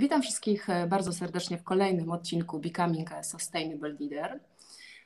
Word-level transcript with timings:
Witam 0.00 0.22
wszystkich 0.22 0.70
e, 0.70 0.86
bardzo 0.86 1.12
serdecznie 1.12 1.58
w 1.58 1.64
kolejnym 1.64 2.10
odcinku 2.10 2.58
Becoming 2.58 3.12
a 3.12 3.22
Sustainable 3.22 3.96
Leader. 4.00 4.40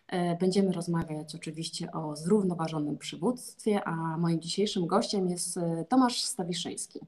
E, 0.08 0.36
będziemy 0.36 0.72
rozmawiać 0.72 1.34
oczywiście 1.34 1.92
o 1.92 2.16
zrównoważonym 2.16 2.98
przywództwie, 2.98 3.84
a 3.84 4.16
moim 4.16 4.40
dzisiejszym 4.40 4.86
gościem 4.86 5.28
jest 5.28 5.56
e, 5.56 5.84
Tomasz 5.88 6.22
Stawiszyński. 6.22 7.00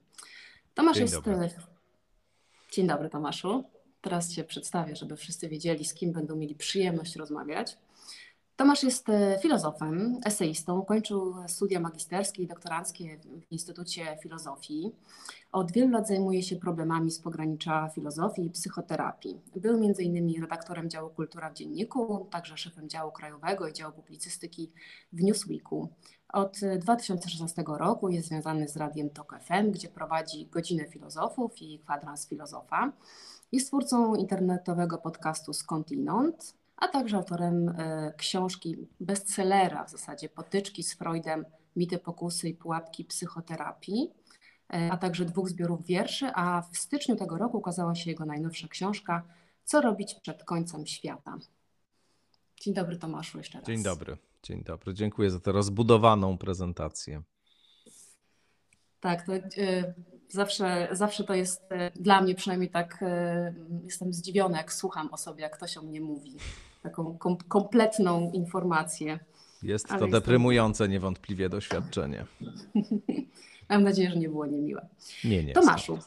Tomasz 0.73 0.95
Dzień 0.95 1.03
jest. 1.03 1.15
dobry. 1.15 1.49
Dzień 2.71 2.87
dobry, 2.87 3.09
Tomaszu. 3.09 3.63
Teraz 4.01 4.33
Cię 4.33 4.43
przedstawię, 4.43 4.95
żeby 4.95 5.17
wszyscy 5.17 5.49
wiedzieli, 5.49 5.85
z 5.85 5.93
kim 5.93 6.11
będą 6.11 6.35
mieli 6.35 6.55
przyjemność 6.55 7.15
rozmawiać. 7.15 7.77
Tomasz 8.57 8.83
jest 8.83 9.09
e, 9.09 9.39
filozofem, 9.41 10.19
eseistą, 10.25 10.85
kończył 10.85 11.35
studia 11.47 11.79
magisterskie 11.79 12.43
i 12.43 12.47
doktoranckie 12.47 13.17
w 13.17 13.51
Instytucie 13.51 14.17
Filozofii. 14.23 14.91
Od 15.51 15.71
wielu 15.71 15.91
lat 15.91 16.07
zajmuje 16.07 16.43
się 16.43 16.55
problemami 16.55 17.11
z 17.11 17.19
pogranicza 17.19 17.89
filozofii 17.95 18.45
i 18.45 18.49
psychoterapii. 18.49 19.41
Był 19.55 19.75
m.in. 19.75 20.41
redaktorem 20.41 20.89
działu 20.89 21.09
Kultura 21.09 21.49
w 21.49 21.53
Dzienniku, 21.53 22.27
także 22.31 22.57
szefem 22.57 22.89
działu 22.89 23.11
krajowego 23.11 23.67
i 23.67 23.73
działu 23.73 23.93
publicystyki 23.93 24.71
w 25.13 25.23
Newsweeku. 25.23 25.89
Od 26.33 26.59
2016 26.79 27.63
roku 27.67 28.09
jest 28.09 28.27
związany 28.27 28.67
z 28.67 28.77
radiem 28.77 29.09
TOK 29.09 29.39
FM, 29.41 29.71
gdzie 29.71 29.89
prowadzi 29.89 30.45
Godzinę 30.45 30.85
Filozofów 30.85 31.61
i 31.61 31.79
Kwadrans 31.79 32.27
Filozofa. 32.27 32.91
Jest 33.51 33.67
twórcą 33.67 34.15
internetowego 34.15 34.97
podcastu 34.97 35.53
Skądinąd, 35.53 36.53
a 36.77 36.87
także 36.87 37.17
autorem 37.17 37.69
e, 37.69 38.13
książki 38.17 38.75
bestsellera 38.99 39.83
w 39.83 39.89
zasadzie 39.89 40.29
Potyczki 40.29 40.83
z 40.83 40.93
Freudem, 40.93 41.45
mity, 41.75 41.97
pokusy 41.97 42.49
i 42.49 42.53
pułapki 42.53 43.05
psychoterapii, 43.05 44.11
e, 44.73 44.89
a 44.91 44.97
także 44.97 45.25
dwóch 45.25 45.49
zbiorów 45.49 45.85
wierszy, 45.85 46.31
a 46.35 46.61
w 46.71 46.77
styczniu 46.77 47.15
tego 47.15 47.37
roku 47.37 47.57
ukazała 47.57 47.95
się 47.95 48.09
jego 48.09 48.25
najnowsza 48.25 48.67
książka 48.67 49.23
Co 49.63 49.81
robić 49.81 50.15
przed 50.21 50.43
końcem 50.43 50.85
świata. 50.87 51.37
Dzień 52.61 52.73
dobry 52.73 52.97
Tomaszu 52.97 53.37
jeszcze 53.37 53.57
raz. 53.57 53.67
Dzień 53.67 53.83
dobry, 53.83 54.17
dzień 54.43 54.63
dobry. 54.63 54.93
Dziękuję 54.93 55.31
za 55.31 55.39
tę 55.39 55.51
rozbudowaną 55.51 56.37
prezentację. 56.37 57.21
Tak, 58.99 59.25
to, 59.25 59.33
y, 59.33 59.93
zawsze, 60.29 60.87
zawsze 60.91 61.23
to 61.23 61.33
jest 61.33 61.61
dla 61.95 62.21
mnie 62.21 62.35
przynajmniej 62.35 62.69
tak, 62.69 63.03
jestem 63.83 64.13
zdziwiona, 64.13 64.57
jak 64.57 64.73
słucham 64.73 65.13
o 65.13 65.17
sobie, 65.17 65.41
jak 65.41 65.57
ktoś 65.57 65.77
o 65.77 65.81
mnie 65.81 66.01
mówi. 66.01 66.37
Taką 66.83 67.17
kom, 67.17 67.37
kompletną 67.37 68.31
informację. 68.31 69.19
Jest 69.63 69.91
Ale 69.91 69.99
to 69.99 70.05
jestem- 70.05 70.21
deprymujące 70.21 70.89
niewątpliwie 70.89 71.49
doświadczenie. 71.49 72.25
Mam 73.69 73.83
nadzieję, 73.83 74.09
że 74.09 74.15
nie 74.17 74.29
było 74.29 74.45
niemiłe. 74.45 74.87
Nie, 75.23 75.43
nie. 75.43 75.53
Tomaszu, 75.53 75.99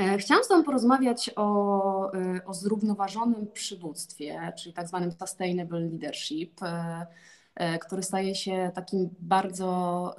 e, 0.00 0.18
chciałam 0.18 0.44
z 0.44 0.48
Tobą 0.48 0.64
porozmawiać 0.64 1.30
o, 1.36 2.12
e, 2.14 2.44
o 2.44 2.54
zrównoważonym 2.54 3.46
przywództwie, 3.52 4.52
czyli 4.58 4.72
tak 4.74 4.88
zwanym 4.88 5.12
sustainable 5.12 5.80
leadership, 5.80 6.60
e, 6.62 7.78
który 7.78 8.02
staje 8.02 8.34
się 8.34 8.70
takim 8.74 9.08
bardzo, 9.20 10.16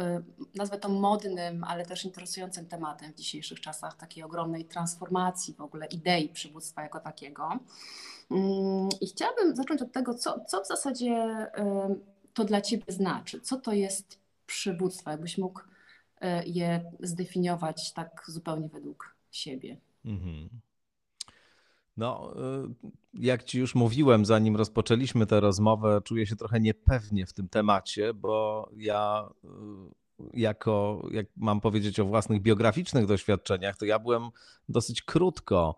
nazwę 0.56 0.78
to 0.78 0.90
modnym, 0.90 1.64
ale 1.64 1.86
też 1.86 2.06
interesującym 2.06 2.66
tematem 2.66 3.14
w 3.14 3.16
dzisiejszych 3.16 3.62
czasach, 3.62 3.98
takiej 3.98 4.24
ogromnej 4.24 4.66
transformacji 4.66 5.54
w 5.54 5.62
ogóle 5.62 5.86
idei 5.86 6.30
przywództwa 6.30 6.82
jako 6.82 7.00
takiego. 7.00 7.60
Mm, 8.32 8.90
I 9.02 9.08
chciałabym 9.08 9.56
zacząć 9.56 9.82
od 9.82 9.92
tego, 9.92 10.14
co, 10.14 10.46
co 10.48 10.64
w 10.64 10.68
zasadzie 10.68 11.12
e, 11.12 11.96
to 12.34 12.46
dla 12.46 12.62
Ciebie 12.62 12.84
znaczy, 12.88 13.42
co 13.42 13.58
to 13.58 13.74
jest 13.74 14.20
przywództwo, 14.46 15.10
jakbyś 15.10 15.38
mógł 15.38 15.62
e, 16.22 16.46
je 16.46 16.92
zdefiniować 17.00 17.94
tak 17.94 18.24
zupełnie 18.28 18.70
według 18.70 19.16
siebie. 19.32 19.78
Mhm. 20.06 20.50
No, 21.98 22.34
y, 22.66 22.70
jak 23.14 23.44
ci 23.44 23.60
już 23.60 23.76
mówiłem, 23.76 24.26
zanim 24.26 24.56
rozpoczęliśmy 24.56 25.26
tę 25.26 25.40
rozmowę, 25.40 26.02
czuję 26.04 26.28
się 26.28 26.36
trochę 26.36 26.60
niepewnie 26.60 27.26
w 27.26 27.34
tym 27.34 27.50
temacie, 27.50 28.14
bo 28.14 28.70
ja 28.78 29.30
y, 29.44 29.48
jako, 30.34 31.02
jak 31.12 31.26
mam 31.38 31.62
powiedzieć 31.62 32.00
o 32.00 32.06
własnych 32.06 32.42
biograficznych 32.42 33.06
doświadczeniach, 33.06 33.78
to 33.78 33.86
ja 33.86 34.00
byłem 34.00 34.30
dosyć 34.70 35.02
krótko 35.02 35.76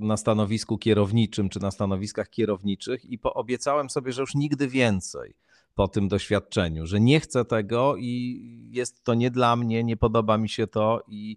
na 0.00 0.16
stanowisku 0.16 0.78
kierowniczym 0.78 1.48
czy 1.48 1.60
na 1.60 1.70
stanowiskach 1.70 2.30
kierowniczych 2.30 3.04
i 3.04 3.18
poobiecałem 3.18 3.90
sobie, 3.90 4.12
że 4.12 4.20
już 4.22 4.34
nigdy 4.34 4.68
więcej 4.68 5.34
po 5.74 5.88
tym 5.88 6.08
doświadczeniu, 6.08 6.86
że 6.86 7.00
nie 7.00 7.20
chcę 7.20 7.44
tego 7.44 7.96
i 7.96 8.40
jest 8.70 9.04
to 9.04 9.14
nie 9.14 9.30
dla 9.30 9.56
mnie, 9.56 9.84
nie 9.84 9.96
podoba 9.96 10.38
mi 10.38 10.48
się 10.48 10.66
to 10.66 11.02
i 11.08 11.36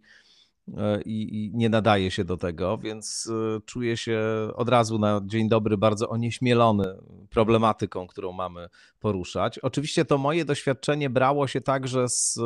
i, 1.05 1.45
i 1.45 1.51
nie 1.53 1.69
nadaje 1.69 2.11
się 2.11 2.25
do 2.25 2.37
tego, 2.37 2.77
więc 2.77 3.25
y, 3.25 3.61
czuję 3.65 3.97
się 3.97 4.21
od 4.55 4.69
razu 4.69 4.99
na 4.99 5.21
dzień 5.25 5.49
dobry 5.49 5.77
bardzo 5.77 6.09
onieśmielony 6.09 6.85
problematyką, 7.29 8.07
którą 8.07 8.31
mamy 8.31 8.69
poruszać. 8.99 9.59
Oczywiście 9.59 10.05
to 10.05 10.17
moje 10.17 10.45
doświadczenie 10.45 11.09
brało 11.09 11.47
się 11.47 11.61
także 11.61 12.09
z 12.09 12.39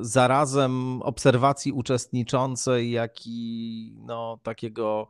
zarazem 0.00 1.02
obserwacji 1.02 1.72
uczestniczącej, 1.72 2.90
jak 2.90 3.26
i 3.26 3.92
no, 3.96 4.38
takiego, 4.42 5.08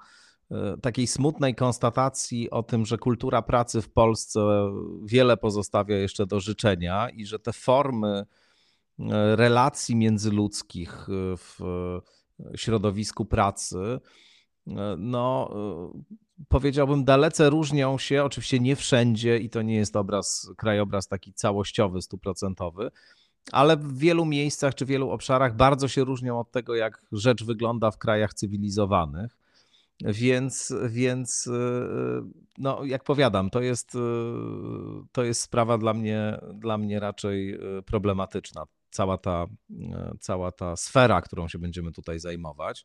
y, 0.50 0.80
takiej 0.80 1.06
smutnej 1.06 1.54
konstatacji 1.54 2.50
o 2.50 2.62
tym, 2.62 2.86
że 2.86 2.98
kultura 2.98 3.42
pracy 3.42 3.82
w 3.82 3.90
Polsce 3.90 4.40
wiele 5.04 5.36
pozostawia 5.36 5.96
jeszcze 5.96 6.26
do 6.26 6.40
życzenia 6.40 7.08
i 7.08 7.26
że 7.26 7.38
te 7.38 7.52
formy, 7.52 8.26
relacji 9.34 9.96
międzyludzkich 9.96 11.06
w 11.36 11.58
środowisku 12.56 13.24
pracy, 13.24 14.00
no 14.98 15.50
powiedziałbym, 16.48 17.04
dalece 17.04 17.50
różnią 17.50 17.98
się, 17.98 18.24
oczywiście 18.24 18.60
nie 18.60 18.76
wszędzie 18.76 19.38
i 19.38 19.50
to 19.50 19.62
nie 19.62 19.74
jest 19.74 19.96
obraz, 19.96 20.50
krajobraz 20.56 21.08
taki 21.08 21.32
całościowy, 21.32 22.02
stuprocentowy, 22.02 22.90
ale 23.52 23.76
w 23.76 23.98
wielu 23.98 24.24
miejscach 24.24 24.74
czy 24.74 24.86
wielu 24.86 25.10
obszarach 25.10 25.56
bardzo 25.56 25.88
się 25.88 26.04
różnią 26.04 26.40
od 26.40 26.50
tego, 26.50 26.74
jak 26.74 27.02
rzecz 27.12 27.44
wygląda 27.44 27.90
w 27.90 27.98
krajach 27.98 28.34
cywilizowanych. 28.34 29.36
Więc, 30.00 30.74
więc 30.88 31.48
no, 32.58 32.84
jak 32.84 33.04
powiadam, 33.04 33.50
to 33.50 33.60
jest, 33.60 33.92
to 35.12 35.24
jest 35.24 35.40
sprawa 35.40 35.78
dla 35.78 35.94
mnie, 35.94 36.38
dla 36.54 36.78
mnie 36.78 37.00
raczej 37.00 37.58
problematyczna 37.86 38.64
cała 38.90 39.18
ta, 39.18 39.46
cała 40.20 40.52
ta 40.52 40.76
sfera, 40.76 41.20
którą 41.20 41.48
się 41.48 41.58
będziemy 41.58 41.92
tutaj 41.92 42.20
zajmować. 42.20 42.84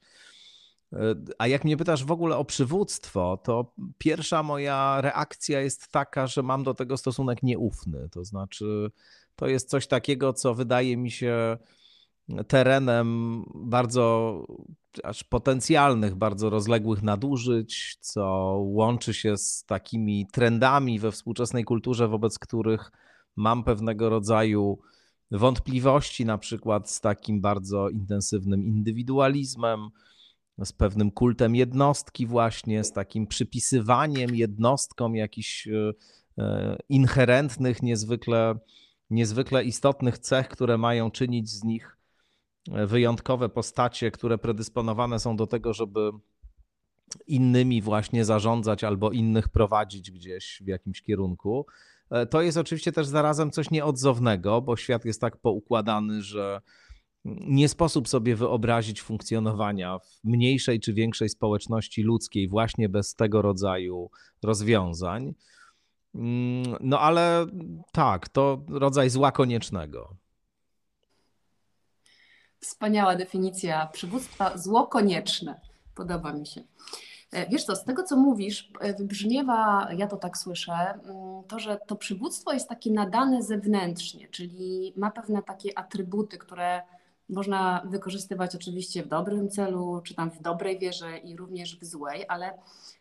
A 1.38 1.48
jak 1.48 1.66
mnie 1.66 1.78
pytasz 1.78 2.06
w 2.06 2.12
ogóle 2.12 2.38
o 2.38 2.46
przywództwo, 2.46 3.38
to 3.44 3.74
pierwsza 3.98 4.44
moja 4.44 5.02
reakcja 5.02 5.62
jest 5.62 5.92
taka, 5.92 6.28
że 6.28 6.44
mam 6.44 6.64
do 6.64 6.74
tego 6.74 6.98
stosunek 6.98 7.44
nieufny. 7.44 8.10
To 8.10 8.26
znaczy, 8.26 8.92
to 9.40 9.48
jest 9.48 9.70
coś 9.70 9.88
takiego, 9.88 10.34
co 10.34 10.54
wydaje 10.54 10.98
mi 10.98 11.12
się 11.12 11.58
terenem 12.48 13.44
bardzo 13.56 14.46
aż 15.04 15.24
potencjalnych, 15.24 16.16
bardzo 16.16 16.50
rozległych 16.50 17.04
nadużyć, 17.04 17.98
co 18.00 18.24
łączy 18.64 19.14
się 19.14 19.38
z 19.38 19.64
takimi 19.66 20.28
trendami 20.32 21.00
we 21.00 21.12
współczesnej 21.12 21.64
kulturze, 21.64 22.08
wobec 22.08 22.40
których 22.40 22.92
mam 23.36 23.64
pewnego 23.64 24.10
rodzaju 24.10 24.80
wątpliwości, 25.32 26.26
na 26.26 26.38
przykład 26.38 26.90
z 26.90 27.02
takim 27.02 27.42
bardzo 27.42 27.90
intensywnym 27.90 28.64
indywidualizmem, 28.64 29.90
z 30.64 30.74
pewnym 30.74 31.12
kultem 31.12 31.56
jednostki, 31.56 32.26
właśnie 32.26 32.84
z 32.84 32.92
takim 32.94 33.28
przypisywaniem 33.28 34.36
jednostkom 34.36 35.16
jakichś 35.16 35.68
inherentnych, 36.90 37.84
niezwykle, 37.84 38.60
niezwykle 39.10 39.64
istotnych 39.64 40.18
cech, 40.18 40.50
które 40.50 40.78
mają 40.78 41.12
czynić 41.12 41.50
z 41.50 41.64
nich 41.64 41.98
wyjątkowe 42.68 43.50
postacie, 43.50 44.12
które 44.12 44.38
predysponowane 44.38 45.20
są 45.20 45.36
do 45.36 45.48
tego, 45.48 45.74
żeby 45.74 46.12
innymi 47.28 47.82
właśnie 47.82 48.26
zarządzać 48.26 48.84
albo 48.84 49.12
innych 49.12 49.50
prowadzić 49.50 50.12
gdzieś 50.12 50.62
w 50.66 50.68
jakimś 50.68 51.02
kierunku. 51.02 51.66
To 52.30 52.42
jest 52.42 52.58
oczywiście 52.58 52.92
też 52.92 53.08
zarazem 53.08 53.52
coś 53.52 53.72
nieodzownego, 53.72 54.62
bo 54.62 54.78
świat 54.78 55.06
jest 55.06 55.22
tak 55.22 55.38
poukładany, 55.38 56.22
że 56.22 56.62
nie 57.26 57.70
sposób 57.70 58.08
sobie 58.08 58.36
wyobrazić 58.36 59.02
funkcjonowania 59.02 60.00
w 60.00 60.24
mniejszej 60.24 60.80
czy 60.80 60.94
większej 60.94 61.30
społeczności 61.30 62.04
ludzkiej 62.04 62.48
właśnie 62.48 62.90
bez 62.90 63.16
tego 63.16 63.42
rodzaju 63.42 64.10
rozwiązań. 64.44 65.34
No 66.80 67.00
ale 67.00 67.46
tak, 67.92 68.30
to 68.30 68.62
rodzaj 68.70 69.10
zła 69.10 69.32
koniecznego. 69.32 70.16
Wspaniała 72.60 73.16
definicja 73.16 73.88
przywództwa, 73.88 74.58
zło 74.58 74.88
konieczne. 74.88 75.62
Podoba 75.96 76.34
mi 76.34 76.48
się. 76.48 76.62
Wiesz 77.50 77.64
co, 77.64 77.76
z 77.76 77.84
tego 77.84 78.04
co 78.04 78.16
mówisz, 78.18 78.72
wybrzmiewa, 78.98 79.90
ja 79.98 80.08
to 80.08 80.18
tak 80.18 80.38
słyszę, 80.38 81.00
to, 81.48 81.60
że 81.60 81.80
to 81.88 81.96
przywództwo 81.96 82.54
jest 82.54 82.70
takie 82.70 82.92
nadane 82.92 83.44
zewnętrznie, 83.44 84.28
czyli 84.28 84.94
ma 84.98 85.12
pewne 85.12 85.44
takie 85.44 85.78
atrybuty, 85.78 86.38
które 86.38 86.82
można 87.30 87.82
wykorzystywać 87.86 88.56
oczywiście 88.56 89.04
w 89.04 89.08
dobrym 89.08 89.50
celu, 89.50 90.02
czy 90.04 90.16
tam 90.16 90.32
w 90.32 90.42
dobrej 90.42 90.80
wierze 90.80 91.18
i 91.18 91.36
również 91.36 91.80
w 91.80 91.86
złej, 91.86 92.26
ale 92.28 92.58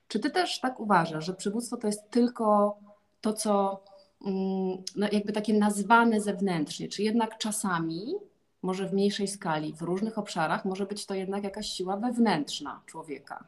czy 0.08 0.20
ty 0.20 0.30
też 0.30 0.60
tak 0.60 0.80
uważasz, 0.80 1.26
że 1.26 1.34
przywództwo 1.34 1.76
to 1.76 1.86
jest 1.86 2.10
tylko 2.10 2.78
to, 3.20 3.32
co 3.32 3.84
mm, 4.26 4.78
no 4.96 5.08
jakby 5.12 5.32
takie 5.32 5.54
nazwane 5.54 6.20
zewnętrznie, 6.20 6.88
czy 6.88 7.02
jednak 7.02 7.38
czasami, 7.38 8.14
może 8.62 8.88
w 8.88 8.92
mniejszej 8.92 9.28
skali, 9.28 9.74
w 9.74 9.82
różnych 9.82 10.18
obszarach, 10.18 10.64
może 10.64 10.86
być 10.86 11.06
to 11.06 11.14
jednak 11.14 11.44
jakaś 11.44 11.68
siła 11.68 11.96
wewnętrzna 11.96 12.82
człowieka? 12.86 13.44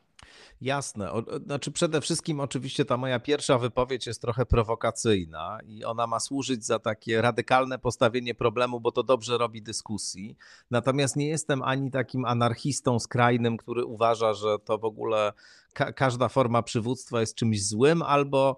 Jasne. 0.61 1.13
O, 1.13 1.23
znaczy 1.47 1.73
przede 1.73 2.01
wszystkim 2.01 2.41
oczywiście 2.41 2.85
ta 2.85 2.97
moja 2.97 3.21
pierwsza 3.21 3.59
wypowiedź 3.59 4.07
jest 4.07 4.21
trochę 4.21 4.47
prowokacyjna 4.47 5.59
i 5.65 5.85
ona 5.85 6.07
ma 6.07 6.21
służyć 6.21 6.65
za 6.65 6.79
takie 6.79 7.23
radykalne 7.23 7.79
postawienie 7.79 8.35
problemu, 8.35 8.81
bo 8.81 8.93
to 8.93 9.03
dobrze 9.03 9.39
robi 9.39 9.63
dyskusji. 9.63 10.37
Natomiast 10.71 11.17
nie 11.17 11.29
jestem 11.29 11.63
ani 11.63 11.91
takim 11.91 12.25
anarchistą 12.25 12.99
skrajnym, 12.99 13.57
który 13.57 13.85
uważa, 13.85 14.35
że 14.35 14.59
to 14.59 14.79
w 14.79 14.85
ogóle 14.85 15.33
ka 15.73 15.93
każda 15.93 16.29
forma 16.29 16.63
przywództwa 16.63 17.21
jest 17.21 17.35
czymś 17.35 17.67
złym, 17.67 18.03
albo 18.03 18.57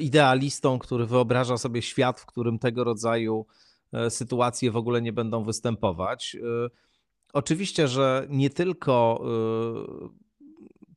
idealistą, 0.00 0.78
który 0.78 1.06
wyobraża 1.06 1.58
sobie 1.58 1.82
świat, 1.82 2.20
w 2.20 2.26
którym 2.26 2.58
tego 2.58 2.84
rodzaju 2.84 3.46
e, 3.92 4.10
sytuacje 4.10 4.70
w 4.70 4.76
ogóle 4.76 5.02
nie 5.02 5.12
będą 5.12 5.44
występować. 5.44 6.36
E, 6.36 6.68
oczywiście, 7.32 7.88
że 7.88 8.26
nie 8.28 8.50
tylko 8.50 9.24
e, 9.24 10.22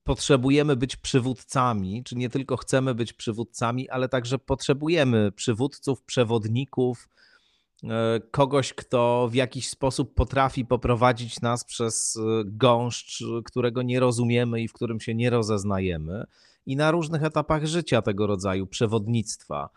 potrzebujemy 0.03 0.75
być 0.75 0.95
przywódcami, 0.95 2.03
czy 2.03 2.15
nie 2.15 2.29
tylko 2.29 2.57
chcemy 2.57 2.95
być 2.95 3.13
przywódcami, 3.13 3.89
ale 3.89 4.09
także 4.09 4.39
potrzebujemy 4.39 5.31
przywódców, 5.31 6.03
przewodników, 6.03 7.09
kogoś, 8.31 8.73
kto 8.73 9.27
w 9.31 9.35
jakiś 9.35 9.69
sposób 9.69 10.13
potrafi 10.13 10.65
poprowadzić 10.65 11.41
nas 11.41 11.63
przez 11.63 12.19
gąszcz, 12.45 13.23
którego 13.45 13.81
nie 13.81 13.99
rozumiemy 13.99 14.61
i 14.61 14.67
w 14.67 14.73
którym 14.73 14.99
się 14.99 15.15
nie 15.15 15.29
rozeznajemy. 15.29 16.25
I 16.65 16.75
na 16.75 16.91
różnych 16.91 17.23
etapach 17.23 17.65
życia 17.65 18.01
tego 18.01 18.27
rodzaju 18.27 18.67
przewodnictwa 18.67 19.69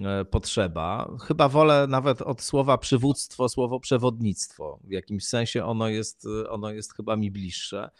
e, 0.00 0.24
potrzeba. 0.24 1.16
Chyba 1.26 1.48
wolę 1.48 1.86
nawet 1.88 2.22
od 2.22 2.42
słowa 2.42 2.78
przywództwo 2.78 3.48
słowo 3.48 3.80
przewodnictwo. 3.80 4.78
W 4.84 4.90
jakimś 4.90 5.24
sensie 5.24 5.64
ono 5.64 5.88
jest, 5.88 6.26
ono 6.48 6.70
jest 6.70 6.94
chyba 6.94 7.16
mi 7.16 7.30
bliższe. 7.30 7.90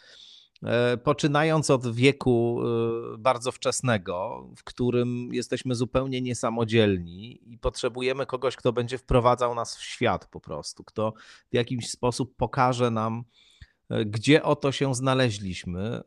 E, 0.62 0.96
poczynając 0.96 1.70
od 1.70 1.94
wieku 1.94 2.60
e, 2.62 3.18
bardzo 3.18 3.52
wczesnego, 3.52 4.48
w 4.56 4.64
którym 4.64 5.28
jesteśmy 5.32 5.74
zupełnie 5.74 6.22
niesamodzielni 6.22 7.52
i 7.52 7.58
potrzebujemy 7.58 8.26
kogoś, 8.26 8.56
kto 8.56 8.72
będzie 8.72 8.98
wprowadzał 8.98 9.54
nas 9.54 9.76
w 9.76 9.82
świat 9.82 10.26
po 10.26 10.40
prostu, 10.40 10.84
kto 10.84 11.12
w 11.50 11.54
jakiś 11.54 11.90
sposób 11.90 12.36
pokaże 12.36 12.90
nam, 12.90 13.24
gdzie 14.06 14.42
oto 14.42 14.72
się 14.72 14.94
znaleźliśmy, 14.94 16.02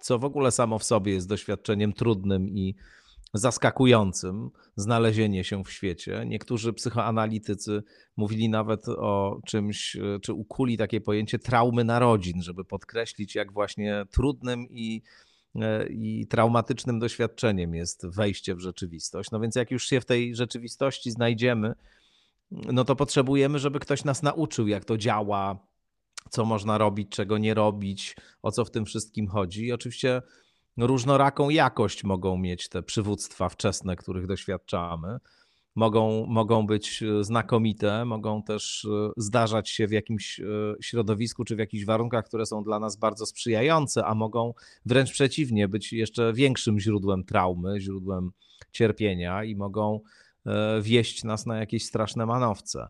co 0.00 0.18
w 0.18 0.24
ogóle 0.24 0.50
samo 0.50 0.78
w 0.78 0.84
sobie 0.84 1.12
jest 1.12 1.28
doświadczeniem 1.28 1.92
trudnym 1.92 2.48
i 2.48 2.74
zaskakującym 3.34 4.50
znalezienie 4.76 5.44
się 5.44 5.64
w 5.64 5.70
świecie. 5.70 6.24
Niektórzy 6.26 6.72
psychoanalitycy 6.72 7.82
mówili 8.16 8.48
nawet 8.48 8.88
o 8.88 9.40
czymś, 9.46 9.96
czy 10.22 10.32
ukuli 10.32 10.76
takie 10.76 11.00
pojęcie 11.00 11.38
traumy 11.38 11.84
narodzin, 11.84 12.42
żeby 12.42 12.64
podkreślić, 12.64 13.34
jak 13.34 13.52
właśnie 13.52 14.04
trudnym 14.10 14.66
i, 14.70 15.02
i 15.90 16.26
traumatycznym 16.26 16.98
doświadczeniem 16.98 17.74
jest 17.74 18.06
wejście 18.06 18.54
w 18.54 18.60
rzeczywistość. 18.60 19.30
No 19.30 19.40
więc 19.40 19.56
jak 19.56 19.70
już 19.70 19.86
się 19.86 20.00
w 20.00 20.04
tej 20.04 20.36
rzeczywistości 20.36 21.10
znajdziemy, 21.10 21.74
no 22.50 22.84
to 22.84 22.96
potrzebujemy, 22.96 23.58
żeby 23.58 23.80
ktoś 23.80 24.04
nas 24.04 24.22
nauczył, 24.22 24.68
jak 24.68 24.84
to 24.84 24.98
działa, 24.98 25.69
co 26.30 26.44
można 26.44 26.78
robić, 26.78 27.08
czego 27.08 27.38
nie 27.38 27.54
robić, 27.54 28.16
o 28.42 28.52
co 28.52 28.64
w 28.64 28.70
tym 28.70 28.84
wszystkim 28.84 29.28
chodzi. 29.28 29.66
I 29.66 29.72
oczywiście 29.72 30.22
różnoraką 30.76 31.50
jakość 31.50 32.04
mogą 32.04 32.36
mieć 32.36 32.68
te 32.68 32.82
przywództwa 32.82 33.48
wczesne, 33.48 33.96
których 33.96 34.26
doświadczamy. 34.26 35.18
Mogą, 35.74 36.26
mogą 36.26 36.66
być 36.66 37.02
e, 37.02 37.24
znakomite, 37.24 38.04
mogą 38.04 38.42
też 38.42 38.84
e, 38.84 39.10
zdarzać 39.16 39.70
się 39.70 39.86
w 39.86 39.92
jakimś 39.92 40.40
e, 40.40 40.44
środowisku 40.80 41.44
czy 41.44 41.56
w 41.56 41.58
jakichś 41.58 41.84
warunkach, 41.84 42.24
które 42.24 42.46
są 42.46 42.64
dla 42.64 42.78
nas 42.78 42.96
bardzo 42.96 43.26
sprzyjające, 43.26 44.04
a 44.04 44.14
mogą 44.14 44.54
wręcz 44.86 45.12
przeciwnie 45.12 45.68
być 45.68 45.92
jeszcze 45.92 46.32
większym 46.32 46.80
źródłem 46.80 47.24
traumy, 47.24 47.80
źródłem 47.80 48.30
cierpienia 48.72 49.44
i 49.44 49.56
mogą 49.56 50.00
wieść 50.82 51.24
nas 51.24 51.46
na 51.46 51.58
jakieś 51.58 51.84
straszne 51.84 52.26
manowce 52.26 52.88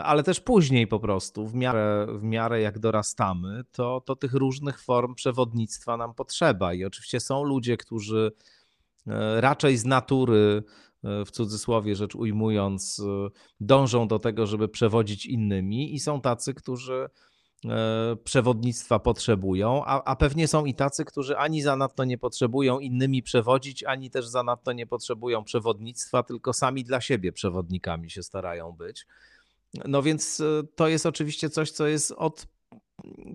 ale 0.00 0.22
też 0.22 0.40
później 0.40 0.86
po 0.86 1.00
prostu, 1.00 1.46
w 1.46 1.54
miarę, 1.54 2.06
w 2.18 2.22
miarę 2.22 2.60
jak 2.60 2.78
dorastamy, 2.78 3.64
to, 3.72 4.00
to 4.00 4.16
tych 4.16 4.34
różnych 4.34 4.80
form 4.80 5.14
przewodnictwa 5.14 5.96
nam 5.96 6.14
potrzeba. 6.14 6.74
I 6.74 6.84
oczywiście 6.84 7.20
są 7.20 7.42
ludzie, 7.42 7.76
którzy 7.76 8.32
e, 9.06 9.40
raczej 9.40 9.76
z 9.76 9.84
natury, 9.84 10.62
e, 11.04 11.24
w 11.24 11.30
cudzysłowie 11.30 11.96
rzecz 11.96 12.14
ujmując, 12.14 13.00
e, 13.00 13.28
dążą 13.60 14.08
do 14.08 14.18
tego, 14.18 14.46
żeby 14.46 14.68
przewodzić 14.68 15.26
innymi, 15.26 15.94
i 15.94 16.00
są 16.00 16.20
tacy, 16.20 16.54
którzy 16.54 17.08
przewodnictwa 18.24 18.98
potrzebują, 18.98 19.84
a, 19.84 20.04
a 20.04 20.16
pewnie 20.16 20.48
są 20.48 20.64
i 20.64 20.74
tacy, 20.74 21.04
którzy 21.04 21.36
ani 21.36 21.62
zanadto 21.62 22.04
nie 22.04 22.18
potrzebują 22.18 22.78
innymi 22.78 23.22
przewodzić, 23.22 23.84
ani 23.84 24.10
też 24.10 24.26
zanadto 24.26 24.72
nie 24.72 24.86
potrzebują 24.86 25.44
przewodnictwa, 25.44 26.22
tylko 26.22 26.52
sami 26.52 26.84
dla 26.84 27.00
siebie 27.00 27.32
przewodnikami 27.32 28.10
się 28.10 28.22
starają 28.22 28.72
być. 28.72 29.06
No 29.74 30.02
więc 30.02 30.40
e, 30.40 30.62
to 30.74 30.88
jest 30.88 31.06
oczywiście 31.06 31.50
coś, 31.50 31.70
co 31.70 31.86
jest 31.86 32.12
od 32.12 32.46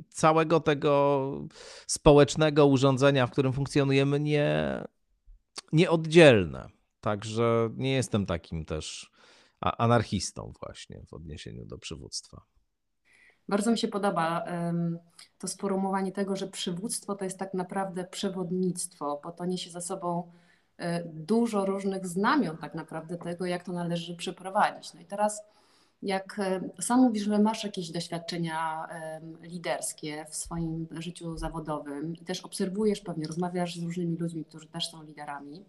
całego 0.10 0.60
tego 0.60 1.32
społecznego 1.88 2.66
urządzenia, 2.66 3.28
w 3.28 3.32
którym 3.32 3.54
funkcjonujemy, 3.54 4.20
nie, 4.20 4.84
nieoddzielne. 5.72 6.68
Także 7.02 7.70
nie 7.76 7.94
jestem 7.94 8.26
takim 8.26 8.66
też 8.66 9.12
anarchistą 9.62 10.54
właśnie 10.64 11.02
w 11.08 11.14
odniesieniu 11.14 11.66
do 11.66 11.78
przywództwa. 11.78 12.42
Bardzo 13.50 13.72
mi 13.72 13.78
się 13.78 13.88
podoba 13.88 14.46
to 15.40 15.48
sformułowanie 15.48 16.12
tego, 16.12 16.36
że 16.36 16.48
przywództwo 16.48 17.16
to 17.16 17.24
jest 17.24 17.40
tak 17.40 17.54
naprawdę 17.54 18.04
przewodnictwo, 18.04 19.22
bo 19.24 19.32
to 19.32 19.46
niesie 19.46 19.72
za 19.72 19.82
sobą 19.82 20.32
e, 20.78 21.04
dużo 21.04 21.66
różnych 21.66 22.08
znamion 22.08 22.58
tak 22.58 22.76
naprawdę 22.76 23.18
tego, 23.18 23.46
jak 23.46 23.64
to 23.64 23.72
należy 23.72 24.16
przeprowadzić. 24.16 24.94
No 24.94 25.02
i 25.02 25.06
teraz 25.06 25.42
jak 26.02 26.40
e, 26.40 26.70
sam 26.82 27.02
mówisz, 27.02 27.24
że 27.24 27.40
masz 27.40 27.64
jakieś 27.64 27.92
doświadczenia 27.92 28.88
liderskie 29.42 30.26
w 30.30 30.36
swoim 30.36 30.88
życiu 30.92 31.38
zawodowym 31.38 32.16
i 32.16 32.26
też 32.26 32.42
obserwujesz 32.42 33.02
pewnie, 33.02 33.28
rozmawiasz 33.28 33.76
z 33.76 33.84
różnymi 33.84 34.18
ludźmi, 34.18 34.46
którzy 34.46 34.68
też 34.68 34.90
są 34.90 35.04
liderami. 35.04 35.66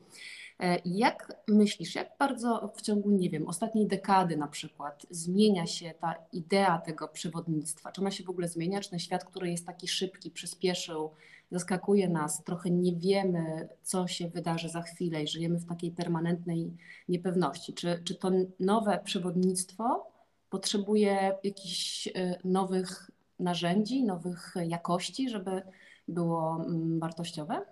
E, 0.60 0.78
jak 0.84 1.42
myślisz, 1.48 1.94
jak 1.94 2.10
bardzo 2.18 2.72
w 2.76 2.82
ciągu, 2.82 3.10
nie 3.10 3.30
wiem, 3.30 3.48
ostatniej 3.48 3.86
dekady 3.86 4.36
na 4.36 4.48
przykład 4.48 5.06
zmienia 5.10 5.66
się 5.66 5.94
ta 6.00 6.14
idea 6.32 6.78
tego 6.78 7.08
przewodnictwa? 7.08 7.92
Czy 7.92 8.00
ona 8.00 8.10
się 8.10 8.24
w 8.24 8.30
ogóle 8.30 8.48
zmienia? 8.48 8.80
Czy 8.80 8.90
ten 8.90 8.98
świat, 8.98 9.24
który 9.24 9.50
jest 9.50 9.66
taki 9.66 9.88
szybki, 9.88 10.30
przyspieszył, 10.30 11.10
zaskakuje 11.50 12.08
nas, 12.08 12.44
trochę 12.44 12.70
nie 12.70 12.96
wiemy, 12.96 13.68
co 13.82 14.06
się 14.06 14.28
wydarzy 14.28 14.68
za 14.68 14.82
chwilę 14.82 15.22
i 15.22 15.28
żyjemy 15.28 15.58
w 15.58 15.66
takiej 15.66 15.90
permanentnej 15.90 16.76
niepewności? 17.08 17.74
Czy, 17.74 18.02
czy 18.04 18.14
to 18.14 18.30
nowe 18.60 19.00
przewodnictwo 19.04 20.06
potrzebuje 20.50 21.38
jakichś 21.44 22.06
y, 22.06 22.12
nowych 22.44 23.10
narzędzi, 23.38 24.04
nowych 24.04 24.54
jakości, 24.66 25.30
żeby 25.30 25.62
było 26.08 26.64
mm, 26.66 27.00
wartościowe? 27.00 27.66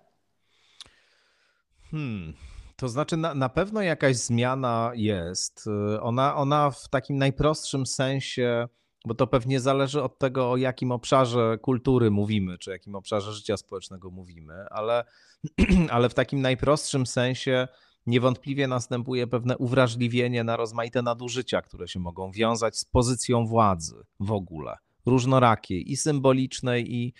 Hmm. 1.91 2.33
To 2.75 2.89
znaczy, 2.89 3.17
na, 3.17 3.33
na 3.33 3.49
pewno 3.49 3.81
jakaś 3.81 4.15
zmiana 4.15 4.91
jest. 4.95 5.65
Ona, 6.01 6.35
ona 6.35 6.71
w 6.71 6.89
takim 6.89 7.17
najprostszym 7.17 7.85
sensie, 7.85 8.67
bo 9.05 9.13
to 9.13 9.27
pewnie 9.27 9.59
zależy 9.59 10.03
od 10.03 10.19
tego, 10.19 10.51
o 10.51 10.57
jakim 10.57 10.91
obszarze 10.91 11.57
kultury 11.61 12.11
mówimy, 12.11 12.57
czy 12.57 12.71
jakim 12.71 12.95
obszarze 12.95 13.33
życia 13.33 13.57
społecznego 13.57 14.11
mówimy, 14.11 14.65
ale, 14.69 15.03
ale 15.91 16.09
w 16.09 16.13
takim 16.13 16.41
najprostszym 16.41 17.05
sensie 17.05 17.67
niewątpliwie 18.07 18.67
następuje 18.67 19.27
pewne 19.27 19.57
uwrażliwienie 19.57 20.43
na 20.43 20.57
rozmaite 20.57 21.01
nadużycia, 21.01 21.61
które 21.61 21.87
się 21.87 21.99
mogą 21.99 22.31
wiązać 22.31 22.77
z 22.77 22.85
pozycją 22.85 23.45
władzy 23.45 23.95
w 24.19 24.31
ogóle, 24.31 24.77
różnorakiej 25.05 25.91
i 25.91 25.97
symbolicznej, 25.97 26.95
i, 26.95 27.13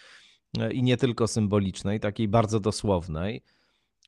i 0.72 0.84
nie 0.84 0.98
tylko 0.98 1.27
symbolicznej, 1.27 2.00
takiej 2.00 2.27
bardzo 2.27 2.60
dosłownej. 2.60 3.44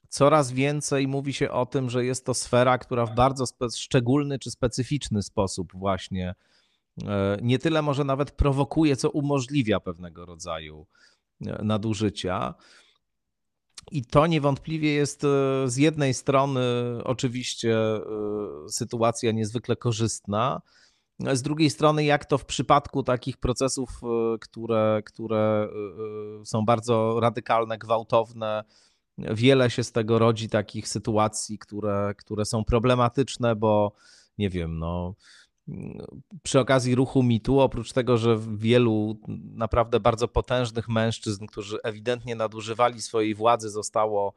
Coraz 0.10 0.52
więcej 0.52 1.08
mówi 1.08 1.34
się 1.34 1.52
o 1.52 1.66
tym, 1.66 1.90
że 1.90 2.06
jest 2.06 2.26
to 2.26 2.34
sfera, 2.34 2.78
która 2.78 3.06
w 3.06 3.16
bardzo 3.16 3.46
szczególny 3.76 4.40
czy 4.40 4.52
specyficzny 4.52 5.24
sposób 5.24 5.72
właśnie 5.74 6.36
e, 7.04 7.38
nie 7.42 7.60
tyle 7.60 7.82
może 7.82 8.04
nawet 8.04 8.32
prowokuje, 8.32 8.96
co 8.96 9.10
umożliwia 9.10 9.80
pewnego 9.80 10.26
rodzaju 10.26 10.88
e, 11.46 11.64
nadużycia. 11.64 12.54
I 13.92 14.06
to 14.06 14.28
niewątpliwie 14.28 14.94
jest 14.94 15.24
e, 15.24 15.28
z 15.66 15.78
jednej 15.78 16.14
strony 16.14 16.62
oczywiście 17.04 17.78
e, 17.78 18.00
sytuacja 18.70 19.32
niezwykle 19.32 19.76
korzystna, 19.76 20.62
z 21.34 21.42
drugiej 21.42 21.70
strony, 21.70 22.04
jak 22.04 22.26
to 22.26 22.38
w 22.38 22.46
przypadku 22.46 23.04
takich 23.04 23.38
procesów, 23.38 23.90
które, 24.42 25.02
które 25.06 25.70
są 26.44 26.66
bardzo 26.66 27.20
radykalne, 27.20 27.78
gwałtowne, 27.78 28.64
wiele 29.18 29.70
się 29.70 29.84
z 29.84 29.92
tego 29.92 30.20
rodzi 30.20 30.50
takich 30.50 30.88
sytuacji, 30.88 31.60
które, 31.60 32.14
które 32.18 32.46
są 32.46 32.64
problematyczne, 32.64 33.56
bo 33.56 33.92
nie 34.38 34.50
wiem, 34.50 34.80
no 34.80 35.16
przy 36.44 36.60
okazji 36.60 36.96
ruchu 36.96 37.24
mitu, 37.24 37.60
oprócz 37.60 37.94
tego, 37.94 38.18
że 38.18 38.40
wielu 38.58 39.18
naprawdę 39.54 40.00
bardzo 40.00 40.28
potężnych 40.28 40.90
mężczyzn, 40.90 41.46
którzy 41.46 41.78
ewidentnie 41.84 42.36
nadużywali 42.36 43.02
swojej 43.02 43.36
władzy, 43.36 43.70
zostało 43.70 44.34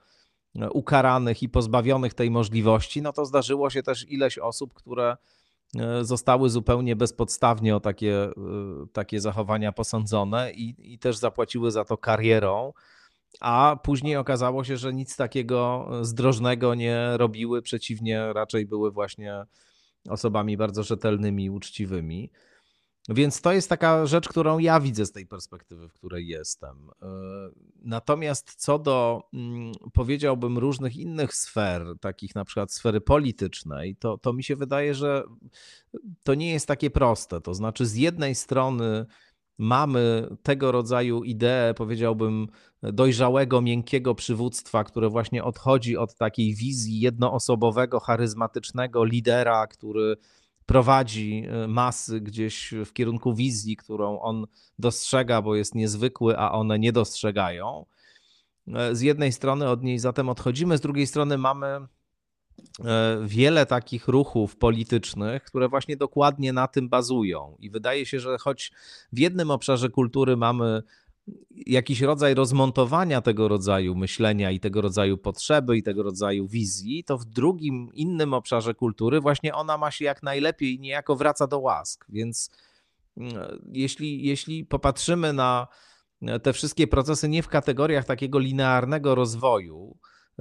e, 0.57 0.71
ukaranych 0.71 1.43
i 1.43 1.49
pozbawionych 1.49 2.15
tej 2.15 2.31
możliwości, 2.31 3.03
no 3.03 3.13
to 3.13 3.25
zdarzyło 3.25 3.71
się 3.71 3.83
też 3.83 4.11
ileś 4.11 4.39
osób, 4.39 4.75
które 4.75 5.17
e, 5.79 6.05
zostały 6.05 6.51
zupełnie 6.51 6.97
bezpodstawnie 6.97 7.77
o 7.77 7.81
takie, 7.81 8.25
e, 8.25 8.33
takie 8.93 9.21
zachowania 9.21 9.73
posądzone 9.73 10.53
i, 10.53 10.75
i 10.79 10.99
też 10.99 11.17
zapłaciły 11.17 11.71
za 11.71 11.85
to 11.85 11.97
karierą. 11.97 12.73
A 13.41 13.77
później 13.83 14.17
okazało 14.17 14.65
się, 14.65 14.77
że 14.77 14.93
nic 14.93 15.17
takiego 15.17 15.89
zdrożnego 16.03 16.75
nie 16.75 17.17
robiły, 17.17 17.63
przeciwnie, 17.63 18.33
raczej 18.33 18.67
były 18.67 18.91
właśnie 18.91 19.45
osobami 20.09 20.57
bardzo 20.57 20.83
rzetelnymi 20.83 21.51
uczciwymi. 21.51 22.31
Więc 23.09 23.41
to 23.41 23.53
jest 23.53 23.69
taka 23.69 24.07
rzecz, 24.07 24.29
którą 24.29 24.59
ja 24.59 24.81
widzę 24.81 25.07
z 25.07 25.13
tej 25.13 25.27
perspektywy, 25.27 25.89
w 25.89 25.93
której 25.93 26.29
jestem. 26.29 26.91
E, 27.03 27.07
natomiast 27.83 28.55
co 28.55 28.79
do, 28.79 29.23
mm, 29.35 29.73
powiedziałbym, 29.93 30.59
różnych 30.59 30.97
innych 30.97 31.35
sfer, 31.35 31.87
takich 32.01 32.35
na 32.35 32.45
przykład 32.45 32.73
sfery 32.73 33.01
politycznej, 33.01 33.97
to, 33.97 34.19
to 34.19 34.33
mi 34.33 34.45
się 34.45 34.57
wydaje, 34.57 34.95
że 34.95 35.25
to 36.23 36.35
nie 36.35 36.53
jest 36.53 36.67
takie 36.67 36.91
proste. 36.91 37.41
To 37.41 37.55
znaczy, 37.55 37.87
z 37.87 37.95
jednej 37.95 38.35
strony 38.35 39.07
mamy 39.59 40.29
tego 40.43 40.73
rodzaju 40.73 41.25
ideę, 41.25 41.75
powiedziałbym, 41.75 42.49
dojrzałego, 42.83 43.61
miękkiego 43.61 44.15
przywództwa, 44.15 44.85
które 44.85 45.09
właśnie 45.09 45.45
odchodzi 45.45 45.97
od 45.97 46.15
takiej 46.15 46.55
wizji 46.55 47.01
jednoosobowego, 47.01 48.01
charyzmatycznego 48.01 49.05
lidera, 49.05 49.67
który 49.67 50.17
prowadzi 50.67 51.47
e, 51.49 51.69
masy 51.69 52.21
gdzieś 52.21 52.75
w 52.85 52.93
kierunku 52.93 53.35
wizji, 53.35 53.77
którą 53.77 54.21
on 54.21 54.47
dostrzega, 54.79 55.43
bo 55.43 55.55
jest 55.55 55.75
niezwykły, 55.75 56.39
a 56.39 56.53
one 56.53 56.79
nie 56.79 56.93
dostrzegają. 56.93 57.87
E, 58.75 58.95
z 58.95 59.01
jednej 59.01 59.33
strony 59.33 59.69
od 59.69 59.83
niej 59.83 59.99
zatem 59.99 60.29
odchodzimy, 60.29 60.79
z 60.79 60.81
drugiej 60.81 61.07
strony 61.07 61.39
mamy 61.39 61.67
wiele 63.23 63.67
takich 63.67 64.09
ruchów 64.09 64.57
politycznych, 64.57 65.45
które 65.45 65.69
właśnie 65.69 65.97
dokładnie 65.97 66.53
na 66.53 66.69
tym 66.69 66.89
bazują. 66.89 67.57
I 67.59 67.71
wydaje 67.71 68.07
się, 68.07 68.21
że 68.21 68.39
choć 68.39 68.73
w 69.13 69.19
jednym 69.19 69.51
obszarze 69.51 69.89
kultury 69.89 70.37
mamy 70.37 70.83
jakiś 71.67 72.01
rodzaj 72.01 72.35
rozmontowania 72.35 73.21
tego 73.21 73.49
rodzaju 73.49 73.95
myślenia 73.95 74.51
i 74.51 74.61
tego 74.61 74.81
rodzaju 74.81 75.19
potrzeby 75.19 75.77
i 75.77 75.83
tego 75.83 76.03
rodzaju 76.03 76.49
wizji, 76.49 77.05
to 77.05 77.19
w 77.19 77.25
drugim, 77.25 77.91
innym 77.95 78.35
obszarze 78.35 78.75
kultury 78.75 79.21
właśnie 79.21 79.55
ona 79.55 79.79
ma 79.79 79.91
się 79.91 80.05
jak 80.05 80.23
najlepiej 80.23 80.81
niejako 80.81 81.17
wraca 81.17 81.47
do 81.47 81.59
łask. 81.59 82.07
Więc 82.09 82.51
mm, 83.17 83.35
jeśli, 83.73 84.27
jeśli 84.27 84.65
popatrzymy 84.65 85.33
na 85.33 85.69
te 86.43 86.53
wszystkie 86.53 86.87
procesy 86.87 87.29
nie 87.29 87.43
w 87.43 87.49
kategoriach 87.49 88.05
takiego 88.05 88.39
linearnego 88.39 89.15
rozwoju, 89.15 89.97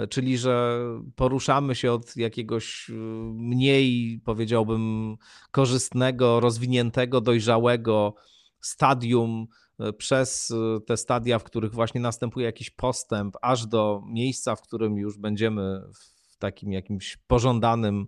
czyli 0.09 0.37
że 0.37 0.79
poruszamy 1.15 1.75
się 1.75 1.91
od 1.91 2.17
jakiegoś 2.17 2.89
y, 2.89 2.93
mniej, 3.33 4.19
powiedziałbym, 4.25 5.15
korzystnego, 5.51 6.39
rozwiniętego, 6.39 7.21
dojrzałego 7.21 8.15
stadium 8.61 9.47
y, 9.79 9.93
przez 9.93 10.51
y, 10.51 10.81
te 10.85 10.97
stadia, 10.97 11.39
w 11.39 11.43
których 11.43 11.73
właśnie 11.73 12.01
następuje 12.01 12.45
jakiś 12.45 12.69
postęp, 12.69 13.37
aż 13.41 13.67
do 13.67 14.01
miejsca, 14.07 14.55
w 14.55 14.61
którym 14.61 14.97
już 14.97 15.17
będziemy 15.17 15.81
w 15.93 16.37
takim 16.37 16.71
jakimś 16.71 17.17
pożądanym, 17.17 18.07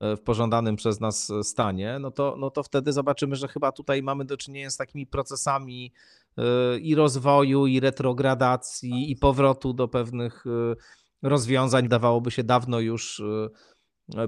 w 0.00 0.20
pożądanym 0.20 0.76
przez 0.76 1.00
nas 1.00 1.32
stanie, 1.42 1.98
no 2.00 2.10
to, 2.10 2.36
no 2.38 2.50
to 2.50 2.62
wtedy 2.62 2.92
zobaczymy, 2.92 3.36
że 3.36 3.48
chyba 3.48 3.72
tutaj 3.72 4.02
mamy 4.02 4.24
do 4.24 4.36
czynienia 4.36 4.70
z 4.70 4.76
takimi 4.76 5.06
procesami 5.06 5.92
i 6.80 6.94
rozwoju, 6.94 7.66
i 7.66 7.80
retrogradacji, 7.80 9.10
i 9.10 9.16
powrotu 9.16 9.72
do 9.72 9.88
pewnych 9.88 10.44
rozwiązań 11.24 11.88
dawałoby 11.88 12.30
się 12.30 12.44
dawno 12.44 12.80
już 12.80 13.22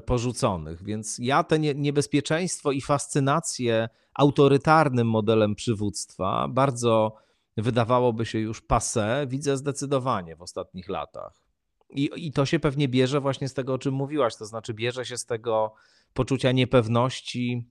porzuconych. 0.06 0.84
Więc 0.84 1.18
ja 1.18 1.44
te 1.44 1.58
niebezpieczeństwo 1.58 2.72
i 2.72 2.80
fascynację 2.80 3.88
autorytarnym 4.14 5.10
modelem 5.10 5.54
przywództwa 5.54 6.48
bardzo 6.48 7.14
wydawałoby 7.56 8.26
się 8.26 8.38
już 8.38 8.60
passe, 8.60 9.26
widzę 9.28 9.56
zdecydowanie 9.56 10.36
w 10.36 10.42
ostatnich 10.42 10.88
latach. 10.88 11.42
I, 11.90 12.10
I 12.16 12.32
to 12.32 12.46
się 12.46 12.58
pewnie 12.58 12.88
bierze 12.88 13.20
właśnie 13.20 13.48
z 13.48 13.54
tego, 13.54 13.74
o 13.74 13.78
czym 13.78 13.94
mówiłaś, 13.94 14.36
to 14.36 14.46
znaczy 14.46 14.74
bierze 14.74 15.04
się 15.04 15.16
z 15.16 15.26
tego 15.26 15.74
poczucia 16.14 16.52
niepewności, 16.52 17.70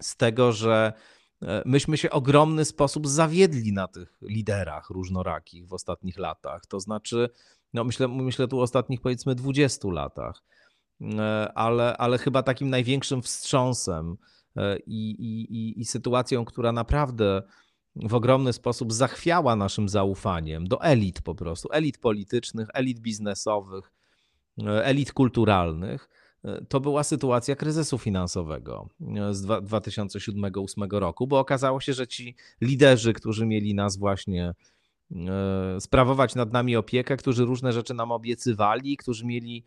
z 0.00 0.16
tego, 0.16 0.52
że 0.52 0.92
myśmy 1.64 1.96
się 1.96 2.10
ogromny 2.10 2.64
sposób 2.64 3.08
zawiedli 3.08 3.72
na 3.72 3.88
tych 3.88 4.18
liderach 4.22 4.90
różnorakich 4.90 5.66
w 5.66 5.72
ostatnich 5.72 6.18
latach. 6.18 6.66
To 6.66 6.80
znaczy, 6.80 7.28
no 7.74 7.84
myślę, 7.84 8.08
myślę 8.08 8.48
tu 8.48 8.58
o 8.58 8.62
ostatnich 8.62 9.00
powiedzmy 9.00 9.34
20 9.34 9.88
latach, 9.88 10.42
e, 11.00 11.52
ale, 11.54 11.96
ale 11.96 12.18
chyba 12.18 12.42
takim 12.42 12.70
największym 12.70 13.22
wstrząsem 13.22 14.16
e, 14.56 14.78
i, 14.78 15.10
i, 15.10 15.80
i 15.80 15.84
sytuacją, 15.84 16.44
która 16.44 16.72
naprawdę 16.72 17.42
w 17.96 18.14
ogromny 18.14 18.52
sposób 18.52 18.92
zachwiała 18.92 19.56
naszym 19.56 19.88
zaufaniem 19.88 20.68
do 20.68 20.82
elit 20.82 21.22
po 21.22 21.34
prostu, 21.34 21.68
elit 21.72 21.98
politycznych, 21.98 22.68
elit 22.74 23.00
biznesowych, 23.00 23.92
elit 24.66 25.12
kulturalnych 25.12 26.08
to 26.68 26.80
była 26.80 27.04
sytuacja 27.04 27.56
kryzysu 27.56 27.98
finansowego 27.98 28.88
z 29.30 29.46
2007-2008 29.46 30.98
roku, 30.98 31.26
bo 31.26 31.38
okazało 31.38 31.80
się, 31.80 31.92
że 31.92 32.06
ci 32.06 32.34
liderzy, 32.60 33.12
którzy 33.12 33.46
mieli 33.46 33.74
nas 33.74 33.96
właśnie 33.96 34.54
e, 35.12 35.80
sprawować 35.80 36.34
nad 36.34 36.52
nami 36.52 36.76
opiekę, 36.76 37.16
którzy 37.16 37.44
różne 37.44 37.72
rzeczy 37.72 37.94
nam 37.94 38.12
obiecywali, 38.12 38.96
którzy 38.96 39.26
mieli, 39.26 39.64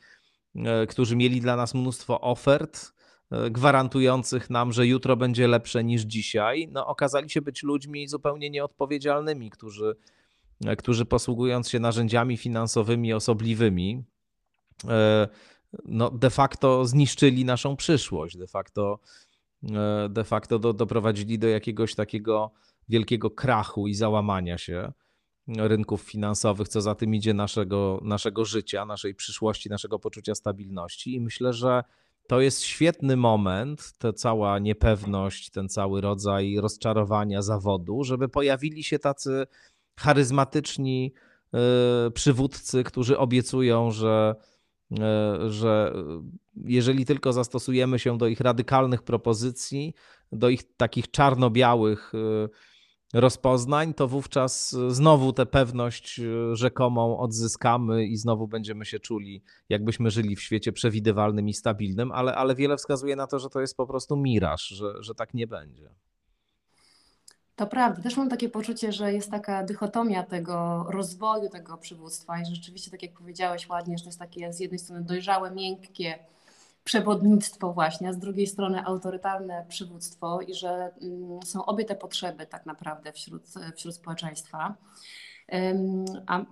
e, 0.56 0.88
którzy 0.88 1.16
mieli 1.16 1.42
dla 1.42 1.56
nas 1.56 1.74
mnóstwo 1.74 2.22
ofert 2.22 2.94
e, 3.32 3.50
gwarantujących 3.50 4.50
nam, 4.50 4.72
że 4.72 4.88
jutro 4.88 5.16
będzie 5.16 5.48
lepsze 5.48 5.84
niż 5.84 6.02
dzisiaj, 6.02 6.70
no 6.72 6.88
okazali 6.88 7.30
się 7.30 7.42
być 7.42 7.64
ludźmi 7.64 8.08
zupełnie 8.08 8.50
nieodpowiedzialnymi, 8.50 9.50
którzy, 9.50 9.96
którzy 10.78 11.06
posługując 11.06 11.70
się 11.70 11.80
narzędziami 11.80 12.38
finansowymi 12.38 13.14
osobliwymi, 13.14 14.04
no 15.86 16.10
de 16.10 16.30
facto 16.30 16.86
zniszczyli 16.86 17.46
naszą 17.46 17.76
przyszłość, 17.76 18.38
de 18.38 18.48
facto, 18.48 19.00
e, 19.64 20.10
de 20.10 20.24
facto 20.24 20.60
do, 20.60 20.74
doprowadzili 20.74 21.40
do 21.40 21.48
jakiegoś 21.48 21.96
takiego 21.96 22.52
wielkiego 22.90 23.32
krachu 23.32 23.88
i 23.88 23.94
załamania 23.94 24.58
się 24.58 24.92
rynków 25.48 26.02
finansowych, 26.02 26.68
co 26.68 26.82
za 26.82 26.96
tym 26.96 27.16
idzie 27.16 27.34
naszego, 27.34 28.00
naszego 28.04 28.46
życia, 28.46 28.86
naszej 28.86 29.16
przyszłości, 29.16 29.70
naszego 29.70 30.00
poczucia 30.00 30.36
stabilności. 30.36 31.14
I 31.16 31.22
myślę, 31.22 31.54
że 31.54 31.84
to 32.28 32.42
jest 32.42 32.62
świetny 32.62 33.18
moment, 33.18 33.94
ta 33.98 34.14
cała 34.14 34.60
niepewność, 34.60 35.50
ten 35.50 35.70
cały 35.70 36.02
rodzaj 36.02 36.56
rozczarowania 36.58 37.42
zawodu, 37.42 38.04
żeby 38.04 38.30
pojawili 38.30 38.84
się 38.84 39.00
tacy 39.00 39.48
charyzmatyczni 40.00 41.14
e, 41.54 42.12
przywódcy, 42.12 42.84
którzy 42.84 43.18
obiecują, 43.18 43.92
że 43.92 44.36
że 45.48 45.94
jeżeli 46.66 47.06
tylko 47.06 47.34
zastosujemy 47.34 48.00
się 48.00 48.18
do 48.18 48.28
ich 48.28 48.40
radykalnych 48.40 49.04
propozycji, 49.04 49.94
do 50.32 50.50
ich 50.50 50.76
takich 50.78 51.12
czarno-białych 51.12 52.12
e, 52.16 53.20
rozpoznań, 53.20 53.94
to 53.94 54.08
wówczas 54.08 54.76
znowu 54.88 55.34
tę 55.34 55.46
pewność 55.46 56.20
e, 56.20 56.56
rzekomą 56.56 57.20
odzyskamy 57.20 58.06
i 58.06 58.18
znowu 58.18 58.48
będziemy 58.48 58.86
się 58.86 59.00
czuli, 59.00 59.44
jakbyśmy 59.70 60.12
żyli 60.12 60.36
w 60.36 60.42
świecie 60.42 60.72
przewidywalnym 60.72 61.50
i 61.50 61.54
stabilnym, 61.54 62.12
ale, 62.12 62.36
ale 62.36 62.56
wiele 62.56 62.78
wskazuje 62.78 63.16
na 63.16 63.28
to, 63.28 63.40
że 63.40 63.50
to 63.50 63.62
jest 63.62 63.78
po 63.78 63.88
prostu 63.88 64.18
miraż, 64.18 64.68
że, 64.68 64.94
że 65.00 65.16
tak 65.16 65.34
nie 65.34 65.48
będzie. 65.48 65.90
To 67.58 67.68
prawda. 67.68 68.02
Też 68.02 68.18
mam 68.18 68.30
takie 68.30 68.50
poczucie, 68.50 68.92
że 68.92 69.14
jest 69.14 69.32
taka 69.32 69.64
dychotomia 69.64 70.24
tego 70.24 70.86
rozwoju 70.90 71.50
tego 71.50 71.78
przywództwa 71.78 72.42
i 72.42 72.46
rzeczywiście, 72.46 72.92
tak 72.92 73.04
jak 73.04 73.14
powiedziałeś 73.14 73.70
ładnie, 73.70 73.98
że 73.98 74.04
to 74.04 74.10
jest 74.10 74.20
takie 74.20 74.54
z 74.54 74.60
jednej 74.60 74.80
strony 74.80 75.04
dojrzałe, 75.04 75.52
miękkie 75.52 76.20
przewodnictwo 76.84 77.74
właśnie, 77.74 78.10
a 78.10 78.14
z 78.14 78.18
drugiej 78.18 78.48
strony 78.48 78.86
autorytarne 78.86 79.66
przywództwo 79.70 80.42
i 80.42 80.54
że 80.54 80.92
mm, 81.02 81.44
są 81.44 81.66
obie 81.66 81.86
te 81.86 81.96
potrzeby 81.96 82.46
tak 82.46 82.66
naprawdę 82.66 83.14
wśród, 83.14 83.44
wśród 83.76 83.96
społeczeństwa. 83.96 84.76
A 86.28 86.46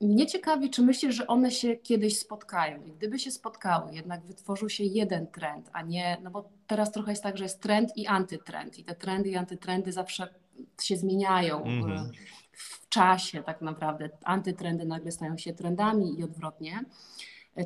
mnie 0.00 0.26
ciekawi, 0.26 0.70
czy 0.70 0.82
myślisz, 0.82 1.14
że 1.14 1.26
one 1.26 1.50
się 1.50 1.76
kiedyś 1.76 2.18
spotkają. 2.18 2.84
I 2.84 2.92
gdyby 2.92 3.18
się 3.18 3.30
spotkały, 3.30 3.94
jednak 3.94 4.24
wytworzył 4.24 4.68
się 4.68 4.84
jeden 4.84 5.26
trend, 5.26 5.70
a 5.72 5.82
nie, 5.82 6.16
no 6.22 6.30
bo 6.30 6.48
teraz 6.66 6.92
trochę 6.92 7.12
jest 7.12 7.22
tak, 7.22 7.38
że 7.38 7.44
jest 7.44 7.62
trend 7.62 7.96
i 7.96 8.06
antytrend. 8.06 8.78
I 8.78 8.84
te 8.84 8.94
trendy 8.94 9.28
i 9.28 9.36
antytrendy 9.36 9.92
zawsze 9.92 10.43
się 10.82 10.96
zmieniają 10.96 11.64
mm 11.64 11.82
-hmm. 11.82 12.10
w 12.52 12.88
czasie 12.88 13.42
tak 13.42 13.60
naprawdę. 13.60 14.10
Antytrendy 14.24 14.84
nagle 14.84 15.12
stają 15.12 15.36
się 15.36 15.52
trendami 15.52 16.18
i 16.18 16.24
odwrotnie. 16.24 16.84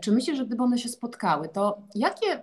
Czy 0.01 0.13
myślisz, 0.13 0.37
że 0.37 0.47
gdyby 0.47 0.63
one 0.63 0.79
się 0.79 0.89
spotkały, 0.89 1.49
to 1.49 1.83
jakie, 1.95 2.43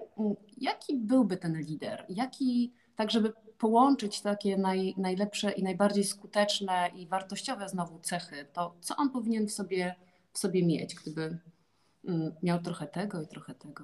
jaki 0.58 0.98
byłby 0.98 1.38
ten 1.38 1.60
lider? 1.62 2.06
Jaki, 2.10 2.74
tak 2.96 3.12
żeby 3.12 3.34
połączyć 3.58 4.22
takie 4.22 4.58
naj, 4.58 4.94
najlepsze 4.98 5.52
i 5.52 5.64
najbardziej 5.64 6.04
skuteczne 6.04 6.92
i 6.96 7.08
wartościowe 7.08 7.70
znowu 7.70 8.00
cechy, 8.00 8.46
to 8.54 8.75
co 8.82 8.96
on 8.96 9.10
powinien 9.10 9.48
w 9.48 9.52
sobie, 9.52 9.96
w 10.32 10.40
sobie 10.40 10.66
mieć, 10.66 10.96
gdyby 10.96 11.38
miał 12.44 12.60
trochę 12.60 12.88
tego 12.88 13.22
i 13.22 13.28
trochę 13.28 13.56
tego? 13.56 13.84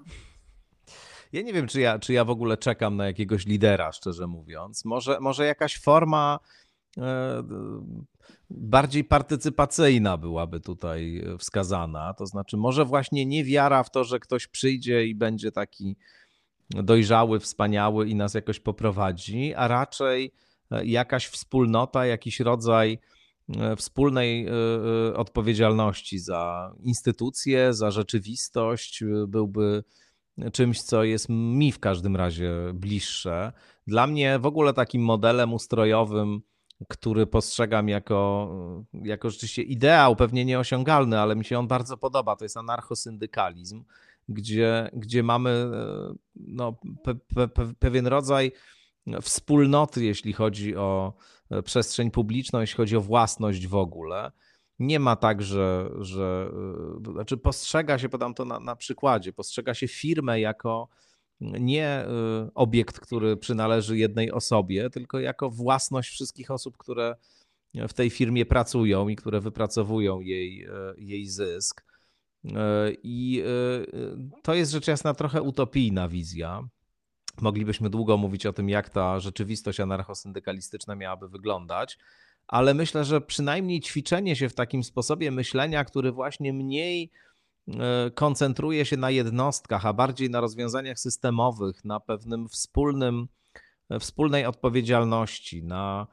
Ja 1.33 1.41
nie 1.41 1.53
wiem, 1.53 1.67
czy 1.67 1.81
ja, 1.81 1.99
czy 1.99 2.13
ja 2.13 2.25
w 2.25 2.29
ogóle 2.29 2.57
czekam 2.57 2.95
na 2.95 3.05
jakiegoś 3.05 3.45
lidera, 3.45 3.91
szczerze 3.91 4.27
mówiąc. 4.27 4.85
Może, 4.85 5.19
może 5.19 5.45
jakaś 5.45 5.79
forma 5.79 6.39
e, 6.97 7.43
bardziej 8.49 9.03
partycypacyjna 9.03 10.17
byłaby 10.17 10.59
tutaj 10.59 11.23
wskazana. 11.39 12.13
To 12.13 12.25
znaczy, 12.25 12.57
może 12.57 12.85
właśnie 12.85 13.25
nie 13.25 13.43
wiara 13.43 13.83
w 13.83 13.91
to, 13.91 14.03
że 14.03 14.19
ktoś 14.19 14.47
przyjdzie 14.47 15.05
i 15.05 15.15
będzie 15.15 15.51
taki 15.51 15.95
dojrzały, 16.69 17.39
wspaniały 17.39 18.09
i 18.09 18.15
nas 18.15 18.33
jakoś 18.33 18.59
poprowadzi, 18.59 19.53
a 19.53 19.67
raczej 19.67 20.31
e, 20.71 20.85
jakaś 20.85 21.27
wspólnota, 21.27 22.05
jakiś 22.05 22.39
rodzaj 22.39 22.99
e, 23.57 23.75
wspólnej 23.75 24.47
e, 24.47 24.51
odpowiedzialności 25.15 26.19
za 26.19 26.73
instytucje, 26.83 27.73
za 27.73 27.91
rzeczywistość 27.91 29.03
byłby 29.27 29.83
czymś, 30.53 30.81
co 30.81 31.03
jest 31.03 31.25
mi 31.29 31.71
w 31.71 31.79
każdym 31.79 32.15
razie 32.15 32.51
bliższe. 32.73 33.53
Dla 33.87 34.07
mnie 34.07 34.39
w 34.39 34.45
ogóle 34.45 34.73
takim 34.73 35.01
modelem 35.01 35.53
ustrojowym, 35.53 36.41
który 36.87 37.27
postrzegam 37.27 37.89
jako, 37.89 38.49
jako 38.93 39.29
rzeczywiście 39.29 39.61
ideał, 39.61 40.15
pewnie 40.15 40.45
nieosiągalny, 40.45 41.19
ale 41.19 41.35
mi 41.35 41.45
się 41.45 41.59
on 41.59 41.67
bardzo 41.67 41.97
podoba, 41.97 42.35
to 42.35 42.45
jest 42.45 42.57
anarchosyndykalizm 42.57 43.83
gdzie, 44.29 44.89
gdzie 44.93 45.23
mamy 45.23 45.49
e, 45.49 46.13
no, 46.35 46.75
pe, 47.03 47.15
pe, 47.47 47.73
pewien 47.79 48.07
rodzaj 48.07 48.51
wspólnoty, 49.21 50.05
jeśli 50.05 50.33
chodzi 50.33 50.75
o 50.75 51.13
e, 51.49 51.63
przestrzeń 51.63 52.11
publiczną, 52.11 52.59
jeśli 52.59 52.77
chodzi 52.77 52.97
o 52.97 53.01
własność 53.01 53.67
w 53.67 53.75
ogóle. 53.75 54.31
Nie 54.81 54.99
ma 54.99 55.15
tak, 55.15 55.41
że, 55.41 55.89
że 55.99 56.51
e, 57.07 57.11
znaczy 57.11 57.37
postrzega 57.37 57.99
się, 57.99 58.09
podam 58.09 58.33
to 58.33 58.45
na, 58.45 58.59
na 58.59 58.75
przykładzie, 58.75 59.33
postrzega 59.33 59.73
się 59.73 59.87
firmę 59.87 60.39
jako 60.39 60.89
nie 61.41 62.05
obiekt, 62.55 62.99
który 62.99 63.37
przynależy 63.37 63.97
jednej 63.97 64.31
osobie, 64.31 64.89
tylko 64.89 65.19
jako 65.19 65.49
własność 65.49 66.09
wszystkich 66.09 66.51
osób, 66.51 66.77
które 66.77 67.15
w 67.73 67.93
tej 67.93 68.09
firmie 68.09 68.45
pracują 68.45 69.07
i 69.07 69.15
które 69.15 69.39
wypracowują 69.39 70.19
jej, 70.19 70.67
jej 70.97 71.27
zysk. 71.27 71.83
E, 72.45 72.91
I 73.03 73.43
e, 73.45 74.41
to 74.41 74.53
jest 74.53 74.71
rzecz 74.71 74.87
jasna 74.87 75.13
trochę 75.13 75.41
utopijna 75.41 76.09
wizja. 76.09 76.67
Moglibyśmy 77.41 77.89
długo 77.89 78.17
mówić 78.17 78.45
o 78.45 78.53
tym, 78.53 78.69
jak 78.69 78.89
ta 78.89 79.19
rzeczywistość 79.19 79.79
anarchosyndykalistyczna 79.79 80.95
miałaby 80.95 81.29
wyglądać, 81.29 81.97
ale 82.47 82.73
myślę, 82.73 83.05
że 83.05 83.21
przynajmniej 83.21 83.81
ćwiczenie 83.81 84.35
się 84.35 84.49
w 84.49 84.53
takim 84.53 84.83
sposobie 84.83 85.31
myślenia, 85.31 85.85
który 85.85 86.11
właśnie 86.11 86.53
mniej 86.53 87.11
e, 87.67 88.11
koncentruje 88.11 88.85
się 88.85 88.97
na 88.97 89.11
jednostkach, 89.11 89.85
a 89.85 89.93
bardziej 89.93 90.29
na 90.29 90.41
rozwiązaniach 90.41 90.99
systemowych, 90.99 91.85
na 91.85 91.99
pewnym 91.99 92.49
wspólnym, 92.49 93.27
wspólnej 93.99 94.45
odpowiedzialności, 94.45 95.63
na 95.63 96.07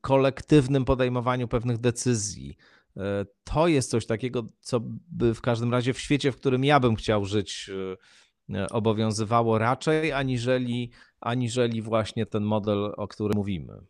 kolektywnym 0.00 0.84
podejmowaniu 0.84 1.48
pewnych 1.48 1.78
decyzji, 1.78 2.56
E, 2.96 3.26
to 3.44 3.68
jest 3.68 3.90
coś 3.90 4.06
takiego, 4.06 4.46
co 4.60 4.80
by 5.08 5.34
w 5.34 5.40
każdym 5.40 5.72
razie 5.72 5.92
w 5.92 6.00
świecie, 6.00 6.32
w 6.32 6.36
którym 6.36 6.64
ja 6.64 6.80
bym 6.80 6.96
chciał 6.96 7.24
żyć, 7.24 7.70
e, 8.54 8.68
obowiązywało 8.68 9.58
raczej, 9.58 10.12
aniżeli, 10.12 10.90
aniżeli 11.20 11.82
właśnie 11.82 12.26
ten 12.26 12.42
model, 12.42 12.92
o 12.96 13.08
którym 13.08 13.36
mówimy. 13.36 13.80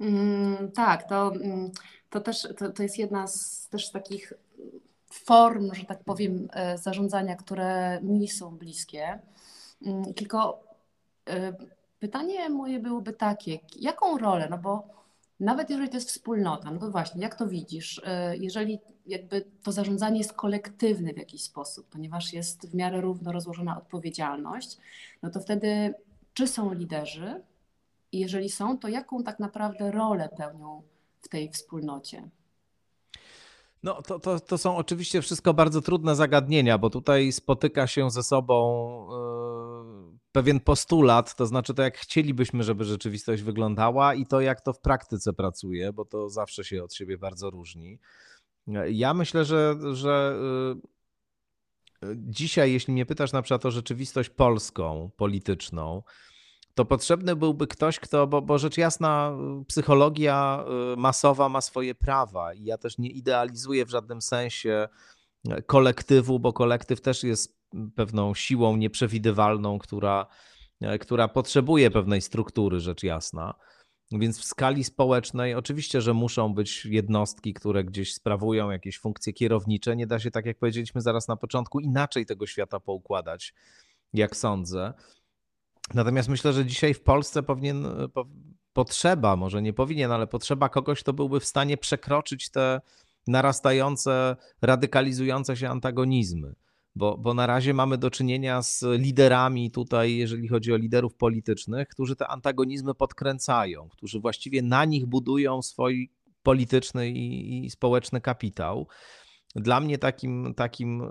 Mm, 0.00 0.72
tak, 0.72 1.08
to, 1.08 1.32
mm, 1.34 1.70
to 2.10 2.20
też 2.20 2.48
to, 2.56 2.72
to 2.72 2.82
jest 2.82 2.98
jedna 2.98 3.26
z 3.26 3.68
też 3.68 3.90
takich 3.90 4.32
form, 5.10 5.74
że 5.74 5.84
tak 5.84 6.04
powiem, 6.04 6.48
e, 6.52 6.78
zarządzania, 6.78 7.36
które 7.36 8.00
mi 8.02 8.28
są 8.28 8.50
bliskie. 8.50 9.18
Mm, 9.86 10.14
tylko 10.14 10.64
pytanie 11.98 12.50
moje 12.50 12.78
byłoby 12.80 13.12
takie, 13.12 13.58
jaką 13.76 14.18
rolę, 14.18 14.48
no 14.50 14.58
bo 14.58 14.88
nawet 15.40 15.70
jeżeli 15.70 15.88
to 15.88 15.96
jest 15.96 16.08
wspólnota, 16.08 16.70
no 16.70 16.78
to 16.78 16.90
właśnie, 16.90 17.22
jak 17.22 17.34
to 17.34 17.46
widzisz? 17.46 18.02
E, 18.04 18.36
jeżeli 18.36 18.78
jakby 19.06 19.44
to 19.62 19.72
zarządzanie 19.72 20.18
jest 20.18 20.32
kolektywne 20.32 21.12
w 21.12 21.16
jakiś 21.16 21.42
sposób, 21.42 21.86
ponieważ 21.88 22.32
jest 22.32 22.70
w 22.70 22.74
miarę 22.74 23.00
równo 23.00 23.32
rozłożona 23.32 23.78
odpowiedzialność, 23.78 24.76
no 25.22 25.30
to 25.30 25.40
wtedy 25.40 25.94
czy 26.34 26.46
są 26.46 26.74
liderzy? 26.74 27.42
I 28.12 28.18
jeżeli 28.18 28.50
są, 28.50 28.78
to 28.78 28.88
jaką 28.88 29.22
tak 29.22 29.38
naprawdę 29.38 29.90
rolę 29.90 30.28
pełnią 30.36 30.82
w 31.20 31.28
tej 31.28 31.50
wspólnocie? 31.50 32.30
No, 33.82 34.02
to, 34.02 34.18
to, 34.18 34.40
to 34.40 34.58
są 34.58 34.76
oczywiście 34.76 35.22
wszystko 35.22 35.54
bardzo 35.54 35.80
trudne 35.80 36.16
zagadnienia, 36.16 36.78
bo 36.78 36.90
tutaj 36.90 37.32
spotyka 37.32 37.86
się 37.86 38.10
ze 38.10 38.22
sobą 38.22 39.08
yy, 40.12 40.18
pewien 40.32 40.60
postulat, 40.60 41.36
to 41.36 41.46
znaczy 41.46 41.74
to, 41.74 41.82
jak 41.82 41.98
chcielibyśmy, 41.98 42.62
żeby 42.62 42.84
rzeczywistość 42.84 43.42
wyglądała 43.42 44.14
i 44.14 44.26
to, 44.26 44.40
jak 44.40 44.60
to 44.60 44.72
w 44.72 44.80
praktyce 44.80 45.32
pracuje, 45.32 45.92
bo 45.92 46.04
to 46.04 46.28
zawsze 46.28 46.64
się 46.64 46.84
od 46.84 46.94
siebie 46.94 47.18
bardzo 47.18 47.50
różni. 47.50 47.98
Ja 48.90 49.14
myślę, 49.14 49.44
że, 49.44 49.76
że 49.92 50.38
yy, 52.02 52.16
dzisiaj, 52.16 52.72
jeśli 52.72 52.92
mnie 52.92 53.06
pytasz 53.06 53.32
na 53.32 53.42
przykład 53.42 53.66
o 53.66 53.70
rzeczywistość 53.70 54.30
polską, 54.30 55.10
polityczną, 55.16 56.02
to 56.78 56.84
potrzebny 56.84 57.36
byłby 57.36 57.66
ktoś, 57.66 57.98
kto, 57.98 58.26
bo, 58.26 58.42
bo 58.42 58.58
rzecz 58.58 58.76
jasna, 58.76 59.32
psychologia 59.66 60.64
y, 60.92 60.96
masowa 60.96 61.48
ma 61.48 61.60
swoje 61.60 61.94
prawa 61.94 62.54
i 62.54 62.64
ja 62.64 62.78
też 62.78 62.98
nie 62.98 63.10
idealizuję 63.10 63.86
w 63.86 63.90
żadnym 63.90 64.22
sensie 64.22 64.88
kolektywu, 65.66 66.40
bo 66.40 66.52
kolektyw 66.52 67.00
też 67.00 67.24
jest 67.24 67.58
pewną 67.94 68.34
siłą 68.34 68.76
nieprzewidywalną, 68.76 69.78
która, 69.78 70.26
która 71.00 71.28
potrzebuje 71.28 71.90
pewnej 71.90 72.22
struktury, 72.22 72.80
rzecz 72.80 73.02
jasna. 73.02 73.54
Więc 74.12 74.40
w 74.40 74.44
skali 74.44 74.84
społecznej 74.84 75.54
oczywiście, 75.54 76.00
że 76.00 76.14
muszą 76.14 76.54
być 76.54 76.86
jednostki, 76.86 77.54
które 77.54 77.84
gdzieś 77.84 78.14
sprawują 78.14 78.70
jakieś 78.70 78.98
funkcje 78.98 79.32
kierownicze. 79.32 79.96
Nie 79.96 80.06
da 80.06 80.18
się, 80.18 80.30
tak 80.30 80.46
jak 80.46 80.58
powiedzieliśmy 80.58 81.00
zaraz 81.00 81.28
na 81.28 81.36
początku, 81.36 81.80
inaczej 81.80 82.26
tego 82.26 82.46
świata 82.46 82.80
poukładać, 82.80 83.54
jak 84.12 84.36
sądzę. 84.36 84.94
Natomiast 85.94 86.28
myślę, 86.28 86.52
że 86.52 86.66
dzisiaj 86.66 86.94
w 86.94 87.02
Polsce 87.02 87.42
powinien, 87.42 87.86
po, 88.14 88.26
potrzeba, 88.72 89.36
może 89.36 89.62
nie 89.62 89.72
powinien, 89.72 90.12
ale 90.12 90.26
potrzeba 90.26 90.68
kogoś, 90.68 91.00
kto 91.00 91.12
byłby 91.12 91.40
w 91.40 91.44
stanie 91.44 91.76
przekroczyć 91.76 92.50
te 92.50 92.80
narastające, 93.26 94.36
radykalizujące 94.62 95.56
się 95.56 95.68
antagonizmy. 95.68 96.54
Bo, 96.94 97.18
bo 97.18 97.34
na 97.34 97.46
razie 97.46 97.74
mamy 97.74 97.98
do 97.98 98.10
czynienia 98.10 98.62
z 98.62 98.84
liderami 98.98 99.70
tutaj, 99.70 100.16
jeżeli 100.16 100.48
chodzi 100.48 100.72
o 100.72 100.76
liderów 100.76 101.14
politycznych, 101.14 101.88
którzy 101.88 102.16
te 102.16 102.28
antagonizmy 102.28 102.94
podkręcają, 102.94 103.88
którzy 103.88 104.20
właściwie 104.20 104.62
na 104.62 104.84
nich 104.84 105.06
budują 105.06 105.62
swój 105.62 106.10
polityczny 106.42 107.10
i, 107.10 107.64
i 107.64 107.70
społeczny 107.70 108.20
kapitał. 108.20 108.86
Dla 109.54 109.80
mnie 109.80 109.98
takim, 109.98 110.54
takim 110.56 111.02
e, 111.02 111.06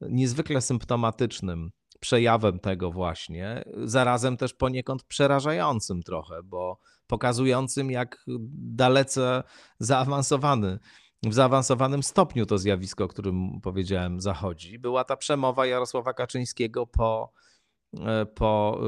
niezwykle 0.00 0.60
symptomatycznym 0.60 1.70
przejawem 2.00 2.58
tego 2.58 2.90
właśnie, 2.90 3.64
zarazem 3.84 4.36
też 4.36 4.54
poniekąd 4.54 5.02
przerażającym 5.02 6.02
trochę, 6.02 6.42
bo 6.42 6.78
pokazującym, 7.06 7.90
jak 7.90 8.24
dalece 8.74 9.42
zaawansowany, 9.78 10.78
w 11.22 11.34
zaawansowanym 11.34 12.02
stopniu 12.02 12.46
to 12.46 12.58
zjawisko, 12.58 13.04
o 13.04 13.08
którym 13.08 13.60
powiedziałem, 13.62 14.20
zachodzi. 14.20 14.78
Była 14.78 15.04
ta 15.04 15.16
przemowa 15.16 15.66
Jarosława 15.66 16.14
Kaczyńskiego 16.14 16.86
po, 16.86 17.32
e, 17.98 18.26
po 18.26 18.80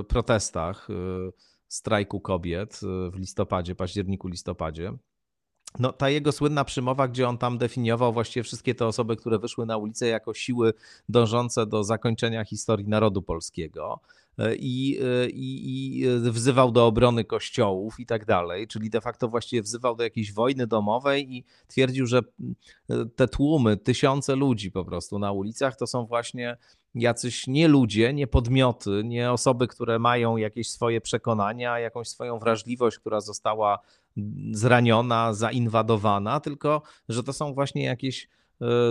e, 0.00 0.04
protestach 0.04 0.88
e, 0.90 0.94
strajku 1.68 2.20
kobiet 2.20 2.80
w 3.12 3.16
listopadzie, 3.16 3.74
październiku, 3.74 4.28
listopadzie. 4.28 4.92
No, 5.78 5.92
ta 5.92 6.10
jego 6.10 6.32
słynna 6.32 6.64
przymowa, 6.64 7.08
gdzie 7.08 7.28
on 7.28 7.38
tam 7.38 7.58
definiował 7.58 8.12
właściwie 8.12 8.44
wszystkie 8.44 8.74
te 8.74 8.86
osoby, 8.86 9.16
które 9.16 9.38
wyszły 9.38 9.66
na 9.66 9.76
ulicę 9.76 10.06
jako 10.06 10.34
siły 10.34 10.72
dążące 11.08 11.66
do 11.66 11.84
zakończenia 11.84 12.44
historii 12.44 12.88
narodu 12.88 13.22
polskiego. 13.22 14.00
E, 14.38 14.54
I, 14.54 14.98
e, 15.02 15.30
i, 15.30 16.00
i, 16.00 16.06
wzywał 16.30 16.72
do 16.72 16.86
obrony 16.86 17.24
kościołów 17.24 18.00
i 18.00 18.06
tak 18.06 18.24
dalej, 18.24 18.66
czyli 18.66 18.90
de 18.90 19.00
facto 19.00 19.28
właściwie 19.28 19.62
wzywał 19.62 19.96
do 19.96 20.04
jakiejś 20.04 20.32
wojny 20.32 20.66
domowej 20.66 21.36
i 21.36 21.44
twierdził, 21.66 22.06
że 22.06 22.18
e, 22.90 23.06
te 23.16 23.28
tłumy, 23.28 23.76
tysiące 23.76 24.36
ludzi 24.36 24.70
po 24.70 24.84
prostu 24.84 25.18
na 25.18 25.32
ulicach 25.32 25.76
to 25.76 25.86
są 25.86 26.06
właśnie 26.06 26.56
jacyś 26.94 27.46
nie 27.46 27.68
ludzie, 27.68 28.12
nie 28.12 28.26
podmioty, 28.26 29.02
nie 29.04 29.32
osoby, 29.32 29.68
które 29.68 29.98
mają 29.98 30.36
jakieś 30.36 30.70
swoje 30.70 31.00
przekonania, 31.00 31.78
jakąś 31.78 32.08
swoją 32.08 32.38
wrażliwość, 32.38 32.98
która 32.98 33.20
została 33.20 33.78
zraniona, 34.52 35.34
zainwadowana, 35.34 36.40
tylko 36.40 36.82
że 37.08 37.22
to 37.22 37.32
są 37.32 37.54
właśnie 37.54 37.84
jakieś 37.84 38.28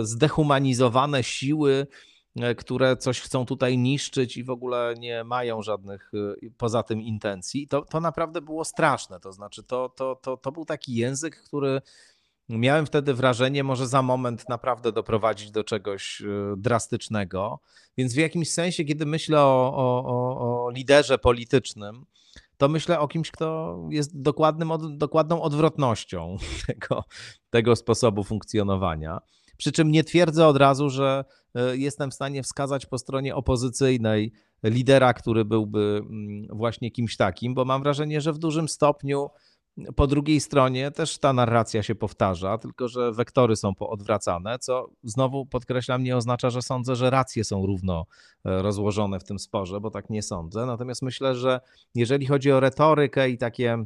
zdehumanizowane 0.02 1.22
siły, 1.22 1.86
E, 2.36 2.54
które 2.54 2.96
coś 2.96 3.20
chcą 3.20 3.46
tutaj 3.46 3.78
niszczyć 3.78 4.36
i 4.36 4.44
w 4.44 4.50
ogóle 4.50 4.94
nie 4.98 5.24
mają 5.24 5.62
żadnych 5.62 6.12
e, 6.14 6.50
poza 6.56 6.82
tym 6.82 7.02
intencji. 7.02 7.68
To, 7.68 7.82
to 7.82 8.00
naprawdę 8.00 8.40
było 8.40 8.64
straszne. 8.64 9.20
To 9.20 9.32
znaczy, 9.32 9.62
to, 9.62 9.88
to, 9.88 10.16
to, 10.16 10.36
to 10.36 10.52
był 10.52 10.64
taki 10.64 10.94
język, 10.94 11.42
który 11.42 11.80
miałem 12.48 12.86
wtedy 12.86 13.14
wrażenie, 13.14 13.64
może 13.64 13.86
za 13.86 14.02
moment 14.02 14.48
naprawdę 14.48 14.92
doprowadzić 14.92 15.50
do 15.50 15.64
czegoś 15.64 16.22
e, 16.22 16.26
drastycznego. 16.56 17.60
Więc 17.96 18.14
w 18.14 18.16
jakimś 18.16 18.50
sensie, 18.50 18.84
kiedy 18.84 19.06
myślę 19.06 19.40
o, 19.40 19.72
o, 19.76 20.64
o 20.66 20.70
liderze 20.70 21.18
politycznym, 21.18 22.06
to 22.60 22.68
myślę 22.68 23.00
o 23.00 23.08
kimś, 23.08 23.30
kto 23.30 23.78
jest 23.90 24.22
dokładnym, 24.22 24.72
dokładną 24.98 25.42
odwrotnością 25.42 26.36
tego, 26.66 27.04
tego 27.50 27.76
sposobu 27.76 28.24
funkcjonowania. 28.24 29.18
Przy 29.56 29.72
czym 29.72 29.90
nie 29.90 30.04
twierdzę 30.04 30.46
od 30.46 30.56
razu, 30.56 30.90
że 30.90 31.24
e, 31.54 31.76
jestem 31.76 32.10
w 32.10 32.14
stanie 32.14 32.42
wskazać 32.42 32.86
po 32.86 32.98
stronie 32.98 33.34
opozycyjnej 33.34 34.32
lidera, 34.64 35.14
który 35.14 35.44
byłby 35.44 36.00
mm, 36.02 36.58
właśnie 36.58 36.90
kimś 36.90 37.16
takim, 37.16 37.54
bo 37.54 37.64
mam 37.64 37.82
wrażenie, 37.82 38.20
że 38.20 38.32
w 38.32 38.38
dużym 38.38 38.68
stopniu 38.68 39.28
po 39.96 40.06
drugiej 40.06 40.40
stronie 40.40 40.90
też 40.90 41.18
ta 41.18 41.32
narracja 41.32 41.82
się 41.82 41.94
powtarza, 41.94 42.58
tylko 42.58 42.88
że 42.88 43.12
wektory 43.12 43.56
są 43.56 43.74
poodwracane, 43.74 44.58
co 44.58 44.90
znowu 45.02 45.46
podkreślam, 45.46 46.02
nie 46.02 46.16
oznacza, 46.16 46.50
że 46.50 46.62
sądzę, 46.62 46.96
że 46.96 47.10
racje 47.10 47.44
są 47.44 47.66
równo 47.66 48.06
e, 48.44 48.62
rozłożone 48.62 49.20
w 49.20 49.24
tym 49.24 49.38
sporze, 49.38 49.80
bo 49.80 49.90
tak 49.90 50.10
nie 50.10 50.22
sądzę. 50.22 50.66
Natomiast 50.66 51.02
myślę, 51.02 51.34
że 51.34 51.60
jeżeli 51.94 52.26
chodzi 52.26 52.52
o 52.52 52.60
retorykę 52.60 53.30
i 53.30 53.38
takie 53.38 53.84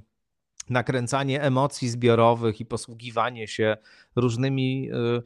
nakręcanie 0.70 1.42
emocji 1.42 1.88
zbiorowych 1.88 2.60
i 2.60 2.66
posługiwanie 2.66 3.48
się 3.48 3.76
różnymi 4.16 4.90
e, 4.90 5.22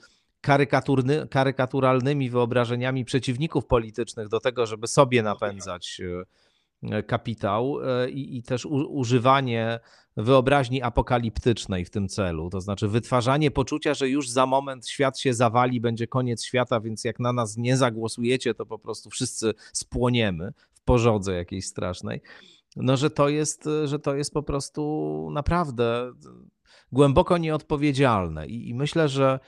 karykaturalnymi 1.31 2.31
wyobrażeniami 2.31 3.05
przeciwników 3.05 3.67
politycznych 3.67 4.29
do 4.29 4.41
tego, 4.41 4.67
żeby 4.67 4.87
sobie 4.87 5.23
napędzać 5.23 6.01
e, 6.01 6.25
kapitał 7.07 7.79
e, 7.83 8.11
i, 8.11 8.37
i 8.37 8.43
też 8.43 8.67
u, 8.67 8.75
używanie 8.75 9.81
wyobraźni 10.17 10.83
apokaliptycznej 10.83 11.85
w 11.85 11.91
tym 11.91 12.09
celu, 12.09 12.51
to 12.51 12.61
znaczy 12.61 12.89
wytwarzanie 12.89 13.51
poczucia, 13.51 13.95
że 13.95 14.09
już 14.09 14.31
za 14.31 14.47
moment 14.47 14.89
świat 14.89 15.19
się 15.19 15.35
zawali, 15.35 15.81
będzie 15.81 16.07
koniec 16.07 16.45
świata, 16.45 16.81
więc 16.81 17.05
jak 17.05 17.21
na 17.21 17.33
nas 17.33 17.57
nie 17.57 17.77
zagłosujecie, 17.77 18.55
to 18.55 18.67
po 18.67 18.79
prostu 18.79 19.11
wszyscy 19.11 19.55
spłoniemy 19.73 20.53
w 20.75 20.81
pożodze 20.81 21.35
jakiejś 21.35 21.67
strasznej. 21.67 22.21
No, 22.77 22.97
że 22.97 23.11
to 23.11 23.29
jest, 23.29 23.69
że 23.85 23.99
to 23.99 24.15
jest 24.15 24.33
po 24.33 24.43
prostu 24.43 25.29
naprawdę 25.33 26.13
głęboko 26.93 27.39
nieodpowiedzialne 27.39 28.47
i, 28.47 28.69
i 28.69 28.75
myślę, 28.75 29.09
że 29.09 29.41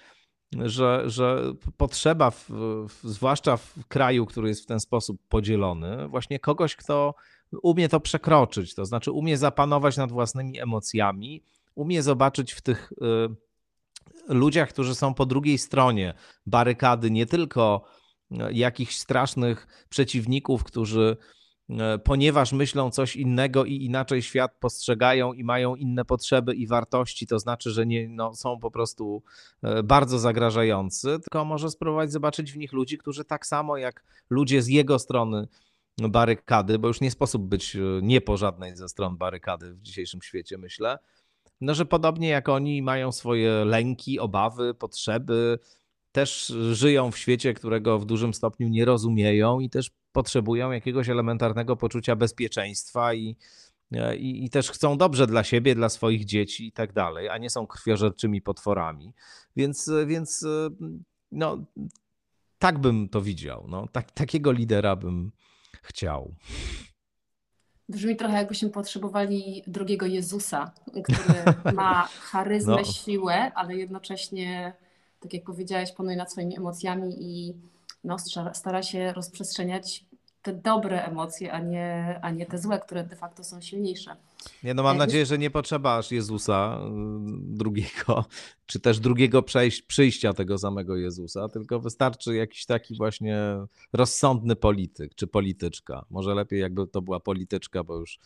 że, 0.53 1.03
że 1.07 1.53
potrzeba, 1.77 2.31
w, 2.31 2.51
w, 2.89 3.01
zwłaszcza 3.03 3.57
w 3.57 3.75
kraju, 3.89 4.27
który 4.27 4.49
jest 4.49 4.63
w 4.63 4.67
ten 4.67 4.81
sposób 4.81 5.21
podzielony, 5.29 6.09
właśnie 6.09 6.39
kogoś, 6.39 6.77
kto 6.77 7.15
umie 7.63 7.89
to 7.89 8.01
przekroczyć, 8.01 8.75
to 8.75 8.85
znaczy 8.85 9.13
umie 9.13 9.39
zapanować 9.39 9.97
nad 9.97 10.13
własnymi 10.13 10.61
emocjami, 10.61 11.43
umie 11.75 12.03
zobaczyć 12.03 12.53
w 12.53 12.61
tych 12.61 12.93
y, 12.93 14.35
ludziach, 14.35 14.69
którzy 14.69 14.95
są 14.95 15.15
po 15.15 15.27
drugiej 15.27 15.59
stronie 15.59 16.15
barykady, 16.47 17.11
nie 17.11 17.27
tylko 17.27 17.85
y, 18.33 18.37
jakichś 18.53 18.97
strasznych 18.97 19.87
przeciwników, 19.89 20.65
którzy 20.65 21.17
ponieważ 22.05 22.53
myślą 22.53 22.91
coś 22.91 23.17
innego 23.17 23.65
i 23.65 23.75
inaczej 23.85 24.23
świat 24.23 24.57
postrzegają 24.61 25.33
i 25.33 25.45
mają 25.45 25.75
inne 25.75 26.05
potrzeby 26.05 26.55
i 26.55 26.67
wartości, 26.67 27.27
to 27.27 27.39
znaczy, 27.39 27.71
że 27.71 27.87
nie, 27.87 28.09
no, 28.09 28.35
są 28.35 28.59
po 28.59 28.71
prostu 28.71 29.23
e, 29.63 29.83
bardzo 29.83 30.19
zagrażający, 30.19 31.09
tylko 31.21 31.45
może 31.45 31.71
spróbować 31.71 32.13
zobaczyć 32.13 32.53
w 32.53 32.57
nich 32.57 32.73
ludzi, 32.73 32.99
którzy 32.99 33.25
tak 33.25 33.47
samo 33.47 33.77
jak 33.77 34.05
ludzie 34.31 34.63
z 34.63 34.69
jego 34.69 34.99
strony 34.99 35.49
barykady, 35.99 36.79
bo 36.79 36.89
już 36.89 37.01
nie 37.01 37.11
sposób 37.11 37.43
być 37.43 37.77
e, 37.77 37.81
nie 38.03 38.21
po 38.21 38.37
żadnej 38.37 38.77
ze 38.77 38.89
stron 38.89 39.17
barykady 39.17 39.75
w 39.75 39.83
dzisiejszym 39.83 40.23
świecie, 40.23 40.59
myślę, 40.59 40.99
no, 41.61 41.75
że 41.75 41.87
podobnie 41.87 42.29
jak 42.29 42.49
oni 42.49 42.83
mają 42.83 43.13
swoje 43.13 43.65
lęki, 43.65 44.19
obawy, 44.19 44.75
potrzeby, 44.75 45.59
też 46.13 46.53
żyją 46.73 47.11
w 47.11 47.19
świecie, 47.19 47.55
którego 47.55 47.99
w 47.99 48.05
dużym 48.05 48.35
stopniu 48.35 48.69
nie 48.69 48.85
rozumieją 48.85 49.61
i 49.61 49.71
też 49.71 49.91
potrzebują 50.13 50.71
jakiegoś 50.71 51.09
elementarnego 51.09 51.77
poczucia 51.77 52.17
bezpieczeństwa 52.17 53.15
i, 53.15 53.37
e, 53.93 54.17
i, 54.17 54.45
i, 54.45 54.51
też 54.51 54.71
chcą 54.71 54.99
dobrze 54.99 55.27
dla 55.27 55.45
siebie, 55.45 55.75
dla 55.75 55.89
swoich 55.89 56.25
dzieci 56.25 56.67
i 56.67 56.73
tak 56.73 56.93
dalej, 56.93 57.29
a 57.29 57.39
nie 57.39 57.51
są 57.51 57.67
krwiożerczymi 57.67 58.43
potworami. 58.43 59.15
Więc, 59.57 59.91
więc 60.07 60.43
e, 60.43 60.71
no, 61.33 61.59
tak 62.59 62.79
bym 62.79 63.09
to 63.09 63.23
widział. 63.23 63.67
No, 63.69 63.89
tak, 63.93 64.11
takiego 64.11 64.53
lidera 64.53 64.97
bym 64.97 65.33
chciał. 65.83 66.35
Brzmi 67.89 68.17
trochę 68.17 68.37
jakbyśmy 68.37 68.71
potrzebowali 68.71 69.63
drugiego 69.67 70.07
Jezusa, 70.07 70.73
który 71.05 71.75
ma 71.77 72.09
charyzmę, 72.21 72.77
no. 72.77 72.85
siłę, 72.85 73.53
ale 73.55 73.77
jednocześnie, 73.77 74.73
tak 75.21 75.35
jak 75.35 75.45
powiedziałeś, 75.45 75.93
panuje 75.93 76.17
nad 76.17 76.33
swoimi 76.33 76.57
emocjami 76.57 77.17
i 77.21 77.55
no, 78.05 78.17
stara 78.53 78.83
się 78.83 79.13
rozprzestrzeniać 79.13 80.05
te 80.43 80.53
dobre 80.53 81.05
emocje, 81.05 81.53
a 81.53 81.59
nie, 81.59 82.21
a 82.23 82.31
nie 82.31 82.47
te 82.47 82.59
złe, 82.59 82.79
które 82.79 83.05
de 83.05 83.17
facto 83.17 83.45
są 83.45 83.61
silniejsze. 83.61 84.17
Nie, 84.65 84.75
no 84.75 84.83
mam 84.83 84.97
nadzieję, 84.97 85.27
że 85.27 85.39
nie 85.39 85.51
potrzeba 85.51 85.97
aż 85.97 86.13
Jezusa 86.13 86.81
y, 86.81 86.89
drugiego, 87.57 88.25
czy 88.67 88.81
też 88.81 89.01
drugiego 89.01 89.43
przejść, 89.43 89.83
przyjścia 89.83 90.33
tego 90.33 90.59
samego 90.59 90.97
Jezusa, 90.97 91.49
tylko 91.49 91.81
wystarczy 91.81 92.35
jakiś 92.35 92.67
taki 92.67 92.97
właśnie 92.97 93.39
rozsądny 93.93 94.57
polityk, 94.57 95.15
czy 95.15 95.27
polityczka. 95.27 96.05
Może 96.11 96.35
lepiej 96.35 96.61
jakby 96.61 96.87
to 96.87 97.03
była 97.03 97.21
polityczka, 97.21 97.85
bo 97.85 97.97
już 97.97 98.19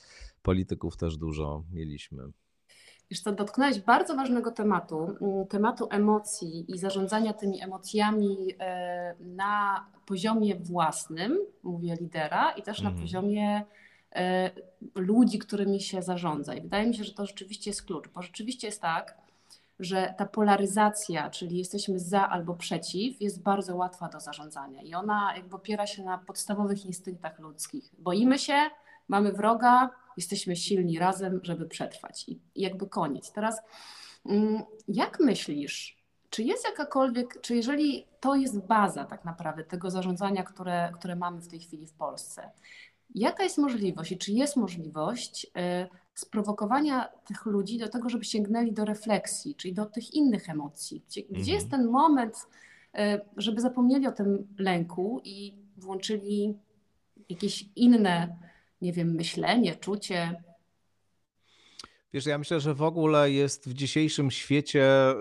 polityków 0.43 0.97
też 0.97 1.17
dużo 1.17 1.65
mieliśmy. 1.73 2.23
Wiesz 3.11 3.21
co, 3.21 3.33
dotknąłeś 3.33 3.81
bardzo 3.81 4.17
ważnego 4.17 4.51
tematu, 4.51 5.17
mm, 5.21 5.47
tematu 5.47 5.89
emocji 5.91 6.65
i 6.69 6.79
zarządzania 6.79 7.33
tymi 7.33 7.63
emocjami 7.63 8.55
e, 8.61 9.15
na 9.21 9.87
poziomie 10.07 10.57
własnym, 10.57 11.39
mówię 11.63 11.97
lidera, 12.01 12.51
i 12.51 12.63
też 12.63 12.83
na 12.83 12.89
mhm. 12.89 13.03
poziomie 13.07 13.65
e, 14.13 14.51
ludzi, 14.95 15.39
którymi 15.39 15.81
się 15.81 16.03
zarządza. 16.03 16.55
I 16.55 16.61
wydaje 16.61 16.87
mi 16.87 16.95
się, 16.95 17.05
że 17.05 17.15
to 17.15 17.27
rzeczywiście 17.27 17.71
jest 17.71 17.83
klucz, 17.83 18.09
bo 18.09 18.23
rzeczywiście 18.23 18.67
jest 18.67 18.83
tak, 18.83 19.25
że 19.81 20.15
ta 20.19 20.27
polaryzacja, 20.27 21.31
czyli 21.31 21.59
jesteśmy 21.59 21.99
za 21.99 22.29
albo 22.29 22.55
przeciw, 22.55 23.21
jest 23.21 23.43
bardzo 23.43 23.77
łatwa 23.77 24.09
do 24.09 24.21
zarządzania 24.21 24.83
i 24.83 24.95
ona 24.95 25.33
jakby 25.37 25.57
opiera 25.57 25.87
się 25.87 26.05
na 26.05 26.19
podstawowych 26.19 26.87
instynktach 26.87 27.39
ludzkich. 27.39 27.91
Boimy 27.99 28.39
się, 28.39 28.57
mamy 29.09 29.33
wroga, 29.33 29.91
jesteśmy 30.17 30.57
silni 30.57 30.99
razem, 30.99 31.41
żeby 31.43 31.67
przetrwać. 31.67 32.29
I 32.29 32.41
jakby 32.57 32.89
koniec. 32.89 33.33
Teraz, 33.33 33.61
mm, 34.27 34.63
jak 34.89 35.21
myślisz, 35.21 36.05
czy 36.31 36.43
jest 36.43 36.65
jakakolwiek, 36.65 37.41
czy 37.41 37.57
jeżeli 37.57 38.07
to 38.21 38.35
jest 38.35 38.67
baza 38.67 39.05
tak 39.05 39.25
naprawdę 39.25 39.65
tego 39.65 39.91
zarządzania, 39.91 40.43
które, 40.43 40.93
które 40.95 41.17
mamy 41.17 41.41
w 41.41 41.49
tej 41.49 41.61
chwili 41.61 41.87
w 41.87 41.93
Polsce, 41.93 42.51
jaka 43.15 43.43
jest 43.43 43.59
możliwość 43.59 44.13
i 44.13 44.19
czy 44.19 44.33
jest 44.33 44.57
możliwość 44.57 45.45
y, 45.45 45.51
sprowokowania 46.15 47.09
tych 47.27 47.47
ludzi 47.47 47.79
do 47.79 47.89
tego, 47.89 48.09
żeby 48.09 48.25
sięgnęli 48.25 48.73
do 48.73 48.85
refleksji, 48.85 49.55
czyli 49.55 49.75
do 49.75 49.87
tych 49.87 50.15
innych 50.15 50.49
emocji? 50.49 51.03
Gdzie, 51.09 51.21
mhm. 51.21 51.43
gdzie 51.43 51.53
jest 51.53 51.71
ten 51.71 51.87
moment, 51.87 52.37
y, 52.95 52.99
żeby 53.37 53.61
zapomnieli 53.61 54.07
o 54.07 54.13
tym 54.13 54.47
lęku 54.59 55.21
i 55.25 55.55
włączyli 55.77 56.55
jakieś 57.29 57.69
inne 57.77 58.37
nie 58.85 58.93
wiem, 58.93 59.15
myślenie, 59.15 59.77
czucie. 59.77 60.43
Wiesz, 62.13 62.27
ja 62.27 62.39
myślę, 62.39 62.61
że 62.61 62.75
w 62.75 62.83
ogóle 62.83 63.31
jest 63.31 63.69
w 63.69 63.73
dzisiejszym 63.73 64.31
świecie 64.31 65.11
y, 65.11 65.15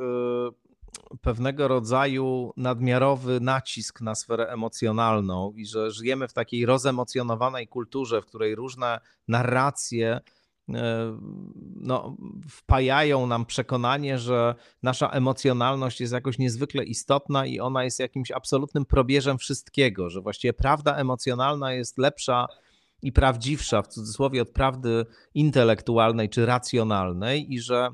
pewnego 1.22 1.68
rodzaju 1.68 2.54
nadmiarowy 2.58 3.40
nacisk 3.40 4.02
na 4.02 4.16
sferę 4.16 4.48
emocjonalną 4.48 5.54
i 5.56 5.66
że 5.66 5.92
żyjemy 5.92 6.28
w 6.28 6.34
takiej 6.34 6.66
rozemocjonowanej 6.66 7.68
kulturze, 7.68 8.22
w 8.22 8.26
której 8.26 8.56
różne 8.56 9.00
narracje 9.28 10.20
no, 11.76 12.18
wpajają 12.50 13.28
nam 13.28 13.46
przekonanie, 13.46 14.20
że 14.20 14.56
nasza 14.84 15.10
emocjonalność 15.10 16.02
jest 16.02 16.14
jakoś 16.14 16.38
niezwykle 16.38 16.84
istotna 16.84 17.46
i 17.46 17.60
ona 17.60 17.84
jest 17.84 18.00
jakimś 18.00 18.32
absolutnym 18.32 18.86
probierzem 18.86 19.38
wszystkiego, 19.38 20.10
że 20.10 20.22
właściwie 20.22 20.54
prawda 20.54 20.96
emocjonalna 20.96 21.74
jest 21.74 21.98
lepsza 21.98 22.48
i 23.04 23.12
prawdziwsza, 23.12 23.82
w 23.82 23.88
cudzysłowie, 23.88 24.42
od 24.42 24.50
prawdy 24.50 25.06
intelektualnej 25.34 26.30
czy 26.30 26.46
racjonalnej 26.46 27.54
i 27.54 27.60
że 27.60 27.90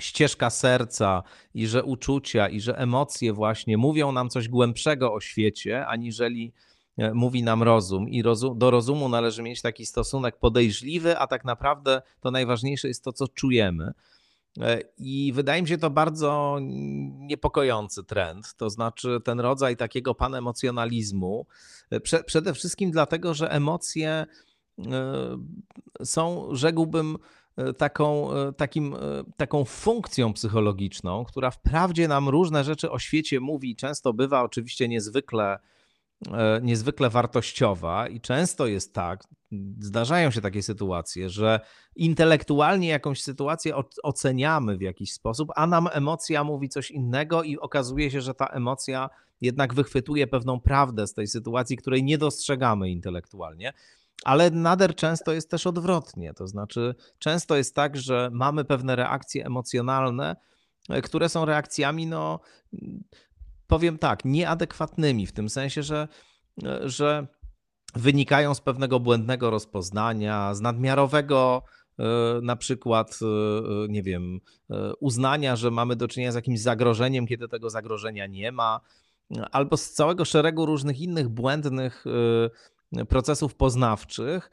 ścieżka 0.00 0.50
serca 0.50 1.22
i 1.54 1.66
że 1.66 1.84
uczucia 1.84 2.48
i 2.48 2.60
że 2.60 2.78
emocje 2.78 3.32
właśnie 3.32 3.78
mówią 3.78 4.12
nam 4.12 4.30
coś 4.30 4.48
głębszego 4.48 5.12
o 5.14 5.20
świecie, 5.20 5.86
aniżeli 5.86 6.52
e, 6.98 7.14
mówi 7.14 7.42
nam 7.42 7.62
rozum. 7.62 8.08
I 8.08 8.22
rozum, 8.22 8.58
do 8.58 8.70
rozumu 8.70 9.08
należy 9.08 9.42
mieć 9.42 9.62
taki 9.62 9.86
stosunek 9.86 10.38
podejrzliwy, 10.38 11.18
a 11.18 11.26
tak 11.26 11.44
naprawdę 11.44 12.02
to 12.20 12.30
najważniejsze 12.30 12.88
jest 12.88 13.04
to, 13.04 13.12
co 13.12 13.28
czujemy. 13.28 13.92
E, 14.60 14.80
I 14.98 15.32
wydaje 15.34 15.62
mi 15.62 15.68
się 15.68 15.78
to 15.78 15.90
bardzo 15.90 16.58
niepokojący 17.18 18.04
trend, 18.04 18.54
to 18.56 18.70
znaczy 18.70 19.18
ten 19.24 19.40
rodzaj 19.40 19.76
takiego 19.76 20.14
panemocjonalizmu, 20.14 21.46
e, 21.90 22.00
prze, 22.00 22.24
przede 22.24 22.54
wszystkim 22.54 22.90
dlatego, 22.90 23.34
że 23.34 23.50
emocje 23.50 24.26
są, 26.04 26.48
rzekłbym, 26.52 27.18
E, 27.56 27.72
taką, 27.72 28.32
e, 28.32 28.52
takim, 28.52 28.94
e, 28.94 28.98
taką 29.36 29.64
funkcją 29.64 30.32
psychologiczną, 30.32 31.24
która 31.24 31.50
wprawdzie 31.50 32.08
nam 32.08 32.28
różne 32.28 32.64
rzeczy 32.64 32.90
o 32.90 32.98
świecie 32.98 33.40
mówi 33.40 33.76
często 33.76 34.12
bywa 34.12 34.42
oczywiście 34.42 34.88
niezwykle, 34.88 35.58
niezwykle 36.62 37.10
wartościowa 37.10 38.08
i 38.08 38.20
często 38.20 38.66
jest 38.66 38.94
tak, 38.94 39.24
zdarzają 39.78 40.30
się 40.30 40.40
takie 40.40 40.62
sytuacje, 40.62 41.30
że 41.30 41.60
intelektualnie 41.96 42.88
jakąś 42.88 43.22
sytuację 43.22 43.74
oceniamy 44.02 44.76
w 44.76 44.80
jakiś 44.80 45.12
sposób, 45.12 45.48
a 45.56 45.66
nam 45.66 45.88
emocja 45.92 46.44
mówi 46.44 46.68
coś 46.68 46.90
innego 46.90 47.42
i 47.42 47.58
okazuje 47.58 48.10
się, 48.10 48.20
że 48.20 48.34
ta 48.34 48.46
emocja 48.46 49.10
jednak 49.40 49.74
wychwytuje 49.74 50.26
pewną 50.26 50.60
prawdę 50.60 51.06
z 51.06 51.14
tej 51.14 51.26
sytuacji, 51.26 51.76
której 51.76 52.04
nie 52.04 52.18
dostrzegamy 52.18 52.90
intelektualnie. 52.90 53.72
Ale 54.24 54.50
nader 54.50 54.94
często 54.94 55.32
jest 55.32 55.50
też 55.50 55.66
odwrotnie. 55.66 56.34
To 56.34 56.46
znaczy, 56.46 56.94
często 57.18 57.56
jest 57.56 57.74
tak, 57.74 57.96
że 57.96 58.30
mamy 58.32 58.64
pewne 58.64 58.96
reakcje 58.96 59.46
emocjonalne, 59.46 60.36
e, 60.88 61.02
które 61.02 61.28
są 61.28 61.44
reakcjami, 61.44 62.06
no 62.06 62.40
powiem 63.72 63.98
tak, 63.98 64.24
nieadekwatnymi, 64.24 65.26
w 65.26 65.32
tym 65.32 65.48
sensie, 65.48 65.82
że, 65.82 66.08
e, 66.64 66.88
że 66.88 67.26
wynikają 67.94 68.54
z 68.54 68.60
pewnego 68.60 69.00
błędnego 69.00 69.50
rozpoznania, 69.50 70.54
z 70.54 70.60
nadmiarowego 70.60 71.62
e, 71.98 72.04
na 72.42 72.56
przykład, 72.56 73.18
nie 73.88 74.02
wiem, 74.02 74.40
uznania, 75.00 75.56
że 75.56 75.70
mamy 75.70 75.96
do 75.96 76.08
czynienia 76.08 76.32
z 76.32 76.34
jakimś 76.34 76.60
zagrożeniem, 76.60 77.26
kiedy 77.26 77.48
tego 77.48 77.70
zagrożenia 77.70 78.26
nie 78.26 78.52
ma, 78.52 78.80
albo 79.52 79.76
z 79.76 79.90
całego 79.90 80.24
szeregu 80.24 80.66
różnych 80.66 81.00
innych 81.00 81.28
błędnych 81.28 82.04
procesów 83.08 83.54
poznawczych, 83.54 84.50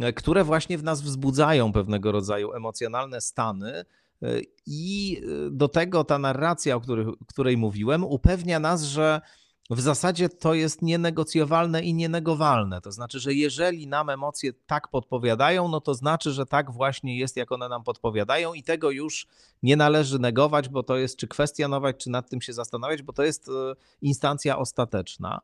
e, 0.00 0.12
które 0.12 0.44
właśnie 0.44 0.78
w 0.78 0.84
nas 0.84 1.02
wzbudzają 1.02 1.72
pewnego 1.72 2.12
rodzaju 2.12 2.52
emocjonalne 2.52 3.20
stany. 3.20 3.84
I 4.66 5.16
e, 5.46 5.50
do 5.50 5.68
tego 5.68 6.04
ta 6.04 6.18
narracja, 6.18 6.76
o 6.76 6.80
której, 6.80 7.06
której 7.28 7.56
mówiłem, 7.56 8.04
upewnia 8.04 8.60
nas, 8.60 8.82
że 8.82 9.20
w 9.70 9.80
zasadzie 9.80 10.28
to 10.28 10.54
jest 10.54 10.82
nienegocjowalne 10.82 11.82
i 11.82 11.94
nienegowalne. 11.94 12.80
To 12.80 12.92
znaczy, 12.92 13.20
że 13.20 13.34
jeżeli 13.34 13.86
nam 13.86 14.10
emocje 14.10 14.52
tak 14.66 14.88
podpowiadają, 14.88 15.68
no 15.68 15.80
to 15.80 15.94
znaczy, 15.94 16.32
że 16.32 16.46
tak 16.46 16.70
właśnie 16.70 17.18
jest, 17.18 17.36
jak 17.36 17.52
one 17.52 17.68
nam 17.68 17.84
podpowiadają, 17.84 18.54
i 18.54 18.62
tego 18.62 18.90
już 18.90 19.26
nie 19.62 19.76
należy 19.76 20.18
negować, 20.18 20.68
bo 20.68 20.82
to 20.82 20.96
jest 20.96 21.16
czy 21.16 21.28
kwestionować, 21.28 21.96
czy 21.96 22.10
nad 22.10 22.30
tym 22.30 22.40
się 22.40 22.52
zastanawiać, 22.52 23.02
bo 23.02 23.12
to 23.12 23.22
jest 23.22 23.50
instancja 24.02 24.58
ostateczna. 24.58 25.40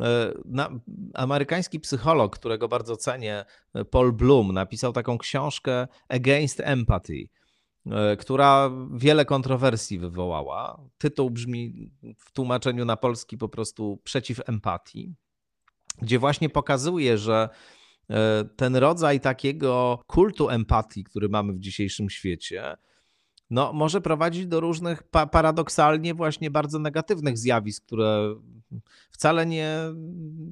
E, 0.00 0.32
na, 0.44 0.70
amerykański 1.14 1.80
psycholog, 1.80 2.38
którego 2.38 2.68
bardzo 2.68 2.96
cenię, 2.96 3.44
Paul 3.90 4.12
Bloom, 4.12 4.52
napisał 4.52 4.92
taką 4.92 5.18
książkę 5.18 5.88
Against 6.08 6.60
Empathy, 6.60 7.28
która 8.18 8.70
wiele 8.94 9.24
kontrowersji 9.24 9.98
wywołała. 9.98 10.80
Tytuł 10.98 11.30
brzmi 11.30 11.90
w 12.18 12.32
tłumaczeniu 12.32 12.84
na 12.84 12.96
polski 12.96 13.38
po 13.38 13.48
prostu 13.48 14.00
Przeciw 14.04 14.48
empatii, 14.48 15.14
gdzie 16.02 16.18
właśnie 16.18 16.48
pokazuje, 16.48 17.18
że 17.18 17.48
ten 18.56 18.76
rodzaj 18.76 19.20
takiego 19.20 20.00
kultu 20.06 20.48
empatii, 20.48 21.04
który 21.04 21.28
mamy 21.28 21.52
w 21.52 21.58
dzisiejszym 21.58 22.10
świecie, 22.10 22.76
no, 23.50 23.72
może 23.72 24.00
prowadzić 24.00 24.46
do 24.46 24.60
różnych 24.60 25.02
pa 25.02 25.26
paradoksalnie 25.26 26.14
właśnie 26.14 26.50
bardzo 26.50 26.78
negatywnych 26.78 27.38
zjawisk, 27.38 27.84
które 27.86 28.34
wcale 29.10 29.46
nie, 29.46 29.78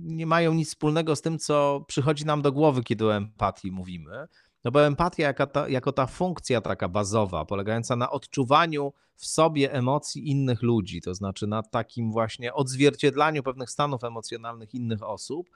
nie 0.02 0.26
mają 0.26 0.54
nic 0.54 0.68
wspólnego 0.68 1.16
z 1.16 1.22
tym, 1.22 1.38
co 1.38 1.84
przychodzi 1.88 2.24
nam 2.24 2.42
do 2.42 2.52
głowy, 2.52 2.82
kiedy 2.82 3.06
o 3.06 3.16
empatii 3.16 3.72
mówimy. 3.72 4.26
No 4.64 4.70
bo 4.70 4.86
empatia 4.86 5.26
jako 5.26 5.46
ta, 5.46 5.68
jako 5.68 5.92
ta 5.92 6.06
funkcja 6.06 6.60
taka 6.60 6.88
bazowa, 6.88 7.44
polegająca 7.44 7.96
na 7.96 8.10
odczuwaniu 8.10 8.92
w 9.16 9.26
sobie 9.26 9.72
emocji 9.72 10.30
innych 10.30 10.62
ludzi, 10.62 11.00
to 11.00 11.14
znaczy 11.14 11.46
na 11.46 11.62
takim 11.62 12.12
właśnie 12.12 12.54
odzwierciedlaniu 12.54 13.42
pewnych 13.42 13.70
stanów 13.70 14.04
emocjonalnych 14.04 14.74
innych 14.74 15.02
osób, 15.02 15.50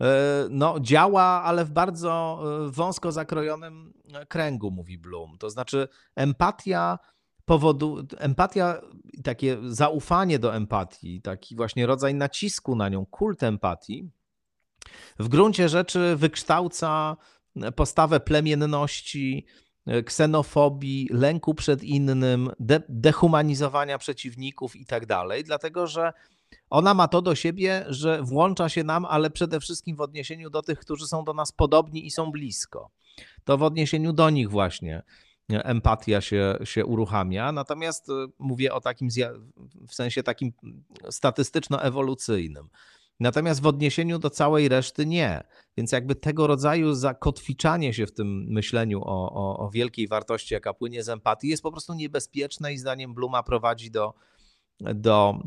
E, 0.00 0.46
no, 0.50 0.80
działa, 0.80 1.22
ale 1.22 1.64
w 1.64 1.70
bardzo 1.70 2.42
e, 2.66 2.70
wąsko 2.70 3.12
zakrojonym 3.12 3.92
e, 4.14 4.26
kręgu, 4.26 4.70
mówi 4.70 4.98
Bloom. 4.98 5.38
To 5.38 5.50
znaczy, 5.50 5.88
empatia 6.16 6.98
powodu, 7.44 8.06
empatia, 8.18 8.80
takie 9.24 9.58
zaufanie 9.62 10.38
do 10.38 10.54
empatii, 10.54 11.22
taki 11.22 11.56
właśnie 11.56 11.86
rodzaj 11.86 12.14
nacisku 12.14 12.76
na 12.76 12.88
nią, 12.88 13.06
kult 13.06 13.42
empatii, 13.42 14.10
w 15.18 15.28
gruncie 15.28 15.68
rzeczy 15.68 16.16
wykształca 16.16 17.16
postawę 17.76 18.20
plemienności, 18.20 19.46
ksenofobii, 20.06 21.08
lęku 21.12 21.54
przed 21.54 21.82
innym, 21.82 22.50
de 22.60 22.82
dehumanizowania 22.88 23.98
przeciwników 23.98 24.76
i 24.76 24.86
tak 24.86 25.06
dalej, 25.06 25.44
dlatego 25.44 25.86
że 25.86 26.12
ona 26.70 26.94
ma 26.94 27.08
to 27.08 27.22
do 27.22 27.34
siebie, 27.34 27.84
że 27.88 28.22
włącza 28.22 28.68
się 28.68 28.84
nam, 28.84 29.04
ale 29.04 29.30
przede 29.30 29.60
wszystkim 29.60 29.96
w 29.96 30.00
odniesieniu 30.00 30.50
do 30.50 30.62
tych, 30.62 30.78
którzy 30.78 31.06
są 31.06 31.24
do 31.24 31.34
nas 31.34 31.52
podobni 31.52 32.06
i 32.06 32.10
są 32.10 32.30
blisko. 32.30 32.90
To 33.44 33.58
w 33.58 33.62
odniesieniu 33.62 34.12
do 34.12 34.30
nich 34.30 34.50
właśnie 34.50 35.02
empatia 35.48 36.20
się, 36.20 36.58
się 36.64 36.86
uruchamia. 36.86 37.52
Natomiast 37.52 38.08
y, 38.08 38.12
mówię 38.38 38.74
o 38.74 38.80
takim 38.80 39.08
w 39.88 39.94
sensie 39.94 40.22
takim 40.22 40.52
statystyczno-ewolucyjnym. 41.10 42.68
Natomiast 43.20 43.62
w 43.62 43.66
odniesieniu 43.66 44.18
do 44.18 44.30
całej 44.30 44.68
reszty 44.68 45.06
nie. 45.06 45.44
Więc 45.76 45.92
jakby 45.92 46.14
tego 46.14 46.46
rodzaju 46.46 46.94
zakotwiczanie 46.94 47.94
się 47.94 48.06
w 48.06 48.12
tym 48.12 48.44
myśleniu 48.48 49.00
o, 49.02 49.32
o, 49.32 49.58
o 49.58 49.70
wielkiej 49.70 50.08
wartości, 50.08 50.54
jaka 50.54 50.74
płynie 50.74 51.02
z 51.02 51.08
empatii, 51.08 51.48
jest 51.48 51.62
po 51.62 51.72
prostu 51.72 51.94
niebezpieczne 51.94 52.72
i 52.72 52.78
zdaniem 52.78 53.14
Bluma 53.14 53.42
prowadzi 53.42 53.90
do, 53.90 54.14
do 54.80 55.38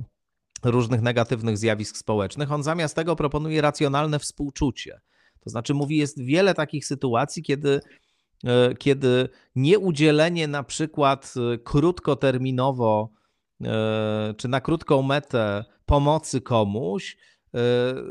różnych 0.63 1.01
negatywnych 1.01 1.57
zjawisk 1.57 1.97
społecznych. 1.97 2.51
On 2.51 2.63
zamiast 2.63 2.95
tego 2.95 3.15
proponuje 3.15 3.61
racjonalne 3.61 4.19
współczucie. 4.19 5.01
To 5.39 5.49
znaczy, 5.49 5.73
mówi, 5.73 5.97
jest 5.97 6.21
wiele 6.21 6.53
takich 6.53 6.85
sytuacji, 6.85 7.43
kiedy, 7.43 7.81
e, 8.43 8.75
kiedy 8.75 9.29
nieudzielenie 9.55 10.47
na 10.47 10.63
przykład 10.63 11.33
e, 11.53 11.57
krótkoterminowo 11.57 13.09
e, 13.63 14.33
czy 14.37 14.47
na 14.47 14.61
krótką 14.61 15.01
metę 15.01 15.65
pomocy 15.85 16.41
komuś 16.41 17.17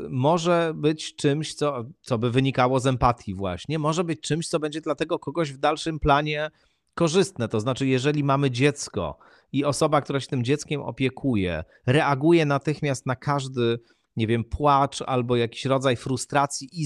może 0.09 0.73
być 0.75 1.15
czymś, 1.15 1.53
co, 1.53 1.85
co 2.01 2.17
by 2.17 2.31
wynikało 2.31 2.79
z 2.79 2.87
empatii, 2.87 3.33
właśnie, 3.33 3.79
może 3.79 4.03
być 4.03 4.21
czymś, 4.21 4.47
co 4.47 4.59
będzie 4.59 4.81
dla 4.81 4.95
tego 4.95 5.19
kogoś 5.19 5.51
w 5.51 5.57
dalszym 5.57 5.99
planie 5.99 6.51
korzystne. 6.93 7.47
To 7.47 7.59
znaczy, 7.59 7.87
jeżeli 7.87 8.23
mamy 8.23 8.51
dziecko 8.51 9.17
i 9.51 9.65
osoba, 9.65 10.01
która 10.01 10.19
się 10.19 10.27
tym 10.27 10.43
dzieckiem 10.43 10.81
opiekuje, 10.81 11.63
reaguje 11.85 12.45
natychmiast 12.45 13.05
na 13.05 13.15
każdy, 13.15 13.79
nie 14.15 14.27
wiem, 14.27 14.43
płacz 14.43 15.01
albo 15.01 15.35
jakiś 15.35 15.65
rodzaj 15.65 15.95
frustracji 15.95 16.69
i 16.71 16.85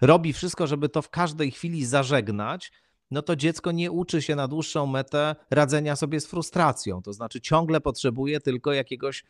robi 0.00 0.32
wszystko, 0.32 0.66
żeby 0.66 0.88
to 0.88 1.02
w 1.02 1.10
każdej 1.10 1.50
chwili 1.50 1.84
zażegnać, 1.84 2.72
no 3.10 3.22
to 3.22 3.36
dziecko 3.36 3.72
nie 3.72 3.90
uczy 3.90 4.22
się 4.22 4.36
na 4.36 4.48
dłuższą 4.48 4.86
metę 4.86 5.36
radzenia 5.50 5.96
sobie 5.96 6.20
z 6.20 6.26
frustracją. 6.26 7.02
To 7.02 7.12
znaczy, 7.12 7.40
ciągle 7.40 7.80
potrzebuje 7.80 8.40
tylko 8.40 8.72
jakiegoś 8.72 9.24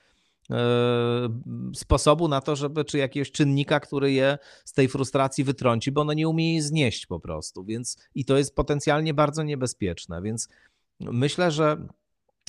sposobu 1.74 2.28
na 2.28 2.40
to, 2.40 2.56
żeby, 2.56 2.84
czy 2.84 2.98
jakiegoś 2.98 3.30
czynnika, 3.30 3.80
który 3.80 4.12
je 4.12 4.38
z 4.64 4.72
tej 4.72 4.88
frustracji 4.88 5.44
wytrąci, 5.44 5.92
bo 5.92 6.00
ono 6.00 6.12
nie 6.12 6.28
umie 6.28 6.52
jej 6.52 6.60
znieść 6.60 7.06
po 7.06 7.20
prostu. 7.20 7.64
Więc 7.64 7.96
i 8.14 8.24
to 8.24 8.38
jest 8.38 8.54
potencjalnie 8.54 9.14
bardzo 9.14 9.42
niebezpieczne. 9.42 10.22
Więc 10.22 10.48
myślę, 11.00 11.50
że 11.50 11.86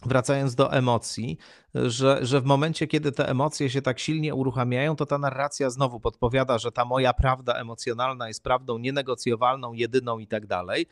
wracając 0.05 0.55
do 0.55 0.73
emocji, 0.73 1.37
że, 1.73 2.19
że 2.21 2.41
w 2.41 2.45
momencie, 2.45 2.87
kiedy 2.87 3.11
te 3.11 3.29
emocje 3.29 3.69
się 3.69 3.81
tak 3.81 3.99
silnie 3.99 4.35
uruchamiają, 4.35 4.95
to 4.95 5.05
ta 5.05 5.17
narracja 5.17 5.69
znowu 5.69 5.99
podpowiada, 5.99 6.57
że 6.57 6.71
ta 6.71 6.85
moja 6.85 7.13
prawda 7.13 7.53
emocjonalna 7.53 8.27
jest 8.27 8.43
prawdą 8.43 8.77
nienegocjowalną, 8.77 9.73
jedyną 9.73 10.19
i 10.19 10.27
tak 10.27 10.47
dalej. 10.47 10.85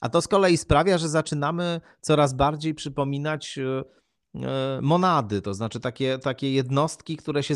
A 0.00 0.08
to 0.08 0.22
z 0.22 0.28
kolei 0.28 0.56
sprawia, 0.56 0.98
że 0.98 1.08
zaczynamy 1.08 1.80
coraz 2.00 2.34
bardziej 2.34 2.74
przypominać 2.74 3.58
e, 3.58 3.62
e, 3.62 3.84
monady, 4.82 5.42
to 5.42 5.54
znaczy 5.54 5.80
takie, 5.80 6.18
takie 6.18 6.52
jednostki, 6.52 7.16
które 7.16 7.42
się 7.42 7.54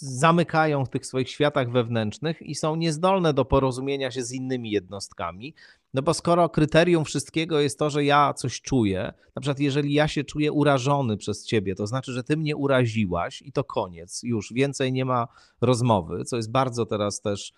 zamykają 0.00 0.84
w 0.84 0.88
tych 0.88 1.06
swoich 1.06 1.30
światach 1.30 1.72
wewnętrznych 1.72 2.42
i 2.42 2.54
są 2.54 2.76
niezdolne 2.76 3.34
do 3.34 3.44
porozumienia 3.44 4.10
się 4.10 4.24
z 4.24 4.32
innymi 4.32 4.70
jednostkami. 4.70 5.54
No 5.94 6.02
bo 6.02 6.14
skoro 6.14 6.48
kryterium 6.48 7.04
wszystkiego 7.04 7.60
jest 7.60 7.78
to, 7.78 7.90
że 7.90 8.04
ja 8.04 8.34
coś 8.34 8.60
czuję, 8.60 9.12
na 9.36 9.40
przykład 9.40 9.60
jeżeli 9.60 9.92
ja 9.92 10.08
się 10.08 10.24
czuję 10.24 10.52
urażony 10.52 11.16
przez 11.16 11.46
ciebie, 11.46 11.74
to 11.74 11.86
znaczy, 11.86 12.12
że 12.12 12.24
ty 12.24 12.36
mnie 12.36 12.56
uraziłaś 12.56 13.42
i 13.42 13.52
to 13.52 13.64
koniec, 13.64 14.22
już 14.22 14.52
więcej 14.52 14.92
nie 14.92 15.04
ma 15.04 15.28
rozmowy, 15.60 16.24
co 16.24 16.36
jest 16.36 16.50
bardzo 16.50 16.86
teraz 16.86 17.20
też 17.20 17.52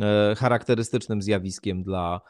e, 0.00 0.34
charakterystycznym 0.38 1.22
zjawiskiem 1.22 1.82
dla, 1.82 2.20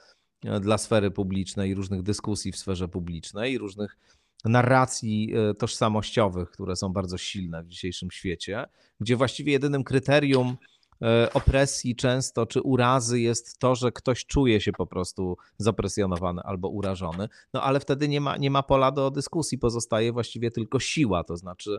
e, 0.45 0.61
dla 0.61 0.79
sfery 0.79 1.11
publicznej, 1.11 1.75
różnych 1.75 2.03
dyskusji 2.03 2.53
w 2.53 2.57
sferze 2.57 2.89
publicznej, 2.89 3.59
różnych 3.59 3.97
narracji 4.45 5.33
e, 5.35 5.55
tożsamościowych, 5.55 6.51
które 6.51 6.77
są 6.77 6.93
bardzo 6.93 7.19
silne 7.19 7.65
w 7.65 7.69
dzisiejszym 7.69 8.11
świecie, 8.11 8.65
gdzie 9.01 9.17
właściwie 9.17 9.53
jedynym 9.53 9.85
kryterium 9.85 10.57
E, 11.03 11.33
opresji 11.33 11.97
często, 11.97 12.47
czy 12.47 12.61
urazy 12.61 13.21
jest 13.21 13.59
to, 13.59 13.75
że 13.75 13.93
ktoś 13.93 14.27
czuje 14.27 14.61
się 14.61 14.73
po 14.73 14.87
prostu 14.87 15.37
zapresjonowany 15.59 16.43
albo 16.43 16.69
urażony, 16.69 17.29
no 17.53 17.63
ale 17.63 17.81
wtedy 17.81 18.09
nie 18.09 18.21
ma, 18.21 18.37
nie 18.37 18.51
ma 18.51 18.63
pola 18.63 18.93
do 18.93 19.11
dyskusji, 19.11 19.59
pozostaje 19.59 20.13
właściwie 20.13 20.51
tylko 20.51 20.81
siła, 20.81 21.25
to 21.25 21.37
znaczy 21.37 21.79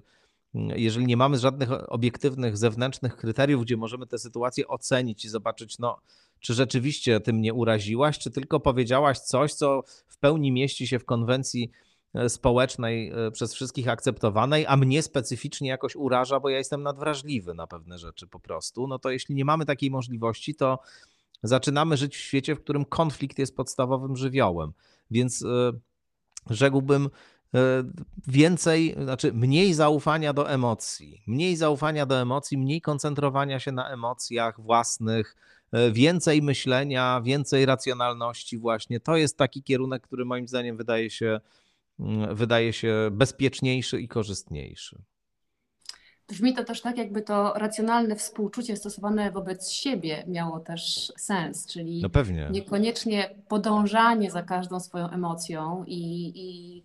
mm, 0.55 0.77
jeżeli 0.79 1.05
nie 1.05 1.17
mamy 1.17 1.37
żadnych 1.37 1.69
obiektywnych, 1.93 2.57
zewnętrznych 2.57 3.15
kryteriów, 3.15 3.63
gdzie 3.63 3.77
możemy 3.77 4.07
tę 4.07 4.19
sytuację 4.19 4.67
ocenić 4.67 5.25
i 5.25 5.29
zobaczyć, 5.29 5.79
no, 5.79 5.97
czy 6.39 6.53
rzeczywiście 6.53 7.19
ty 7.19 7.33
mnie 7.33 7.53
uraziłaś, 7.53 8.19
czy 8.19 8.31
tylko 8.31 8.59
powiedziałaś 8.59 9.19
coś, 9.19 9.53
co 9.53 9.83
w 10.07 10.17
pełni 10.17 10.51
mieści 10.51 10.87
się 10.87 10.99
w 10.99 11.05
konwencji 11.05 11.71
społecznej, 12.27 13.11
e, 13.15 13.31
przez 13.31 13.53
wszystkich 13.53 13.87
akceptowanej, 13.87 14.65
a 14.67 14.77
mnie 14.77 15.01
specyficznie 15.01 15.69
jakoś 15.69 15.95
uraża, 15.95 16.39
bo 16.39 16.49
ja 16.49 16.57
jestem 16.57 16.83
nadwrażliwy 16.83 17.53
na 17.53 17.67
pewne 17.67 17.97
rzeczy 17.97 18.27
po 18.27 18.39
prostu, 18.39 18.87
no 18.87 18.99
to 18.99 19.09
jeśli 19.09 19.35
nie 19.35 19.45
mamy 19.45 19.65
takiej 19.65 19.91
możliwości, 19.91 20.55
to 20.55 20.79
zaczynamy 21.43 21.97
żyć 21.97 22.15
w 22.15 22.19
świecie, 22.19 22.55
w 22.55 22.59
którym 22.59 22.85
konflikt 22.85 23.39
jest 23.39 23.55
podstawowym 23.55 24.15
żywiołem. 24.15 24.73
Więc 25.11 25.45
e, 25.45 25.71
rzekłbym, 26.49 27.09
więcej, 28.27 28.95
znaczy 29.03 29.33
mniej 29.33 29.73
zaufania 29.73 30.33
do 30.33 30.49
emocji, 30.49 31.23
mniej 31.27 31.55
zaufania 31.55 32.05
do 32.05 32.21
emocji, 32.21 32.57
mniej 32.57 32.81
koncentrowania 32.81 33.59
się 33.59 33.71
na 33.71 33.89
emocjach 33.89 34.61
własnych, 34.61 35.35
więcej 35.91 36.41
myślenia, 36.41 37.21
więcej 37.21 37.65
racjonalności, 37.65 38.57
właśnie. 38.57 38.99
To 38.99 39.17
jest 39.17 39.37
taki 39.37 39.63
kierunek, 39.63 40.03
który 40.03 40.25
moim 40.25 40.47
zdaniem 40.47 40.77
wydaje 40.77 41.09
się 41.09 41.39
wydaje 42.31 42.73
się 42.73 43.09
bezpieczniejszy 43.11 44.01
i 44.01 44.07
korzystniejszy. 44.07 45.01
Brzmi 46.27 46.53
to 46.53 46.63
też 46.63 46.81
tak, 46.81 46.97
jakby 46.97 47.21
to 47.21 47.53
racjonalne 47.53 48.15
współczucie 48.15 48.75
stosowane 48.75 49.31
wobec 49.31 49.71
siebie 49.71 50.23
miało 50.27 50.59
też 50.59 51.11
sens, 51.17 51.67
czyli 51.67 52.01
no 52.01 52.49
niekoniecznie 52.49 53.35
podążanie 53.47 54.31
za 54.31 54.43
każdą 54.43 54.79
swoją 54.79 55.09
emocją 55.09 55.83
i, 55.87 56.31
i 56.35 56.83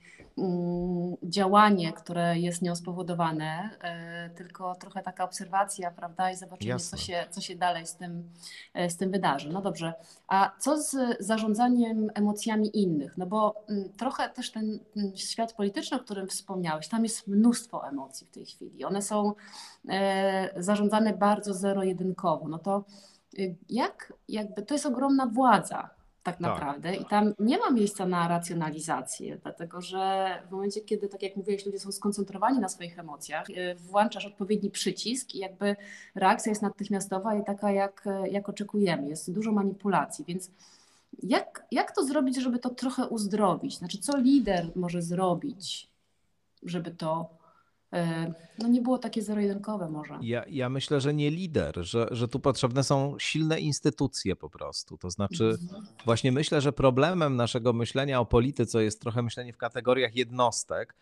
działanie, 1.22 1.92
które 1.92 2.38
jest 2.38 2.62
nią 2.62 2.76
spowodowane, 2.76 3.70
e, 3.82 4.30
tylko 4.30 4.74
trochę 4.74 5.02
taka 5.02 5.24
obserwacja, 5.24 5.90
prawda, 5.90 6.30
i 6.30 6.36
zobaczenie, 6.36 6.78
co 6.78 6.96
się, 6.96 7.24
co 7.30 7.40
się 7.40 7.56
dalej 7.56 7.86
z 7.86 7.96
tym, 7.96 8.30
e, 8.74 8.90
z 8.90 8.96
tym 8.96 9.10
wydarzy. 9.10 9.52
No 9.52 9.62
dobrze, 9.62 9.94
a 10.28 10.52
co 10.58 10.82
z 10.82 10.96
zarządzaniem 11.20 12.10
emocjami 12.14 12.78
innych? 12.82 13.18
No 13.18 13.26
bo 13.26 13.64
mm, 13.68 13.92
trochę 13.96 14.28
też 14.28 14.50
ten 14.50 14.78
świat 15.14 15.52
polityczny, 15.52 15.96
o 15.96 16.00
którym 16.00 16.26
wspomniałeś, 16.26 16.88
tam 16.88 17.02
jest 17.02 17.26
mnóstwo 17.26 17.88
emocji 17.88 18.26
w 18.26 18.30
tej 18.30 18.46
chwili. 18.46 18.84
One 18.84 19.02
są 19.02 19.32
e, 19.88 20.62
zarządzane 20.62 21.12
bardzo 21.12 21.54
zero-jedynkowo. 21.54 22.48
No 22.48 22.58
to 22.58 22.84
jak, 23.68 24.12
jakby 24.28 24.62
to 24.62 24.74
jest 24.74 24.86
ogromna 24.86 25.26
władza, 25.26 25.90
tak, 26.32 26.40
tak 26.40 26.58
naprawdę. 26.58 26.94
I 26.94 27.04
tam 27.04 27.34
nie 27.38 27.58
ma 27.58 27.70
miejsca 27.70 28.06
na 28.06 28.28
racjonalizację, 28.28 29.38
dlatego 29.42 29.80
że 29.80 30.28
w 30.48 30.50
momencie, 30.50 30.80
kiedy, 30.80 31.08
tak 31.08 31.22
jak 31.22 31.36
mówiłeś, 31.36 31.66
ludzie 31.66 31.78
są 31.78 31.92
skoncentrowani 31.92 32.58
na 32.58 32.68
swoich 32.68 32.98
emocjach, 32.98 33.50
y, 33.50 33.74
włączasz 33.74 34.26
odpowiedni 34.26 34.70
przycisk 34.70 35.34
i 35.34 35.38
jakby 35.38 35.76
reakcja 36.14 36.50
jest 36.50 36.62
natychmiastowa 36.62 37.34
i 37.34 37.44
taka, 37.44 37.72
jak, 37.72 38.04
jak 38.30 38.48
oczekujemy. 38.48 39.08
Jest 39.08 39.32
dużo 39.32 39.52
manipulacji, 39.52 40.24
więc 40.24 40.50
jak, 41.22 41.66
jak 41.70 41.92
to 41.92 42.04
zrobić, 42.04 42.36
żeby 42.42 42.58
to 42.58 42.70
trochę 42.70 43.06
uzdrowić? 43.06 43.78
Znaczy, 43.78 43.98
co 43.98 44.18
lider 44.18 44.66
może 44.74 45.02
zrobić, 45.02 45.90
żeby 46.62 46.90
to 46.90 47.39
no 48.58 48.68
nie 48.68 48.80
było 48.80 48.98
takie 48.98 49.22
zero-jedynkowe 49.22 49.88
może. 49.88 50.18
Ja, 50.22 50.44
ja 50.48 50.68
myślę, 50.68 51.00
że 51.00 51.14
nie 51.14 51.30
lider, 51.30 51.74
że, 51.84 52.08
że 52.10 52.28
tu 52.28 52.40
potrzebne 52.40 52.84
są 52.84 53.16
silne 53.18 53.60
instytucje 53.60 54.36
po 54.36 54.50
prostu. 54.50 54.98
To 54.98 55.10
znaczy, 55.10 55.58
mhm. 55.62 55.86
właśnie 56.04 56.32
myślę, 56.32 56.60
że 56.60 56.72
problemem 56.72 57.36
naszego 57.36 57.72
myślenia 57.72 58.20
o 58.20 58.26
polityce 58.26 58.84
jest 58.84 59.00
trochę 59.00 59.22
myślenie 59.22 59.52
w 59.52 59.56
kategoriach 59.56 60.16
jednostek, 60.16 60.94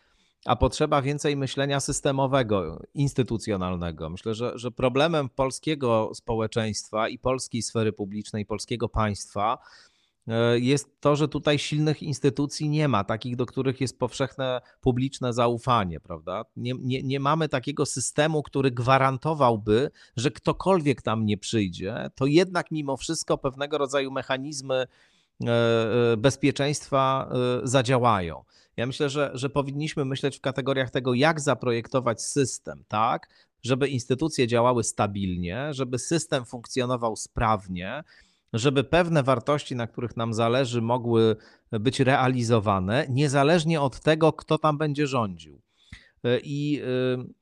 a 0.45 0.57
potrzeba 0.57 1.03
więcej 1.03 1.37
myślenia 1.37 1.81
systemowego, 1.81 2.83
instytucjonalnego. 2.95 4.11
Myślę, 4.11 4.35
że, 4.35 4.53
że 4.59 4.71
problemem 4.71 5.29
polskiego 5.29 6.11
społeczeństwa 6.15 7.09
i 7.09 7.19
polskiej 7.19 7.63
sfery 7.63 7.93
publicznej, 7.93 8.47
polskiego 8.47 8.89
państwa 8.89 9.59
E, 9.59 9.98
jest 10.55 11.01
to, 11.01 11.17
że 11.17 11.29
tutaj 11.29 11.59
silnych 11.59 12.03
instytucji 12.03 12.69
nie 12.69 12.89
ma, 12.89 13.05
takich, 13.05 13.37
do 13.37 13.47
których 13.47 13.81
jest 13.81 13.99
powszechne 13.99 14.61
publiczne 14.81 15.33
zaufanie, 15.33 16.01
prawda? 16.01 16.45
Nie, 16.57 16.73
nie, 16.81 17.03
nie 17.03 17.21
mamy 17.21 17.49
takiego 17.49 17.87
systemu, 17.87 18.43
który 18.43 18.71
gwarantowałby, 18.71 19.91
że 20.17 20.31
ktokolwiek 20.31 21.03
tam 21.03 21.27
nie 21.27 21.39
przyjdzie, 21.39 22.11
to 22.15 22.27
jednak 22.27 22.71
mimo 22.71 22.97
wszystko 22.97 23.39
pewnego 23.39 23.79
rodzaju 23.79 24.11
mechanizmy 24.11 24.75
e, 24.75 24.87
e, 26.13 26.17
bezpieczeństwa 26.17 27.31
zadziałają. 27.63 28.45
Ja 28.77 28.87
myślę, 28.87 29.11
że, 29.11 29.31
że 29.35 29.51
powinniśmy 29.51 30.05
myśleć 30.05 30.39
w 30.39 30.41
kategoriach 30.41 30.91
tego, 30.91 31.15
jak 31.15 31.41
zaprojektować 31.41 32.23
system, 32.23 32.85
tak, 32.89 33.29
żeby 33.63 33.89
instytucje 33.89 34.47
działały 34.47 34.85
stabilnie, 34.85 35.75
żeby 35.75 35.99
system 35.99 36.45
funkcjonował 36.45 37.17
sprawnie, 37.17 38.05
żeby 38.53 38.85
pewne 38.85 39.23
wartości, 39.23 39.77
na 39.77 39.87
których 39.87 40.17
nam 40.17 40.35
zależy, 40.35 40.83
mogły 40.83 41.37
być 41.73 42.01
realizowane, 42.01 43.07
niezależnie 43.11 43.81
od 43.81 44.01
tego, 44.01 44.33
kto 44.33 44.59
tam 44.59 44.79
będzie 44.79 45.07
rządził. 45.07 45.61
E, 46.25 46.39
I 46.43 46.81
e, 46.83 47.39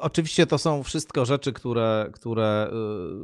Oczywiście 0.00 0.46
to 0.46 0.58
są 0.58 0.82
wszystko 0.82 1.24
rzeczy, 1.24 1.52
które, 1.52 2.10
które 2.12 2.70
e, 2.72 2.76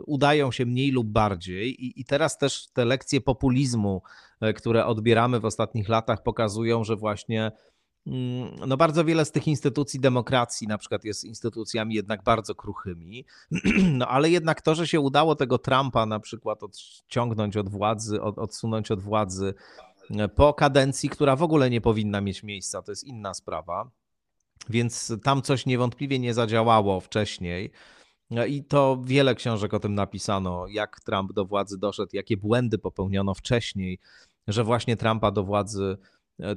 udają 0.07 0.53
się 0.53 0.67
mniej 0.67 0.91
lub 0.91 1.07
bardziej, 1.07 1.85
I, 1.85 2.01
i 2.01 2.05
teraz 2.05 2.39
też 2.39 2.67
te 2.73 2.85
lekcje 2.85 3.21
populizmu, 3.21 4.03
które 4.57 4.87
odbieramy 4.87 5.41
w 5.41 5.45
ostatnich 5.45 5.89
latach, 5.89 6.23
pokazują, 6.23 6.85
że 6.85 6.97
właśnie 6.97 7.53
no 8.67 8.77
bardzo 8.77 9.05
wiele 9.05 9.25
z 9.25 9.33
tych 9.33 9.49
instytucji 9.49 10.01
demokracji 10.01 10.67
na 10.69 10.79
przykład 10.79 11.05
jest 11.05 11.25
instytucjami 11.25 11.95
jednak 11.95 12.23
bardzo 12.23 12.55
kruchymi, 12.55 13.25
no 13.99 14.09
ale 14.09 14.31
jednak 14.31 14.63
to, 14.63 14.75
że 14.75 14.87
się 14.87 15.01
udało 15.01 15.35
tego 15.35 15.59
Trumpa 15.59 16.07
na 16.07 16.21
przykład 16.21 16.63
odciągnąć 16.63 17.57
od 17.57 17.69
władzy, 17.69 18.23
od, 18.23 18.39
odsunąć 18.39 18.91
od 18.91 19.01
władzy 19.01 19.55
e, 20.11 20.29
po 20.29 20.55
kadencji, 20.55 21.09
która 21.09 21.37
w 21.37 21.43
ogóle 21.43 21.71
nie 21.71 21.81
powinna 21.81 22.21
mieć 22.21 22.43
miejsca, 22.43 22.83
to 22.83 22.93
jest 22.93 23.05
inna 23.05 23.35
sprawa, 23.35 23.91
więc 24.69 25.13
tam 25.25 25.43
coś 25.43 25.67
niewątpliwie 25.67 26.19
nie 26.19 26.35
zadziałało 26.35 27.01
wcześniej. 27.01 27.71
No 28.31 28.45
I 28.45 28.65
to 28.65 29.03
wiele 29.05 29.35
książek 29.35 29.75
o 29.75 29.81
tym 29.81 29.95
napisano, 29.95 30.67
jak 30.69 31.01
Trump 31.01 31.33
do 31.33 31.45
władzy 31.45 31.79
doszedł, 31.79 32.11
jakie 32.13 32.37
błędy 32.37 32.79
popełniono 32.79 33.35
wcześniej, 33.35 33.99
że 34.49 34.65
właśnie 34.65 34.97
Trumpa 34.97 35.31
do 35.31 35.45
władzy 35.45 35.99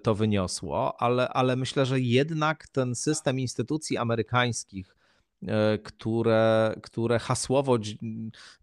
to 0.03 0.15
wyniosło, 0.15 1.01
ale, 1.01 1.29
ale 1.29 1.55
myślę, 1.55 1.85
że 1.85 1.99
jednak 1.99 2.67
ten 2.67 2.95
system 2.95 3.39
instytucji 3.39 3.97
amerykańskich, 3.97 4.95
e, 5.47 5.77
które, 5.77 6.75
które 6.83 7.19
hasłowo 7.19 7.77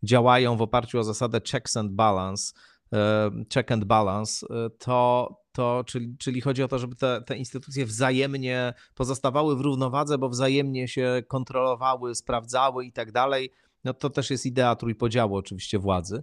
działają 0.02 0.56
w 0.56 0.62
oparciu 0.62 0.98
o 0.98 1.04
zasadę 1.04 1.40
checks 1.50 1.76
and 1.76 1.92
balance, 1.92 2.52
e, 2.92 3.30
check 3.54 3.72
and 3.72 3.84
balance, 3.84 4.46
to, 4.78 5.28
to 5.52 5.84
czyli, 5.86 6.16
czyli 6.18 6.40
chodzi 6.40 6.62
o 6.62 6.68
to, 6.68 6.78
żeby 6.78 6.96
te, 6.96 7.22
te 7.26 7.36
instytucje 7.36 7.86
wzajemnie 7.86 8.74
pozostawały 8.94 9.56
w 9.56 9.60
równowadze, 9.60 10.18
bo 10.18 10.28
wzajemnie 10.28 10.88
się 10.88 11.22
kontrolowały, 11.28 12.14
sprawdzały 12.14 12.84
i 12.84 12.92
tak 12.92 13.12
dalej. 13.12 13.50
No 13.84 13.94
to 13.94 14.10
też 14.10 14.30
jest 14.30 14.46
idea 14.46 14.76
trójpodziału 14.76 15.36
oczywiście 15.36 15.78
władzy. 15.78 16.22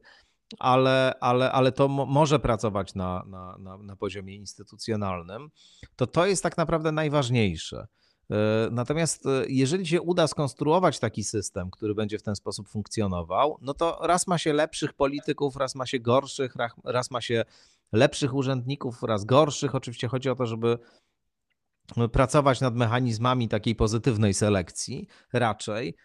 Ale, 0.60 1.14
ale, 1.20 1.52
ale 1.52 1.72
to 1.72 1.88
mo 1.88 2.06
może 2.06 2.40
pracować 2.40 2.96
na, 2.96 3.24
na, 3.28 3.58
na, 3.58 3.78
na 3.78 3.96
poziomie 3.96 4.36
instytucjonalnym, 4.36 5.50
to 5.96 6.08
to 6.08 6.26
jest 6.26 6.44
tak 6.44 6.58
naprawdę 6.58 6.92
najważniejsze. 6.92 7.88
E, 8.32 8.70
natomiast 8.72 9.26
e, 9.26 9.46
jeżeli 9.48 9.88
się 9.88 10.02
uda 10.02 10.28
skonstruować 10.28 11.00
taki 11.00 11.24
system, 11.24 11.72
który 11.72 11.96
będzie 11.96 12.20
w 12.20 12.24
ten 12.24 12.36
sposób 12.36 12.70
funkcjonował, 12.70 13.58
no 13.62 13.74
to 13.74 14.00
raz 14.02 14.28
ma 14.28 14.38
się 14.38 14.54
lepszych 14.54 14.94
polityków, 14.94 15.56
raz 15.56 15.76
ma 15.76 15.86
się 15.86 16.00
gorszych, 16.00 16.54
raz 16.84 17.12
ma 17.12 17.22
się 17.22 17.46
lepszych 17.92 18.34
urzędników, 18.34 19.04
raz 19.04 19.26
gorszych. 19.26 19.76
Oczywiście 19.76 20.08
chodzi 20.08 20.30
o 20.30 20.36
to, 20.36 20.46
żeby 20.46 20.78
pracować 22.12 22.62
nad 22.62 22.76
mechanizmami 22.76 23.50
takiej 23.50 23.76
pozytywnej 23.76 24.34
selekcji 24.34 25.08
raczej 25.34 25.96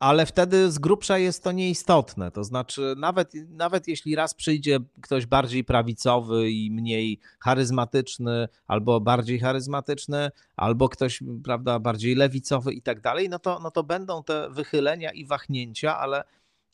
ale 0.00 0.26
wtedy 0.26 0.70
z 0.70 0.78
grubsza 0.78 1.18
jest 1.18 1.44
to 1.44 1.52
nieistotne. 1.52 2.30
To 2.30 2.44
znaczy, 2.44 2.94
nawet, 2.98 3.34
nawet 3.48 3.88
jeśli 3.88 4.14
raz 4.14 4.34
przyjdzie 4.34 4.78
ktoś 5.00 5.26
bardziej 5.26 5.64
prawicowy 5.64 6.50
i 6.50 6.70
mniej 6.70 7.20
charyzmatyczny, 7.40 8.48
albo 8.66 9.00
bardziej 9.00 9.38
charyzmatyczny, 9.38 10.30
albo 10.56 10.88
ktoś 10.88 11.22
prawda, 11.44 11.78
bardziej 11.78 12.14
lewicowy 12.14 12.72
i 12.72 12.82
tak 12.82 13.00
dalej, 13.00 13.28
no 13.28 13.38
to, 13.38 13.58
no 13.62 13.70
to 13.70 13.82
będą 13.82 14.24
te 14.24 14.50
wychylenia 14.50 15.10
i 15.10 15.26
wahnięcia, 15.26 15.98
ale, 15.98 16.24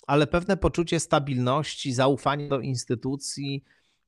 ale 0.07 0.27
pewne 0.27 0.57
poczucie 0.57 1.01
stabilności, 1.01 1.93
zaufanie 1.93 2.49
do 2.49 2.61
instytucji, 2.61 3.65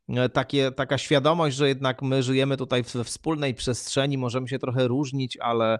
e, 0.09 0.29
takie, 0.29 0.73
taka 0.73 0.99
świadomość, 0.99 1.57
że 1.57 1.69
jednak 1.69 2.03
my 2.03 2.23
żyjemy 2.23 2.57
tutaj 2.57 2.83
we 2.83 3.05
wspólnej 3.05 3.55
przestrzeni, 3.55 4.19
możemy 4.19 4.49
się 4.49 4.59
trochę 4.59 4.89
różnić, 4.89 5.37
ale 5.37 5.79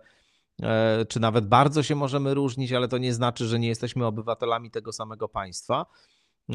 czy 1.09 1.21
nawet 1.21 1.47
bardzo 1.47 1.83
się 1.83 1.95
możemy 1.95 2.35
różnić, 2.35 2.73
ale 2.73 2.89
to 2.89 2.99
nie 2.99 3.15
znaczy, 3.15 3.47
że 3.47 3.59
nie 3.59 3.69
jesteśmy 3.69 4.07
obywatelami 4.07 4.71
tego 4.71 4.93
samego 4.93 5.29
państwa. 5.29 5.87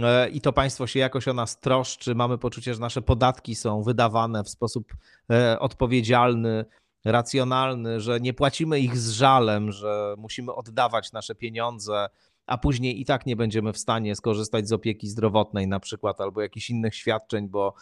E, 0.02 0.30
I 0.30 0.42
to 0.42 0.54
państwo 0.54 0.88
się 0.88 1.00
jakoś 1.00 1.28
o 1.28 1.34
nas 1.34 1.60
troszczy. 1.60 2.16
Mamy 2.16 2.38
poczucie, 2.38 2.74
że 2.74 2.80
nasze 2.80 3.02
podatki 3.02 3.56
są 3.56 3.84
wydawane 3.84 4.44
w 4.44 4.50
sposób 4.50 4.94
e, 5.32 5.60
odpowiedzialny, 5.60 6.66
racjonalny, 7.06 8.00
że 8.00 8.20
nie 8.20 8.34
płacimy 8.34 8.80
ich 8.80 8.98
z 8.98 9.10
żalem, 9.10 9.72
że 9.72 10.16
musimy 10.18 10.54
oddawać 10.54 11.12
nasze 11.12 11.36
pieniądze, 11.36 12.08
a 12.46 12.58
później 12.58 13.02
i 13.02 13.06
tak 13.06 13.26
nie 13.26 13.36
będziemy 13.36 13.74
w 13.74 13.78
stanie 13.78 14.16
skorzystać 14.16 14.68
z 14.68 14.72
opieki 14.72 15.08
zdrowotnej, 15.08 15.68
na 15.68 15.80
przykład, 15.80 16.22
albo 16.22 16.42
jakichś 16.42 16.70
innych 16.70 16.96
świadczeń, 16.96 17.50
bo, 17.50 17.74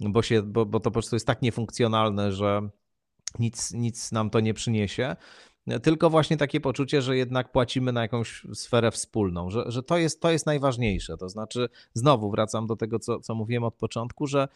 bo, 0.00 0.22
się, 0.22 0.42
bo, 0.42 0.66
bo 0.66 0.80
to 0.80 0.84
po 0.84 0.90
prostu 0.90 1.16
jest 1.16 1.26
tak 1.26 1.42
niefunkcjonalne, 1.42 2.32
że 2.32 2.68
nic, 3.38 3.72
nic 3.72 4.12
nam 4.12 4.30
to 4.30 4.40
nie 4.40 4.54
przyniesie 4.54 5.16
tylko 5.78 6.10
właśnie 6.10 6.36
takie 6.36 6.60
poczucie, 6.60 7.02
że 7.02 7.16
jednak 7.16 7.52
płacimy 7.52 7.92
na 7.92 8.02
jakąś 8.02 8.46
sferę 8.54 8.90
wspólną, 8.90 9.50
że, 9.50 9.64
że 9.66 9.82
to, 9.82 9.98
jest, 9.98 10.20
to 10.20 10.30
jest 10.30 10.46
najważniejsze. 10.46 11.16
To 11.16 11.28
znaczy, 11.28 11.68
znowu 11.94 12.30
wracam 12.30 12.66
do 12.66 12.76
tego, 12.76 12.98
co, 12.98 13.20
co 13.20 13.34
mówiłem 13.34 13.64
od 13.64 13.74
początku, 13.74 14.26
że, 14.26 14.48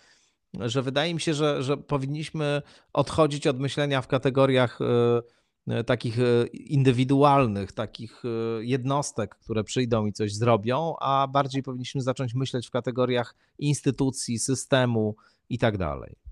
że 0.61 0.83
wydaje 0.83 1.15
mi 1.15 1.21
się, 1.21 1.35
że, 1.35 1.63
że 1.63 1.77
powinniśmy 1.77 2.63
odchodzić 2.93 3.47
od 3.47 3.61
myślenia 3.61 4.03
w 4.03 4.09
kategoriach 4.09 4.79
e, 4.81 5.23
e, 5.69 5.85
takich 5.85 6.19
e, 6.19 6.47
indywidualnych, 6.47 7.73
takich 7.73 8.23
jednostek, 8.61 9.35
które 9.35 9.65
przyjdą 9.65 10.07
i 10.07 10.13
coś 10.13 10.35
zrobią, 10.35 10.95
a 11.01 11.29
bardziej 11.29 11.63
powinniśmy 11.63 12.03
zacząć 12.03 12.35
myśleć 12.35 12.67
w 12.67 12.71
kategoriach 12.71 13.35
instytucji, 13.59 14.39
systemu 14.39 15.17
i 15.49 15.59
tak 15.59 15.79
dalej. 15.79 16.24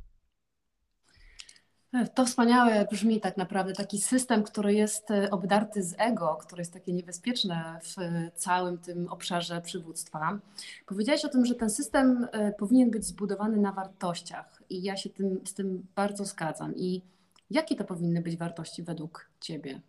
To 2.14 2.24
wspaniałe 2.24 2.86
brzmi 2.90 3.20
tak 3.20 3.36
naprawdę 3.36 3.72
taki 3.72 3.98
system, 3.98 4.42
który 4.42 4.74
jest 4.74 5.10
e, 5.10 5.30
obdarty 5.30 5.82
z 5.82 5.94
ego, 5.98 6.38
który 6.40 6.60
jest 6.60 6.72
takie 6.72 6.92
niebezpieczne 6.92 7.80
w 7.82 7.96
całym 8.34 8.78
tym 8.78 9.08
obszarze 9.08 9.60
przywództwa. 9.60 10.38
Powiedziałeś 10.86 11.24
o 11.24 11.28
tym, 11.28 11.46
że 11.46 11.54
ten 11.54 11.70
system 11.70 12.28
e, 12.32 12.52
powinien 12.52 12.90
być 12.90 13.04
zbudowany 13.04 13.56
na 13.56 13.72
wartościach 13.72 14.62
i 14.70 14.82
ja 14.82 14.96
się 14.96 15.10
tym, 15.10 15.40
z 15.44 15.54
tym 15.54 15.86
bardzo 15.94 16.24
zgadzam. 16.24 16.76
I 16.76 17.02
jakie 17.50 17.76
to 17.76 17.84
powinny 17.84 18.22
być 18.22 18.36
wartości 18.36 18.82
według 18.82 19.30
Ciebie? 19.40 19.80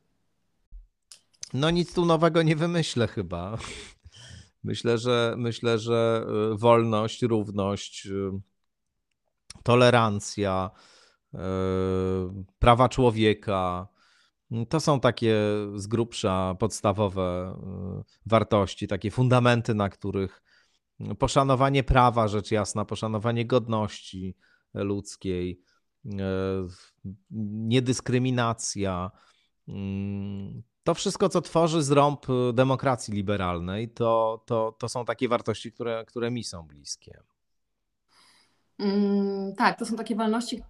No 1.54 1.70
nic 1.70 1.94
tu 1.94 2.06
nowego 2.06 2.42
nie 2.42 2.56
wymyślę 2.56 3.08
chyba. 3.08 3.58
Myślę, 4.64 4.98
że 4.98 5.36
myślę, 5.38 5.80
że 5.80 6.26
e, 6.54 6.58
wolność, 6.58 7.22
równość, 7.22 8.08
tolerancja, 9.64 10.72
E, 10.72 10.93
prawa 12.60 12.90
człowieka. 12.90 13.88
To 14.70 14.80
są 14.80 15.00
takie 15.00 15.36
z 15.76 15.88
grubsza 15.88 16.56
podstawowe 16.60 17.22
e, 17.22 18.04
wartości, 18.26 18.88
takie 18.88 19.12
fundamenty, 19.12 19.74
na 19.74 19.90
których 19.90 20.44
poszanowanie 21.20 21.84
prawa, 21.84 22.28
rzecz 22.28 22.52
jasna, 22.52 22.86
poszanowanie 22.86 23.46
godności 23.46 24.36
ludzkiej, 24.74 25.62
e, 26.06 26.20
niedyskryminacja. 27.52 29.12
To 30.84 30.94
wszystko, 30.94 31.30
co 31.30 31.42
tworzy 31.42 31.84
zrąb 31.84 32.26
demokracji 32.54 33.14
liberalnej, 33.14 33.90
to, 33.90 34.44
to, 34.46 34.76
to 34.80 34.90
są 34.90 35.06
takie 35.06 35.28
wartości, 35.28 35.72
które, 35.72 36.06
które 36.08 36.32
mi 36.32 36.44
są 36.44 36.68
bliskie. 36.68 37.24
Mm, 38.80 39.56
tak, 39.56 39.80
to 39.80 39.86
są 39.86 39.96
takie 39.96 40.16
wolności, 40.16 40.64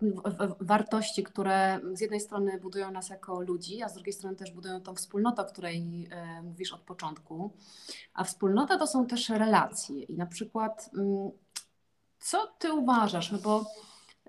wartości, 0.59 1.23
które 1.23 1.79
z 1.93 2.01
jednej 2.01 2.19
strony 2.19 2.59
budują 2.59 2.91
nas 2.91 3.09
jako 3.09 3.41
ludzi, 3.41 3.83
a 3.83 3.89
z 3.89 3.93
drugiej 3.93 4.13
strony 4.13 4.35
też 4.35 4.51
budują 4.51 4.81
tą 4.81 4.95
wspólnotę, 4.95 5.41
o 5.41 5.45
której 5.45 6.07
e, 6.11 6.41
mówisz 6.41 6.73
od 6.73 6.81
początku. 6.81 7.53
A 8.13 8.23
wspólnota 8.23 8.77
to 8.77 8.87
są 8.87 9.05
też 9.05 9.29
relacje. 9.29 10.03
I 10.03 10.17
na 10.17 10.25
przykład, 10.25 10.89
mm, 10.97 11.31
co 12.19 12.47
ty 12.59 12.73
uważasz? 12.73 13.31
No 13.31 13.37
bo 13.37 13.65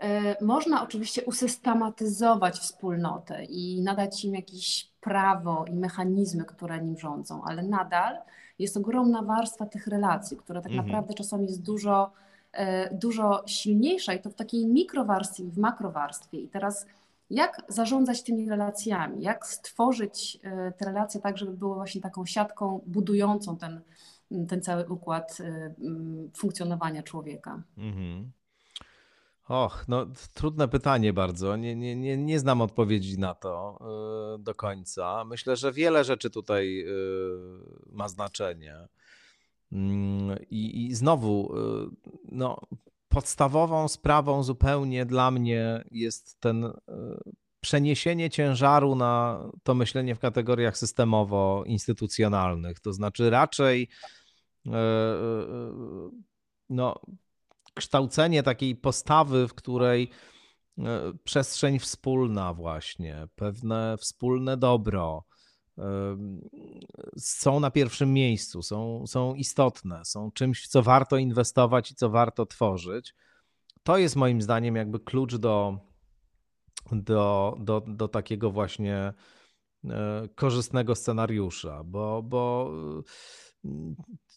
e, 0.00 0.44
można 0.44 0.82
oczywiście 0.82 1.24
usystematyzować 1.24 2.58
wspólnotę 2.58 3.44
i 3.44 3.82
nadać 3.82 4.24
im 4.24 4.34
jakieś 4.34 4.90
prawo 5.00 5.64
i 5.68 5.74
mechanizmy, 5.74 6.44
które 6.44 6.80
nim 6.80 6.98
rządzą, 6.98 7.42
ale 7.44 7.62
nadal 7.62 8.18
jest 8.58 8.76
ogromna 8.76 9.22
warstwa 9.22 9.66
tych 9.66 9.86
relacji, 9.86 10.36
która 10.36 10.60
tak 10.60 10.72
mhm. 10.72 10.86
naprawdę 10.86 11.14
czasami 11.14 11.46
jest 11.46 11.62
dużo 11.62 12.12
dużo 12.92 13.42
silniejsza 13.46 14.14
i 14.14 14.20
to 14.20 14.30
w 14.30 14.34
takiej 14.34 14.66
mikrowarstwie, 14.66 15.44
w 15.44 15.58
makrowarstwie. 15.58 16.40
I 16.40 16.48
teraz 16.48 16.86
jak 17.30 17.62
zarządzać 17.68 18.22
tymi 18.22 18.48
relacjami, 18.48 19.22
jak 19.22 19.46
stworzyć 19.46 20.38
e, 20.42 20.72
te 20.72 20.84
relacje 20.84 21.20
tak, 21.20 21.38
żeby 21.38 21.52
były 21.52 21.74
właśnie 21.74 22.00
taką 22.00 22.26
siatką 22.26 22.80
budującą 22.86 23.56
ten, 23.56 23.80
ten 24.48 24.62
cały 24.62 24.88
układ 24.88 25.38
e, 25.40 25.74
funkcjonowania 26.36 27.02
człowieka. 27.02 27.62
Mhm. 27.78 28.30
Och, 29.48 29.84
no 29.88 30.06
trudne 30.34 30.68
pytanie 30.68 31.12
bardzo. 31.12 31.56
Nie, 31.56 31.76
nie, 31.76 31.96
nie, 31.96 32.16
nie 32.16 32.38
znam 32.38 32.60
odpowiedzi 32.60 33.18
na 33.18 33.34
to 33.34 33.78
do 34.38 34.54
końca. 34.54 35.24
Myślę, 35.24 35.56
że 35.56 35.72
wiele 35.72 36.04
rzeczy 36.04 36.30
tutaj 36.30 36.86
ma 37.92 38.08
znaczenie. 38.08 38.88
I, 40.50 40.86
I, 40.86 40.94
znowu, 40.94 41.56
y, 41.56 41.88
no, 42.32 42.60
podstawową 43.08 43.88
sprawą 43.88 44.42
zupełnie 44.42 45.06
dla 45.06 45.30
mnie 45.30 45.84
jest 45.90 46.40
ten 46.40 46.64
y, 46.64 46.72
przeniesienie 47.60 48.30
ciężaru 48.30 48.94
na 48.94 49.44
to 49.62 49.74
myślenie 49.74 50.14
w 50.14 50.18
kategoriach 50.18 50.76
systemowo-instytucjonalnych. 50.76 52.80
To 52.80 52.92
znaczy 52.92 53.30
raczej 53.30 53.88
y, 54.66 54.70
no, 56.70 57.00
kształcenie 57.74 58.42
takiej 58.42 58.76
postawy, 58.76 59.48
w 59.48 59.54
której 59.54 60.10
przestrzeń 61.24 61.78
wspólna, 61.78 62.54
właśnie, 62.54 63.28
pewne 63.34 63.96
wspólne 63.98 64.56
dobro, 64.56 65.24
są 67.18 67.60
na 67.60 67.70
pierwszym 67.70 68.12
miejscu, 68.12 68.62
są, 68.62 69.06
są 69.06 69.34
istotne, 69.34 70.04
są 70.04 70.30
czymś, 70.32 70.64
w 70.64 70.68
co 70.68 70.82
warto 70.82 71.16
inwestować 71.16 71.90
i 71.90 71.94
co 71.94 72.10
warto 72.10 72.46
tworzyć. 72.46 73.14
To 73.82 73.98
jest 73.98 74.16
moim 74.16 74.42
zdaniem 74.42 74.76
jakby 74.76 75.00
klucz 75.00 75.36
do, 75.36 75.78
do, 76.92 77.56
do, 77.60 77.82
do 77.86 78.08
takiego 78.08 78.50
właśnie 78.50 79.12
e, 79.84 80.28
korzystnego 80.34 80.94
scenariusza, 80.94 81.84
bo, 81.84 82.22
bo 82.22 82.70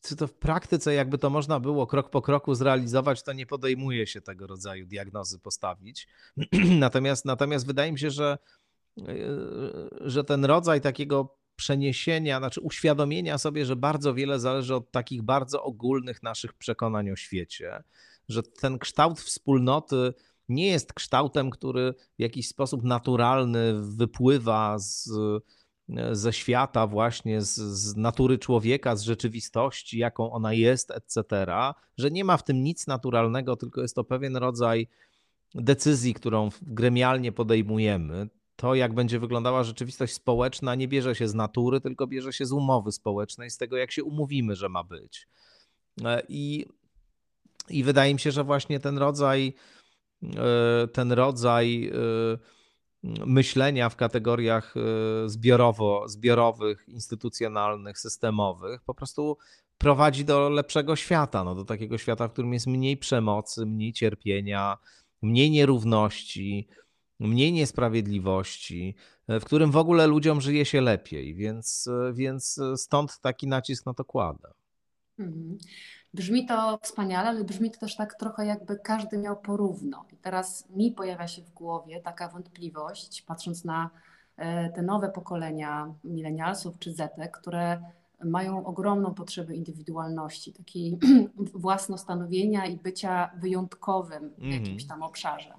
czy 0.03 0.15
to 0.15 0.27
w 0.27 0.33
praktyce 0.33 0.93
jakby 0.93 1.17
to 1.17 1.29
można 1.29 1.59
było 1.59 1.87
krok 1.87 2.09
po 2.09 2.21
kroku 2.21 2.55
zrealizować, 2.55 3.23
to 3.23 3.33
nie 3.33 3.45
podejmuje 3.45 4.07
się 4.07 4.21
tego 4.21 4.47
rodzaju 4.47 4.85
diagnozy 4.85 5.39
postawić. 5.39 6.07
natomiast, 6.79 7.25
natomiast 7.25 7.67
wydaje 7.67 7.91
mi 7.91 7.99
się, 7.99 8.11
że 8.11 8.37
E, 8.37 8.56
że 10.01 10.23
ten 10.23 10.45
rodzaj 10.45 10.81
takiego 10.81 11.37
przeniesienia, 11.55 12.39
znaczy 12.39 12.61
uświadomienia 12.61 13.37
sobie, 13.37 13.65
że 13.65 13.75
bardzo 13.75 14.13
wiele 14.13 14.39
zależy 14.39 14.75
od 14.75 14.91
takich 14.91 15.21
bardzo 15.21 15.63
ogólnych 15.63 16.23
naszych 16.23 16.53
przekonań 16.53 17.09
o 17.11 17.15
świecie, 17.15 17.83
że 18.29 18.43
ten 18.43 18.79
kształt 18.79 19.19
wspólnoty 19.19 20.13
nie 20.49 20.67
jest 20.67 20.93
kształtem, 20.93 21.49
który 21.49 21.93
w 22.17 22.21
jakiś 22.21 22.47
sposób 22.47 22.83
naturalny 22.83 23.73
wypływa 23.81 24.79
z 24.79 25.09
ze 26.11 26.33
świata, 26.33 26.87
właśnie 26.87 27.41
z, 27.41 27.55
z, 27.55 27.95
natury 27.95 28.37
człowieka, 28.37 28.95
z 28.95 29.01
rzeczywistości, 29.01 29.97
jaką 29.97 30.31
ona 30.31 30.53
jest, 30.53 30.91
etc., 30.91 31.45
że 31.97 32.11
nie 32.11 32.23
ma 32.23 32.37
w 32.37 32.43
tym 32.43 32.63
nic 32.63 32.87
naturalnego, 32.87 33.55
tylko 33.55 33.81
jest 33.81 33.95
to 33.95 34.03
pewien 34.03 34.35
rodzaj 34.35 34.87
decyzji, 35.55 36.13
którą 36.13 36.49
gremialnie 36.61 37.31
podejmujemy. 37.31 38.29
To, 38.57 38.75
jak 38.75 38.93
będzie 38.93 39.19
wyglądała 39.19 39.63
rzeczywistość 39.63 40.13
społeczna, 40.13 40.75
nie 40.75 40.87
bierze 40.87 41.15
się 41.15 41.27
z 41.27 41.33
natury, 41.33 41.81
tylko 41.81 42.07
bierze 42.07 42.33
się 42.33 42.45
z 42.45 42.51
umowy 42.51 42.91
społecznej, 42.91 43.49
z 43.49 43.57
tego, 43.57 43.77
jak 43.77 43.91
się 43.91 44.03
umówimy, 44.03 44.55
że 44.55 44.69
ma 44.69 44.83
być. 44.83 45.27
E, 46.05 46.21
I, 46.29 46.65
i 47.69 47.83
wydaje 47.83 48.13
mi 48.13 48.19
się, 48.19 48.31
że 48.31 48.43
właśnie 48.43 48.79
ten 48.79 48.97
rodzaj, 48.97 49.53
e, 50.23 50.87
ten 50.87 51.11
rodzaj 51.11 51.87
e, 51.87 51.97
myślenia 53.25 53.89
w 53.89 53.95
kategoriach 53.95 54.73
zbiorowo, 55.25 56.07
zbiorowych, 56.07 56.85
instytucjonalnych, 56.87 57.99
systemowych 57.99 58.81
po 58.83 58.93
prostu 58.93 59.37
prowadzi 59.77 60.25
do 60.25 60.49
lepszego 60.49 60.95
świata, 60.95 61.43
no, 61.43 61.55
do 61.55 61.65
takiego 61.65 61.97
świata, 61.97 62.27
w 62.27 62.31
którym 62.31 62.53
jest 62.53 62.67
mniej 62.67 62.97
przemocy, 62.97 63.65
mniej 63.65 63.93
cierpienia, 63.93 64.77
mniej 65.21 65.51
nierówności, 65.51 66.67
mniej 67.19 67.53
niesprawiedliwości, 67.53 68.95
w 69.27 69.43
którym 69.43 69.71
w 69.71 69.77
ogóle 69.77 70.07
ludziom 70.07 70.41
żyje 70.41 70.65
się 70.65 70.81
lepiej, 70.81 71.35
więc, 71.35 71.89
więc 72.13 72.59
stąd 72.75 73.19
taki 73.19 73.47
nacisk 73.47 73.85
na 73.85 73.93
to 73.93 74.05
kładę. 74.05 74.51
Mhm. 75.19 75.57
Brzmi 76.13 76.45
to 76.45 76.79
wspaniale, 76.81 77.29
ale 77.29 77.43
brzmi 77.43 77.71
to 77.71 77.79
też 77.79 77.95
tak 77.95 78.15
trochę 78.15 78.45
jakby 78.45 78.79
każdy 78.79 79.17
miał 79.17 79.41
porówno. 79.41 80.05
I 80.13 80.17
teraz 80.17 80.69
mi 80.69 80.91
pojawia 80.91 81.27
się 81.27 81.41
w 81.41 81.53
głowie 81.53 82.01
taka 82.01 82.29
wątpliwość, 82.29 83.21
patrząc 83.21 83.65
na 83.65 83.89
e, 84.37 84.69
te 84.69 84.81
nowe 84.81 85.09
pokolenia 85.09 85.93
milenialsów 86.03 86.79
czy 86.79 86.93
zetek, 86.93 87.37
które 87.37 87.81
mają 88.25 88.65
ogromną 88.65 89.13
potrzebę 89.13 89.55
indywidualności, 89.55 90.53
takiej 90.53 90.97
własnostanowienia 91.53 92.65
i 92.65 92.77
bycia 92.77 93.31
wyjątkowym 93.39 94.33
w 94.37 94.45
jakimś 94.45 94.83
mhm. 94.83 94.87
tam 94.87 95.03
obszarze. 95.03 95.53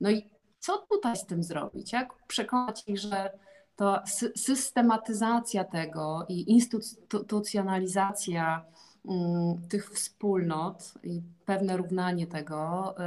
No 0.00 0.10
i 0.10 0.30
co 0.60 0.86
tutaj 0.90 1.16
z 1.16 1.26
tym 1.26 1.42
zrobić? 1.42 1.92
Jak 1.92 2.26
przekonać 2.26 2.84
ich, 2.86 2.98
że 2.98 3.38
to 3.76 4.00
systematyzacja 4.36 5.64
tego 5.64 6.26
i 6.28 6.50
instytucjonalizacja 6.50 8.64
Mm, 9.08 9.68
tych 9.68 9.90
wspólnot 9.90 10.94
i 11.04 11.22
pewne 11.46 11.76
równanie 11.76 12.26
tego 12.26 12.94
y, 12.98 13.02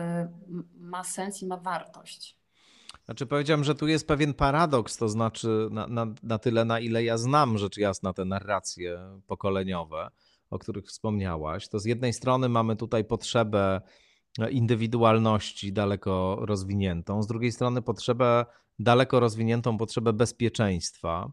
ma 0.79 1.03
sens 1.03 1.41
i 1.41 1.45
ma 1.45 1.57
wartość. 1.57 2.37
Znaczy 3.05 3.25
powiedziałem, 3.25 3.63
że 3.63 3.75
tu 3.75 3.87
jest 3.87 4.07
pewien 4.07 4.33
paradoks, 4.33 4.97
to 4.97 5.09
znaczy 5.09 5.67
na, 5.71 5.87
na, 5.87 6.05
na 6.23 6.39
tyle, 6.39 6.65
na 6.65 6.79
ile 6.79 7.03
ja 7.03 7.17
znam 7.17 7.57
rzecz 7.57 7.77
jasna 7.77 8.13
te 8.13 8.25
narracje 8.25 9.19
pokoleniowe, 9.27 10.09
o 10.49 10.59
których 10.59 10.85
wspomniałaś, 10.85 11.67
to 11.67 11.79
z 11.79 11.85
jednej 11.85 12.13
strony 12.13 12.49
mamy 12.49 12.75
tutaj 12.75 13.05
potrzebę 13.05 13.81
indywidualności 14.51 15.73
daleko 15.73 16.37
rozwiniętą, 16.41 17.23
z 17.23 17.27
drugiej 17.27 17.51
strony 17.51 17.81
potrzebę 17.81 18.45
daleko 18.79 19.19
rozwiniętą 19.19 19.77
potrzebę 19.77 20.13
bezpieczeństwa. 20.13 21.31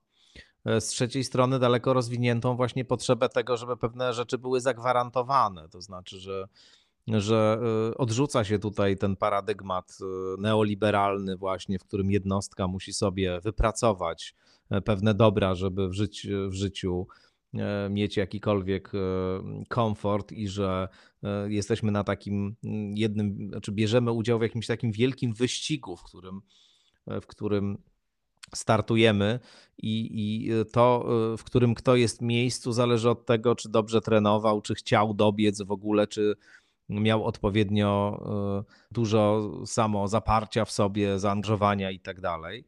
E, 0.65 0.81
z 0.81 0.87
trzeciej 0.87 1.25
strony 1.25 1.59
daleko 1.59 1.93
rozwiniętą 1.93 2.57
właśnie 2.57 2.85
potrzebę 2.85 3.29
tego, 3.29 3.57
żeby 3.57 3.77
pewne 3.77 4.13
rzeczy 4.13 4.39
były 4.39 4.61
zagwarantowane. 4.61 5.69
To 5.69 5.81
znaczy, 5.81 6.21
że, 6.21 6.45
że 7.09 7.61
e, 7.91 7.99
odrzuca 7.99 8.45
się 8.45 8.59
tutaj 8.59 8.97
ten 8.97 9.17
paradygmat 9.17 9.99
e, 10.01 10.05
neoliberalny, 10.41 11.37
właśnie, 11.37 11.79
w 11.79 11.85
którym 11.85 12.11
jednostka 12.11 12.69
musi 12.69 12.93
sobie 12.93 13.41
wypracować 13.41 14.35
pewne 14.85 15.15
dobra, 15.15 15.55
żeby 15.55 15.89
w, 15.89 15.93
życiu, 15.93 16.29
w 16.51 16.55
życiu 16.55 17.07
mieć 17.91 18.17
jakikolwiek 18.17 18.93
komfort 19.69 20.33
i 20.33 20.49
że 20.49 20.89
jesteśmy 21.49 21.93
na 21.93 22.05
takim 22.05 22.57
jednym, 22.95 23.49
znaczy 23.49 23.73
bierzemy 23.73 24.13
udział 24.13 24.39
w 24.39 24.43
jakimś 24.43 24.67
takim 24.67 24.93
wielkim 24.93 25.33
wyścigu, 25.33 25.97
w 25.97 26.03
którym, 26.03 26.41
w 27.07 27.27
którym 27.27 27.79
startujemy 28.55 29.41
i, 29.79 30.11
i 30.13 30.51
to, 30.73 31.07
w 31.39 31.45
którym 31.45 31.75
kto 31.75 31.97
jest 31.97 32.23
miejscu, 32.23 32.73
zależy 32.73 33.11
od 33.11 33.27
tego, 33.27 33.55
czy 33.55 33.69
dobrze 33.69 34.01
trenował, 34.01 34.63
czy 34.63 34.75
chciał 34.75 35.15
dobiec 35.15 35.63
w 35.63 35.73
ogóle, 35.73 36.07
czy 36.07 36.35
miał 36.89 37.25
odpowiednio 37.25 38.23
dużo 38.91 39.51
samo 39.67 40.09
zaparcia 40.09 40.65
w 40.65 40.71
sobie, 40.71 41.19
zaangażowania 41.19 41.91
i 41.91 42.01
tak 42.01 42.21
dalej. 42.21 42.65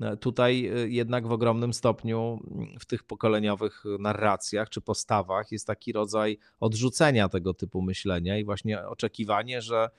E, 0.00 0.16
tutaj 0.16 0.70
y, 0.76 0.90
jednak 0.90 1.26
w 1.26 1.32
ogromnym 1.32 1.72
stopniu 1.72 2.40
w 2.80 2.86
tych 2.86 3.02
pokoleniowych 3.02 3.84
narracjach 3.98 4.68
czy 4.68 4.80
postawach 4.80 5.52
jest 5.52 5.66
taki 5.66 5.92
rodzaj 5.92 6.38
odrzucenia 6.60 7.28
tego 7.28 7.54
typu 7.54 7.82
myślenia 7.82 8.38
i 8.38 8.44
właśnie 8.44 8.86
oczekiwanie, 8.86 9.62
że, 9.62 9.90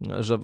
że 0.00 0.38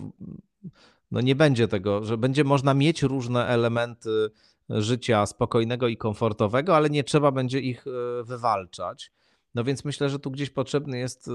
no 1.11 1.21
nie 1.21 1.35
będzie 1.35 1.69
tego, 1.69 2.05
że 2.05 2.19
będzie 2.19 2.45
można 2.45 2.75
mieć 2.75 3.03
różne 3.03 3.47
elementy 3.47 4.31
życia 4.69 5.27
spokojnego 5.27 5.89
i 5.89 5.97
komfortowego, 5.97 6.77
ale 6.77 6.91
nie 6.91 7.05
trzeba 7.05 7.33
będzie 7.33 7.61
ich 7.61 7.87
e, 7.87 8.25
wywalczać. 8.25 9.13
No 9.55 9.65
więc 9.65 9.85
myślę, 9.85 10.09
że 10.09 10.19
tu 10.19 10.31
gdzieś 10.31 10.51
potrzebny 10.51 10.99
jest 10.99 11.29
e, 11.29 11.31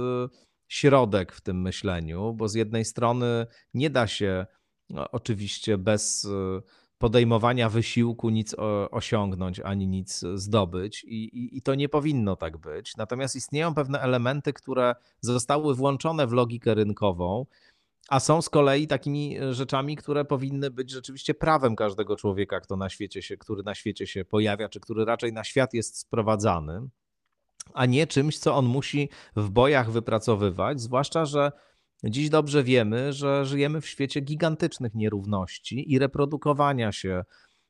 środek 0.67 1.33
w 1.33 1.41
tym 1.41 1.61
myśleniu, 1.61 2.33
bo 2.33 2.49
z 2.49 2.53
jednej 2.53 2.85
strony 2.85 3.47
nie 3.73 3.89
da 3.89 4.07
się 4.07 4.45
no, 4.89 5.11
oczywiście 5.11 5.77
bez 5.77 6.25
e, 6.25 6.61
podejmowania 6.97 7.69
wysiłku 7.69 8.29
nic 8.29 8.55
osiągnąć 8.91 9.59
ani 9.59 9.87
nic 9.87 10.23
zdobyć, 10.35 11.03
I, 11.03 11.23
i, 11.23 11.57
i, 11.57 11.61
to 11.61 11.75
nie 11.75 11.89
powinno 11.89 12.35
tak 12.35 12.57
być. 12.57 12.97
Natomiast 12.97 13.35
istnieją 13.35 13.73
pewne 13.73 13.99
elementy, 13.99 14.53
które 14.53 14.95
zostały 15.21 15.75
włączone 15.75 16.27
w 16.27 16.31
logikę 16.31 16.73
rynkową 16.75 17.45
a 18.09 18.19
są 18.19 18.41
z 18.41 18.49
kolei 18.49 18.87
takimi 18.87 19.37
e, 19.39 19.53
rzeczami, 19.53 19.95
które 19.95 20.25
powinny 20.25 20.71
być 20.71 20.91
rzeczywiście 20.91 21.33
prawem 21.33 21.75
każdego 21.75 22.15
człowieka, 22.15 22.59
kto 22.59 22.75
na 22.75 22.89
świecie 22.89 23.21
się, 23.21 23.37
który 23.37 23.63
na 23.63 23.75
świecie 23.75 24.07
się 24.07 24.25
pojawia, 24.25 24.69
czy 24.69 24.79
który 24.79 25.05
raczej 25.05 25.33
na 25.33 25.43
świat 25.43 25.73
jest 25.73 25.97
sprowadzany, 25.97 26.87
a 27.73 27.85
nie 27.85 28.07
czymś, 28.07 28.39
co 28.39 28.55
on 28.55 28.65
musi 28.65 29.09
w 29.35 29.49
bojach 29.49 29.91
wypracowywać, 29.91 30.81
zwłaszcza, 30.81 31.25
że 31.25 31.51
dziś 32.03 32.29
dobrze 32.29 32.63
wiemy, 32.63 33.13
że 33.13 33.45
żyjemy 33.45 33.81
w 33.81 33.87
świecie 33.87 34.21
gigantycznych 34.21 34.95
nierówności 34.95 35.93
i 35.93 35.99
reprodukowania 35.99 36.91
się 36.91 37.23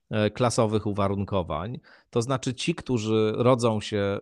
e, 0.09 0.29
klasowych 0.29 0.85
uwarunkowań. 0.85 1.79
To 2.09 2.21
znaczy 2.21 2.53
ci, 2.53 2.75
którzy 2.75 3.33
rodzą 3.35 3.81
się 3.81 3.97
e, 3.97 4.19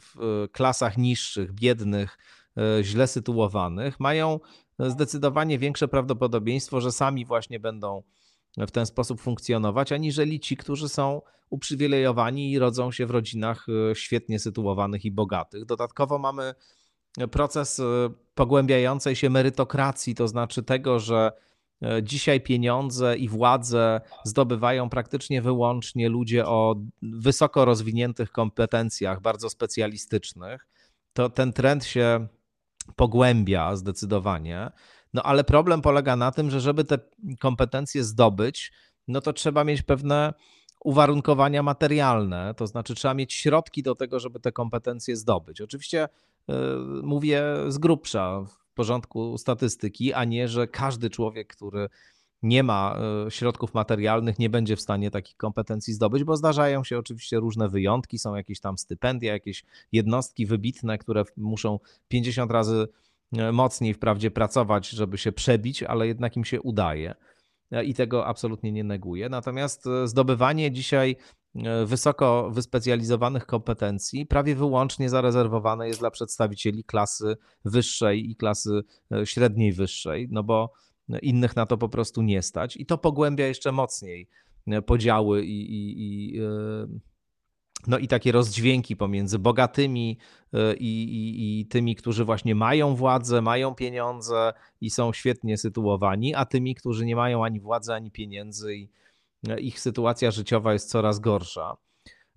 w 0.00 0.46
klasach 0.52 0.98
niższych, 0.98 1.52
biednych, 1.52 2.18
E, 2.58 2.84
źle 2.84 3.06
sytuowanych, 3.06 4.00
mają 4.00 4.40
zdecydowanie 4.78 5.58
większe 5.58 5.88
prawdopodobieństwo, 5.88 6.80
że 6.80 6.92
sami 6.92 7.24
właśnie 7.24 7.60
będą 7.60 8.02
w 8.56 8.70
ten 8.70 8.86
sposób 8.86 9.20
funkcjonować, 9.20 9.92
aniżeli 9.92 10.40
ci, 10.40 10.56
którzy 10.56 10.88
są 10.88 11.22
uprzywilejowani 11.50 12.52
i 12.52 12.58
rodzą 12.58 12.92
się 12.92 13.06
w 13.06 13.10
rodzinach 13.10 13.66
e, 13.90 13.94
świetnie 13.94 14.38
sytuowanych 14.38 15.04
i 15.04 15.10
bogatych. 15.10 15.64
Dodatkowo 15.64 16.18
mamy 16.18 16.54
proces 17.30 17.80
e, 17.80 17.84
pogłębiającej 18.34 19.16
się 19.16 19.30
merytokracji, 19.30 20.14
to 20.14 20.28
znaczy 20.28 20.62
tego, 20.62 21.00
że 21.00 21.32
dzisiaj 22.02 22.40
pieniądze 22.40 23.16
i 23.16 23.28
władzę 23.28 24.00
zdobywają 24.24 24.90
praktycznie 24.90 25.42
wyłącznie 25.42 26.08
ludzie 26.08 26.46
o 26.46 26.76
wysoko 27.02 27.64
rozwiniętych 27.64 28.32
kompetencjach, 28.32 29.20
bardzo 29.20 29.50
specjalistycznych. 29.50 30.66
To 31.12 31.30
ten 31.30 31.52
trend 31.52 31.84
się 31.84 32.26
pogłębia 32.96 33.76
zdecydowanie. 33.76 34.70
No 35.14 35.22
ale 35.22 35.44
problem 35.44 35.82
polega 35.82 36.16
na 36.16 36.32
tym, 36.32 36.50
że 36.50 36.60
żeby 36.60 36.84
te 36.84 36.98
kompetencje 37.40 38.04
zdobyć, 38.04 38.72
no 39.08 39.20
to 39.20 39.32
trzeba 39.32 39.64
mieć 39.64 39.82
pewne 39.82 40.34
uwarunkowania 40.84 41.62
materialne, 41.62 42.54
to 42.56 42.66
znaczy 42.66 42.94
trzeba 42.94 43.14
mieć 43.14 43.32
środki 43.32 43.82
do 43.82 43.94
tego, 43.94 44.20
żeby 44.20 44.40
te 44.40 44.52
kompetencje 44.52 45.16
zdobyć. 45.16 45.60
Oczywiście 45.60 46.08
yy, 46.48 46.56
mówię 47.02 47.42
z 47.68 47.78
grubsza 47.78 48.40
w 48.40 48.74
porządku 48.74 49.38
statystyki, 49.38 50.12
a 50.12 50.24
nie, 50.24 50.48
że 50.48 50.66
każdy 50.66 51.10
człowiek, 51.10 51.56
który 51.56 51.88
nie 52.42 52.62
ma 52.62 52.96
e, 53.26 53.30
środków 53.30 53.74
materialnych, 53.74 54.38
nie 54.38 54.50
będzie 54.50 54.76
w 54.76 54.80
stanie 54.80 55.10
takich 55.10 55.36
kompetencji 55.36 55.94
zdobyć, 55.94 56.24
bo 56.24 56.36
zdarzają 56.36 56.84
się 56.84 56.98
oczywiście 56.98 57.36
różne 57.40 57.68
wyjątki, 57.68 58.18
są 58.18 58.34
jakieś 58.34 58.60
tam 58.60 58.78
stypendia, 58.78 59.32
jakieś 59.32 59.64
jednostki 59.92 60.46
wybitne, 60.46 60.98
które 60.98 61.24
muszą 61.36 61.78
50 62.08 62.50
razy 62.50 62.88
e, 63.32 63.52
mocniej 63.52 63.94
wprawdzie 63.94 64.30
pracować, 64.30 64.88
żeby 64.88 65.18
się 65.18 65.32
przebić, 65.32 65.82
ale 65.82 66.06
jednak 66.06 66.36
im 66.36 66.44
się 66.44 66.60
udaje. 66.60 67.14
E, 67.72 67.84
I 67.84 67.94
tego 67.94 68.26
absolutnie 68.26 68.72
nie 68.72 68.84
neguję. 68.84 69.28
Natomiast 69.28 69.88
zdobywanie 70.04 70.72
dzisiaj 70.72 71.16
wysoko 71.86 72.50
wyspecjalizowanych 72.50 73.46
kompetencji 73.46 74.26
prawie 74.26 74.54
wyłącznie 74.54 75.08
zarezerwowane 75.08 75.88
jest 75.88 76.00
dla 76.00 76.10
przedstawicieli 76.10 76.84
klasy 76.84 77.36
wyższej 77.64 78.30
i 78.30 78.36
klasy 78.36 78.82
średniej 79.24 79.72
wyższej, 79.72 80.28
no 80.30 80.42
bo 80.42 80.72
innych 81.22 81.56
na 81.56 81.66
to 81.66 81.78
po 81.78 81.88
prostu 81.88 82.22
nie 82.22 82.42
stać 82.42 82.76
i 82.76 82.86
to 82.86 82.98
pogłębia 82.98 83.46
jeszcze 83.46 83.72
mocniej 83.72 84.28
podziały 84.86 85.44
i, 85.44 85.60
i, 85.60 85.94
i 85.98 86.40
no 87.86 87.98
i 87.98 88.08
takie 88.08 88.32
rozdźwięki 88.32 88.96
pomiędzy 88.96 89.38
bogatymi 89.38 90.18
i, 90.78 91.02
i, 91.02 91.60
i, 91.60 91.66
tymi, 91.66 91.96
którzy 91.96 92.24
właśnie 92.24 92.54
mają 92.54 92.94
władzę, 92.94 93.42
mają 93.42 93.74
pieniądze 93.74 94.52
i 94.80 94.90
są 94.90 95.12
świetnie 95.12 95.58
sytuowani, 95.58 96.34
a 96.34 96.44
tymi, 96.44 96.74
którzy 96.74 97.06
nie 97.06 97.16
mają 97.16 97.44
ani 97.44 97.60
władzy, 97.60 97.94
ani 97.94 98.10
pieniędzy 98.10 98.74
i 98.74 98.88
ich 99.58 99.80
sytuacja 99.80 100.30
życiowa 100.30 100.72
jest 100.72 100.90
coraz 100.90 101.20
gorsza. 101.20 101.76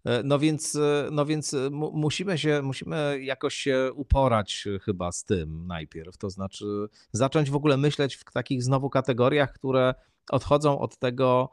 E, 0.06 0.24
no 0.24 0.40
więc, 0.40 0.76
e, 0.76 1.10
no 1.12 1.26
więc 1.26 1.54
e, 1.54 1.70
musimy 1.72 2.38
się, 2.38 2.62
musimy 2.62 3.20
jakoś 3.24 3.56
się 3.56 3.92
uporać 3.96 4.68
chyba 4.82 5.12
z 5.12 5.24
tym 5.24 5.68
najpierw. 5.68 6.18
To 6.18 6.30
znaczy 6.30 6.66
zacząć 7.12 7.50
w 7.50 7.56
ogóle 7.56 7.78
myśleć 7.78 8.16
w 8.16 8.24
takich 8.24 8.64
znowu 8.64 8.90
kategoriach, 8.90 9.54
które 9.54 9.94
odchodzą 10.30 10.80
od 10.80 10.98
tego 10.98 11.50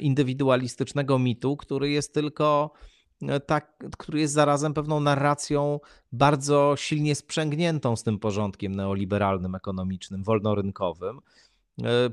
indywidualistycznego 0.00 1.18
mitu, 1.18 1.56
który 1.56 1.90
jest 1.90 2.14
tylko 2.14 2.72
tak, 3.46 3.84
który 3.98 4.20
jest 4.20 4.34
zarazem 4.34 4.74
pewną 4.74 5.00
narracją 5.00 5.80
bardzo 6.12 6.74
silnie 6.76 7.14
sprzęgniętą 7.14 7.96
z 7.96 8.02
tym 8.02 8.18
porządkiem 8.18 8.74
neoliberalnym, 8.74 9.54
ekonomicznym, 9.54 10.22
wolnorynkowym, 10.24 11.20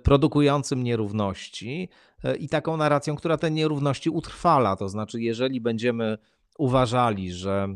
produkującym 0.04 0.84
nierówności, 0.84 1.90
E, 2.26 2.36
i 2.36 2.50
taką 2.50 2.78
narracją, 2.78 3.16
która 3.16 3.38
te 3.38 3.52
nierówności 3.52 4.10
utrwala. 4.10 4.76
To 4.76 4.90
znaczy, 4.90 5.22
jeżeli 5.22 5.62
będziemy 5.62 6.18
uważali, 6.58 7.34
że 7.34 7.76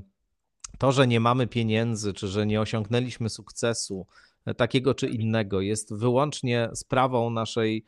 to, 0.78 0.92
że 0.92 1.08
nie 1.08 1.20
mamy 1.20 1.48
pieniędzy, 1.48 2.14
czy 2.14 2.28
że 2.28 2.46
nie 2.46 2.62
osiągnęliśmy 2.62 3.30
sukcesu 3.30 4.08
e, 4.46 4.54
takiego 4.54 4.94
czy 4.94 5.08
innego, 5.08 5.62
jest 5.62 5.94
wyłącznie 5.94 6.70
sprawą 6.74 7.30
naszej 7.30 7.84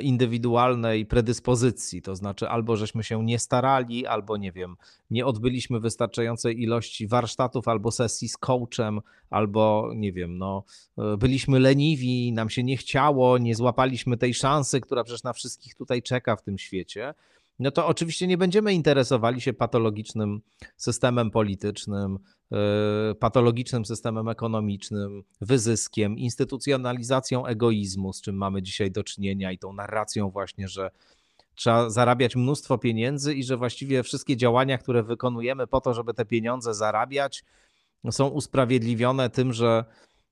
indywidualnej 0.00 1.06
predyspozycji, 1.06 2.02
to 2.02 2.16
znaczy 2.16 2.48
albo 2.48 2.76
żeśmy 2.76 3.04
się 3.04 3.24
nie 3.24 3.38
starali, 3.38 4.06
albo 4.06 4.36
nie 4.36 4.52
wiem, 4.52 4.76
nie 5.10 5.26
odbyliśmy 5.26 5.80
wystarczającej 5.80 6.62
ilości 6.62 7.06
warsztatów 7.06 7.68
albo 7.68 7.90
sesji 7.90 8.28
z 8.28 8.36
coachem, 8.36 9.00
albo 9.30 9.92
nie 9.96 10.12
wiem, 10.12 10.38
no, 10.38 10.64
byliśmy 11.18 11.58
leniwi, 11.60 12.32
nam 12.32 12.50
się 12.50 12.62
nie 12.64 12.76
chciało, 12.76 13.38
nie 13.38 13.54
złapaliśmy 13.54 14.16
tej 14.16 14.34
szansy, 14.34 14.80
która 14.80 15.04
przecież 15.04 15.22
na 15.22 15.32
wszystkich 15.32 15.74
tutaj 15.74 16.02
czeka 16.02 16.36
w 16.36 16.42
tym 16.42 16.58
świecie 16.58 17.14
no 17.58 17.70
to 17.70 17.86
oczywiście 17.86 18.26
nie 18.26 18.38
będziemy 18.38 18.74
interesowali 18.74 19.40
się 19.40 19.52
patologicznym 19.52 20.40
systemem 20.76 21.30
politycznym, 21.30 22.18
e, 22.52 23.14
patologicznym 23.14 23.84
systemem 23.84 24.28
ekonomicznym, 24.28 25.22
wyzyskiem, 25.40 26.18
instytucjonalizacją 26.18 27.46
egoizmu, 27.46 28.12
z 28.12 28.20
czym 28.20 28.36
mamy 28.36 28.62
dzisiaj 28.62 28.90
do 28.90 29.04
czynienia 29.04 29.52
i 29.52 29.58
tą 29.58 29.72
narracją 29.72 30.30
właśnie, 30.30 30.68
że 30.68 30.90
trzeba 31.54 31.90
zarabiać 31.90 32.36
mnóstwo 32.36 32.78
pieniędzy 32.78 33.34
i 33.34 33.44
że 33.44 33.56
właściwie 33.56 34.02
wszystkie 34.02 34.36
działania, 34.36 34.78
które 34.78 35.02
wykonujemy 35.02 35.66
po 35.66 35.80
to, 35.80 35.94
żeby 35.94 36.14
te 36.14 36.24
pieniądze 36.24 36.74
zarabiać, 36.74 37.44
są 38.10 38.28
usprawiedliwione 38.28 39.30
tym, 39.30 39.52
że, 39.52 39.84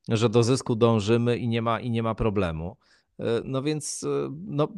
że 0.08 0.28
do 0.28 0.42
zysku 0.42 0.76
dążymy 0.76 1.38
i 1.38 1.48
nie 1.48 1.62
ma, 1.62 1.80
i 1.80 1.90
nie 1.90 2.02
ma 2.02 2.14
problemu. 2.14 2.76
E, 3.20 3.24
no 3.44 3.62
więc 3.62 4.04
e, 4.04 4.30
no, 4.46 4.68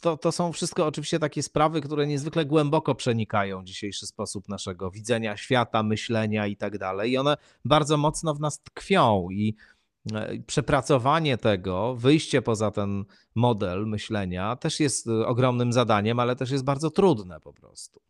to, 0.00 0.16
to 0.16 0.32
są 0.32 0.52
wszystko 0.52 0.86
oczywiście 0.86 1.18
takie 1.18 1.42
sprawy, 1.42 1.80
które 1.80 2.06
niezwykle 2.06 2.44
głęboko 2.44 2.94
przenikają 2.94 3.64
dzisiejszy 3.64 4.06
sposób 4.06 4.48
naszego 4.48 4.90
widzenia 4.90 5.36
świata, 5.36 5.82
myślenia 5.82 6.46
i 6.46 6.56
tak 6.56 6.78
dalej. 6.78 7.12
I 7.12 7.18
one 7.18 7.36
bardzo 7.64 7.96
mocno 7.96 8.34
w 8.34 8.40
nas 8.40 8.60
tkwią 8.60 9.28
i 9.30 9.54
e, 10.12 10.38
przepracowanie 10.46 11.38
tego, 11.38 11.94
wyjście 11.94 12.42
poza 12.42 12.70
ten 12.70 13.04
model 13.34 13.86
myślenia 13.86 14.56
też 14.56 14.80
jest 14.80 15.08
ogromnym 15.26 15.72
zadaniem, 15.72 16.20
ale 16.20 16.36
też 16.36 16.50
jest 16.50 16.64
bardzo 16.64 16.90
trudne 16.90 17.40
po 17.40 17.52
prostu. 17.52 18.00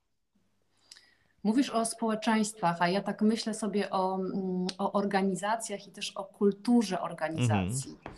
Mówisz 1.43 1.71
o 1.71 1.85
społeczeństwach, 1.85 2.77
a 2.81 2.89
ja 2.89 3.01
tak 3.03 3.23
myślę 3.23 3.55
sobie 3.55 3.91
o, 3.91 4.15
mm, 4.15 4.67
o 4.79 4.93
organizacjach 4.93 5.87
i 5.87 5.91
też 5.91 6.11
o 6.11 6.25
kulturze 6.25 7.01
organizacji. 7.01 7.91
Mhm. 7.91 8.15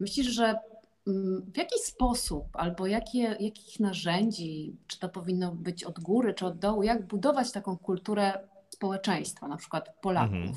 Myślisz, 0.00 0.26
że 0.26 0.58
mm, 1.06 1.52
w 1.54 1.56
jaki 1.56 1.78
sposób 1.78 2.46
albo 2.52 2.86
jakie, 2.86 3.18
jakich 3.18 3.80
narzędzi, 3.80 4.76
czy 4.86 4.98
to 4.98 5.08
powinno 5.08 5.52
być 5.52 5.84
od 5.84 6.00
góry, 6.00 6.34
czy 6.34 6.46
od 6.46 6.58
dołu, 6.58 6.82
jak 6.82 7.06
budować 7.06 7.52
taką 7.52 7.76
kulturę 7.76 8.48
społeczeństwa, 8.70 9.48
na 9.48 9.56
przykład 9.56 9.96
Polaków? 10.00 10.34
Mhm. 10.34 10.56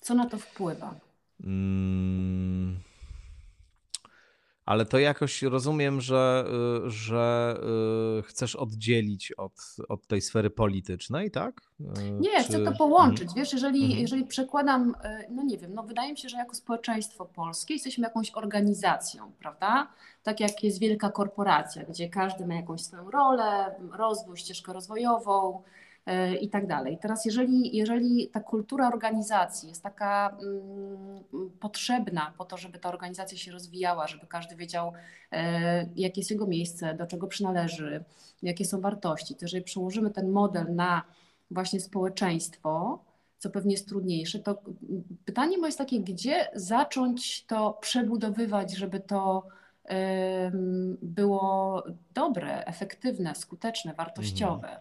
Co 0.00 0.14
na 0.14 0.26
to 0.26 0.38
wpływa? 0.38 0.94
Hmm 1.42 2.87
ale 4.68 4.86
to 4.86 4.98
jakoś 4.98 5.42
rozumiem, 5.42 6.00
że, 6.00 6.44
y, 6.86 6.90
że 6.90 7.56
y, 8.18 8.22
chcesz 8.22 8.56
oddzielić 8.56 9.32
od, 9.32 9.52
od 9.88 10.06
tej 10.06 10.20
sfery 10.20 10.50
politycznej, 10.50 11.30
tak? 11.30 11.60
Y, 11.80 12.10
nie, 12.10 12.36
Czy... 12.36 12.44
chcę 12.44 12.64
to 12.64 12.72
połączyć. 12.72 13.22
Mhm. 13.22 13.36
Wiesz, 13.36 13.52
jeżeli, 13.52 13.82
mhm. 13.82 14.00
jeżeli 14.00 14.24
przekładam, 14.24 14.94
no 15.30 15.42
nie 15.42 15.58
wiem, 15.58 15.74
no 15.74 15.82
wydaje 15.82 16.12
mi 16.12 16.18
się, 16.18 16.28
że 16.28 16.36
jako 16.36 16.54
społeczeństwo 16.54 17.24
polskie 17.24 17.74
jesteśmy 17.74 18.04
jakąś 18.04 18.30
organizacją, 18.34 19.32
prawda? 19.38 19.88
Tak 20.22 20.40
jak 20.40 20.64
jest 20.64 20.78
wielka 20.78 21.10
korporacja, 21.10 21.84
gdzie 21.84 22.08
każdy 22.08 22.46
ma 22.46 22.54
jakąś 22.54 22.80
swoją 22.80 23.10
rolę, 23.10 23.74
rozwój, 23.92 24.36
ścieżkę 24.36 24.72
rozwojową, 24.72 25.62
i 26.40 26.48
tak 26.48 26.66
dalej. 26.66 26.98
Teraz, 27.00 27.24
jeżeli, 27.24 27.76
jeżeli 27.76 28.28
ta 28.28 28.40
kultura 28.40 28.88
organizacji 28.88 29.68
jest 29.68 29.82
taka 29.82 30.38
mm, 30.42 31.24
potrzebna 31.60 32.34
po 32.38 32.44
to, 32.44 32.56
żeby 32.56 32.78
ta 32.78 32.88
organizacja 32.88 33.38
się 33.38 33.52
rozwijała, 33.52 34.06
żeby 34.06 34.26
każdy 34.26 34.56
wiedział, 34.56 34.92
e, 35.32 35.86
jakie 35.96 36.20
jest 36.20 36.30
jego 36.30 36.46
miejsce, 36.46 36.94
do 36.94 37.06
czego 37.06 37.26
przynależy, 37.26 38.04
jakie 38.42 38.64
są 38.64 38.80
wartości, 38.80 39.34
to 39.34 39.44
jeżeli 39.44 39.64
przełożymy 39.64 40.10
ten 40.10 40.30
model 40.30 40.74
na 40.74 41.02
właśnie 41.50 41.80
społeczeństwo, 41.80 43.04
co 43.38 43.50
pewnie 43.50 43.72
jest 43.72 43.88
trudniejsze, 43.88 44.38
to 44.38 44.62
pytanie 45.24 45.58
moje 45.58 45.68
jest 45.68 45.78
takie, 45.78 46.00
gdzie 46.00 46.50
zacząć 46.54 47.46
to 47.46 47.78
przebudowywać, 47.80 48.76
żeby 48.76 49.00
to 49.00 49.46
było 51.02 51.84
dobre, 52.14 52.64
efektywne, 52.64 53.34
skuteczne, 53.34 53.94
wartościowe. 53.94 54.80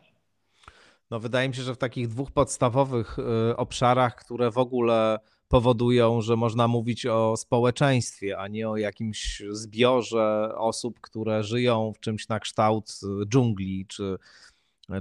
No 1.11 1.19
wydaje 1.19 1.49
mi 1.49 1.55
się, 1.55 1.61
że 1.61 1.75
w 1.75 1.77
takich 1.77 2.07
dwóch 2.07 2.31
podstawowych 2.31 3.19
y, 3.19 3.57
obszarach, 3.57 4.15
które 4.15 4.51
w 4.51 4.57
ogóle 4.57 5.19
powodują, 5.47 6.21
że 6.21 6.35
można 6.35 6.67
mówić 6.67 7.05
o 7.05 7.37
społeczeństwie, 7.37 8.37
a 8.37 8.47
nie 8.47 8.69
o 8.69 8.77
jakimś 8.77 9.43
zbiorze 9.49 10.51
osób, 10.57 11.01
które 11.01 11.43
żyją 11.43 11.93
w 11.95 11.99
czymś 11.99 12.27
na 12.27 12.39
kształt 12.39 12.99
y, 13.03 13.25
dżungli 13.27 13.85
czy, 13.87 14.17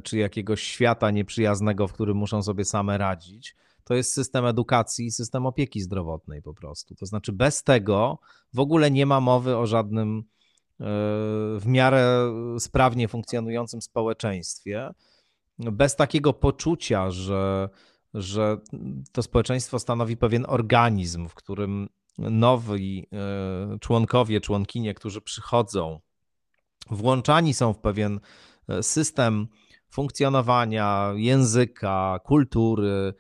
czy 0.03 0.19
jakiegoś 0.19 0.63
świata 0.63 1.11
nieprzyjaznego, 1.11 1.89
w 1.89 1.93
którym 1.93 2.17
muszą 2.17 2.43
sobie 2.43 2.65
same 2.65 2.99
radzić. 2.99 3.57
To 3.85 3.95
jest 3.95 4.13
system 4.13 4.47
edukacji 4.47 5.07
i 5.07 5.11
system 5.11 5.47
opieki 5.47 5.81
zdrowotnej 5.81 6.43
po 6.43 6.55
prostu. 6.55 6.95
To 6.95 7.07
znaczy, 7.07 7.33
bez 7.33 7.63
tego 7.63 8.19
w 8.55 8.61
ogóle 8.61 8.91
nie 8.91 9.07
ma 9.07 9.21
mowy 9.21 9.57
o 9.57 9.67
żadnym 9.67 10.19
y, 10.19 10.25
w 11.61 11.63
miarę 11.67 12.33
sprawnie 12.59 13.09
funkcjonującym 13.09 13.83
społeczeństwie 13.83 14.91
bez 15.59 15.97
takiego 15.97 16.33
poczucia, 16.33 17.11
że, 17.11 17.69
że 18.15 18.59
to 19.13 19.23
społeczeństwo 19.23 19.79
stanowi 19.79 20.17
pewien 20.17 20.45
organizm, 20.49 21.29
w 21.29 21.35
którym 21.35 21.89
nowi 22.19 23.07
e, 23.13 23.79
członkowie, 23.79 24.41
członkinie, 24.41 24.95
którzy 24.95 25.21
przychodzą, 25.21 26.01
włączani 26.91 27.55
są 27.55 27.73
w 27.73 27.79
pewien 27.79 28.21
e, 28.69 28.83
system 28.83 29.49
funkcjonowania 29.91 31.13
języka, 31.17 32.21
kultury, 32.25 33.15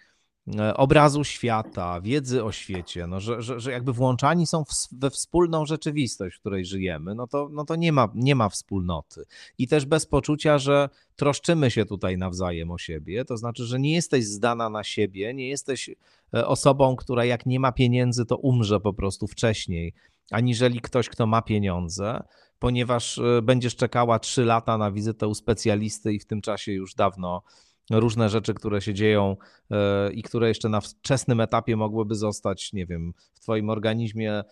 obrazu 0.74 1.24
świata, 1.24 2.01
wiedzy 2.01 2.44
o 2.44 2.53
świecie, 2.53 3.07
no, 3.07 3.20
że, 3.20 3.42
że, 3.42 3.61
że 3.61 3.72
jakby 3.72 3.92
włączani 3.92 4.47
są 4.47 4.64
w, 4.64 4.70
we 4.92 5.11
wspólną 5.11 5.66
rzeczywistość, 5.66 6.36
w 6.36 6.40
której 6.40 6.64
żyjemy, 6.64 7.14
no 7.14 7.26
to, 7.26 7.49
no 7.53 7.64
to 7.64 7.76
nie, 7.76 7.92
ma, 7.92 8.09
nie 8.14 8.34
ma 8.34 8.49
wspólnoty. 8.49 9.24
I 9.59 9.68
też 9.68 9.86
bez 9.86 10.07
poczucia, 10.07 10.59
że 10.59 10.88
troszczymy 11.16 11.70
się 11.70 11.84
tutaj 11.84 12.18
nawzajem 12.18 12.70
o 12.70 12.78
siebie, 12.78 13.24
to 13.24 13.36
znaczy, 13.36 13.64
że 13.64 13.80
nie 13.80 13.94
jesteś 13.94 14.26
zdana 14.26 14.70
na 14.70 14.84
siebie, 14.84 15.34
nie 15.34 15.49
jesteś 15.49 15.90
e, 16.34 16.47
osobą, 16.47 16.97
która 16.97 17.24
jak 17.24 17.47
nie 17.47 17.61
ma 17.61 17.72
pieniędzy, 17.72 18.26
to 18.26 18.36
umrze 18.36 18.80
po 18.80 18.92
prostu 18.92 19.26
wcześniej, 19.26 19.94
aniżeli 20.30 20.80
ktoś, 20.80 21.09
kto 21.09 21.26
ma 21.26 21.42
pieniądze, 21.42 22.22
ponieważ 22.59 23.18
e, 23.18 23.42
będziesz 23.42 23.76
czekała 23.76 24.18
trzy 24.18 24.44
lata 24.44 24.78
na 24.78 24.92
wizytę 24.92 25.28
u 25.28 25.34
specjalisty 25.34 26.12
i 26.12 26.18
w 26.18 26.26
tym 26.26 26.40
czasie 26.40 26.72
już 26.72 26.94
dawno 26.94 27.42
różne 27.91 28.28
rzeczy, 28.28 28.55
które 28.55 28.80
się 28.80 28.95
dzieją 28.95 29.37
e, 29.70 30.12
i 30.12 30.22
które 30.22 30.49
jeszcze 30.49 30.68
na 30.68 30.80
wczesnym 30.80 31.41
etapie 31.41 31.76
mogłyby 31.76 32.14
zostać, 32.14 32.72
nie 32.72 32.87
wiem, 32.87 33.12
w 33.34 33.41
Twoim 33.41 33.70
organizmie 33.70 34.45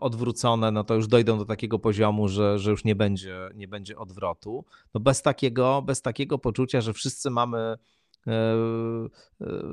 odwrócone, 0.00 0.70
no 0.70 0.84
to 0.84 0.94
już 0.94 1.08
dojdą 1.08 1.38
do 1.38 1.44
takiego 1.44 1.78
poziomu, 1.78 2.28
że, 2.28 2.58
że 2.58 2.70
już 2.70 2.84
nie 2.84 2.94
będzie, 2.94 3.48
nie 3.54 3.68
będzie 3.68 3.98
odwrotu. 3.98 4.64
No 4.94 5.00
bez 5.00 5.22
takiego, 5.22 5.82
bez 5.82 6.02
takiego 6.02 6.38
poczucia, 6.38 6.80
że 6.80 6.92
wszyscy 6.92 7.30
mamy 7.30 7.76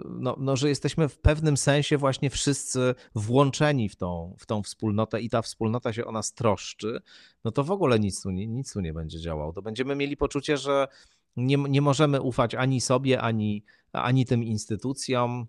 no, 0.05 0.35
no, 0.39 0.55
że 0.55 0.69
jesteśmy 0.69 1.09
w 1.09 1.19
pewnym 1.19 1.57
sensie 1.57 1.97
właśnie 1.97 2.29
wszyscy 2.29 2.95
włączeni 3.15 3.89
w 3.89 3.95
tą, 3.95 4.35
w 4.39 4.45
tą 4.45 4.63
wspólnotę 4.63 5.21
i 5.21 5.29
ta 5.29 5.41
wspólnota 5.41 5.93
się 5.93 6.05
o 6.05 6.11
nas 6.11 6.33
troszczy, 6.33 7.01
no 7.43 7.51
to 7.51 7.63
w 7.63 7.71
ogóle 7.71 7.99
nic 7.99 8.21
tu, 8.21 8.31
nic 8.31 8.73
tu 8.73 8.81
nie 8.81 8.93
będzie 8.93 9.19
działało. 9.19 9.53
To 9.53 9.61
będziemy 9.61 9.95
mieli 9.95 10.17
poczucie, 10.17 10.57
że 10.57 10.87
nie, 11.37 11.57
nie 11.57 11.81
możemy 11.81 12.21
ufać 12.21 12.55
ani 12.55 12.81
sobie, 12.81 13.21
ani, 13.21 13.63
ani 13.91 14.25
tym 14.25 14.43
instytucjom, 14.43 15.47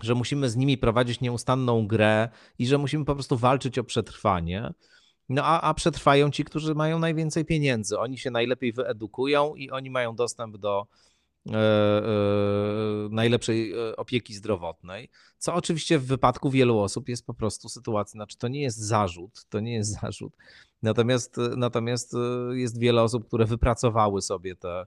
że 0.00 0.14
musimy 0.14 0.50
z 0.50 0.56
nimi 0.56 0.78
prowadzić 0.78 1.20
nieustanną 1.20 1.86
grę 1.86 2.28
i 2.58 2.66
że 2.66 2.78
musimy 2.78 3.04
po 3.04 3.14
prostu 3.14 3.36
walczyć 3.36 3.78
o 3.78 3.84
przetrwanie. 3.84 4.72
No 5.28 5.44
a, 5.44 5.60
a 5.60 5.74
przetrwają 5.74 6.30
ci, 6.30 6.44
którzy 6.44 6.74
mają 6.74 6.98
najwięcej 6.98 7.44
pieniędzy. 7.44 7.98
Oni 7.98 8.18
się 8.18 8.30
najlepiej 8.30 8.72
wyedukują 8.72 9.54
i 9.54 9.70
oni 9.70 9.90
mają 9.90 10.16
dostęp 10.16 10.56
do 10.56 10.86
e, 11.46 11.52
e, 11.52 12.02
najlepszej 13.10 13.72
e, 13.72 13.96
opieki 13.96 14.34
zdrowotnej. 14.34 15.10
Co 15.38 15.54
oczywiście 15.54 15.98
w 15.98 16.06
wypadku 16.06 16.50
wielu 16.50 16.78
osób 16.78 17.08
jest 17.08 17.26
po 17.26 17.34
prostu 17.34 17.68
sytuacja, 17.68 18.12
znaczy 18.12 18.38
to 18.38 18.48
nie 18.48 18.62
jest 18.62 18.78
zarzut, 18.78 19.44
to 19.48 19.60
nie 19.60 19.74
jest 19.74 20.00
zarzut. 20.00 20.36
Natomiast, 20.82 21.36
natomiast 21.56 22.16
jest 22.52 22.78
wiele 22.78 23.02
osób, 23.02 23.26
które 23.26 23.44
wypracowały 23.44 24.22
sobie 24.22 24.56
te, 24.56 24.86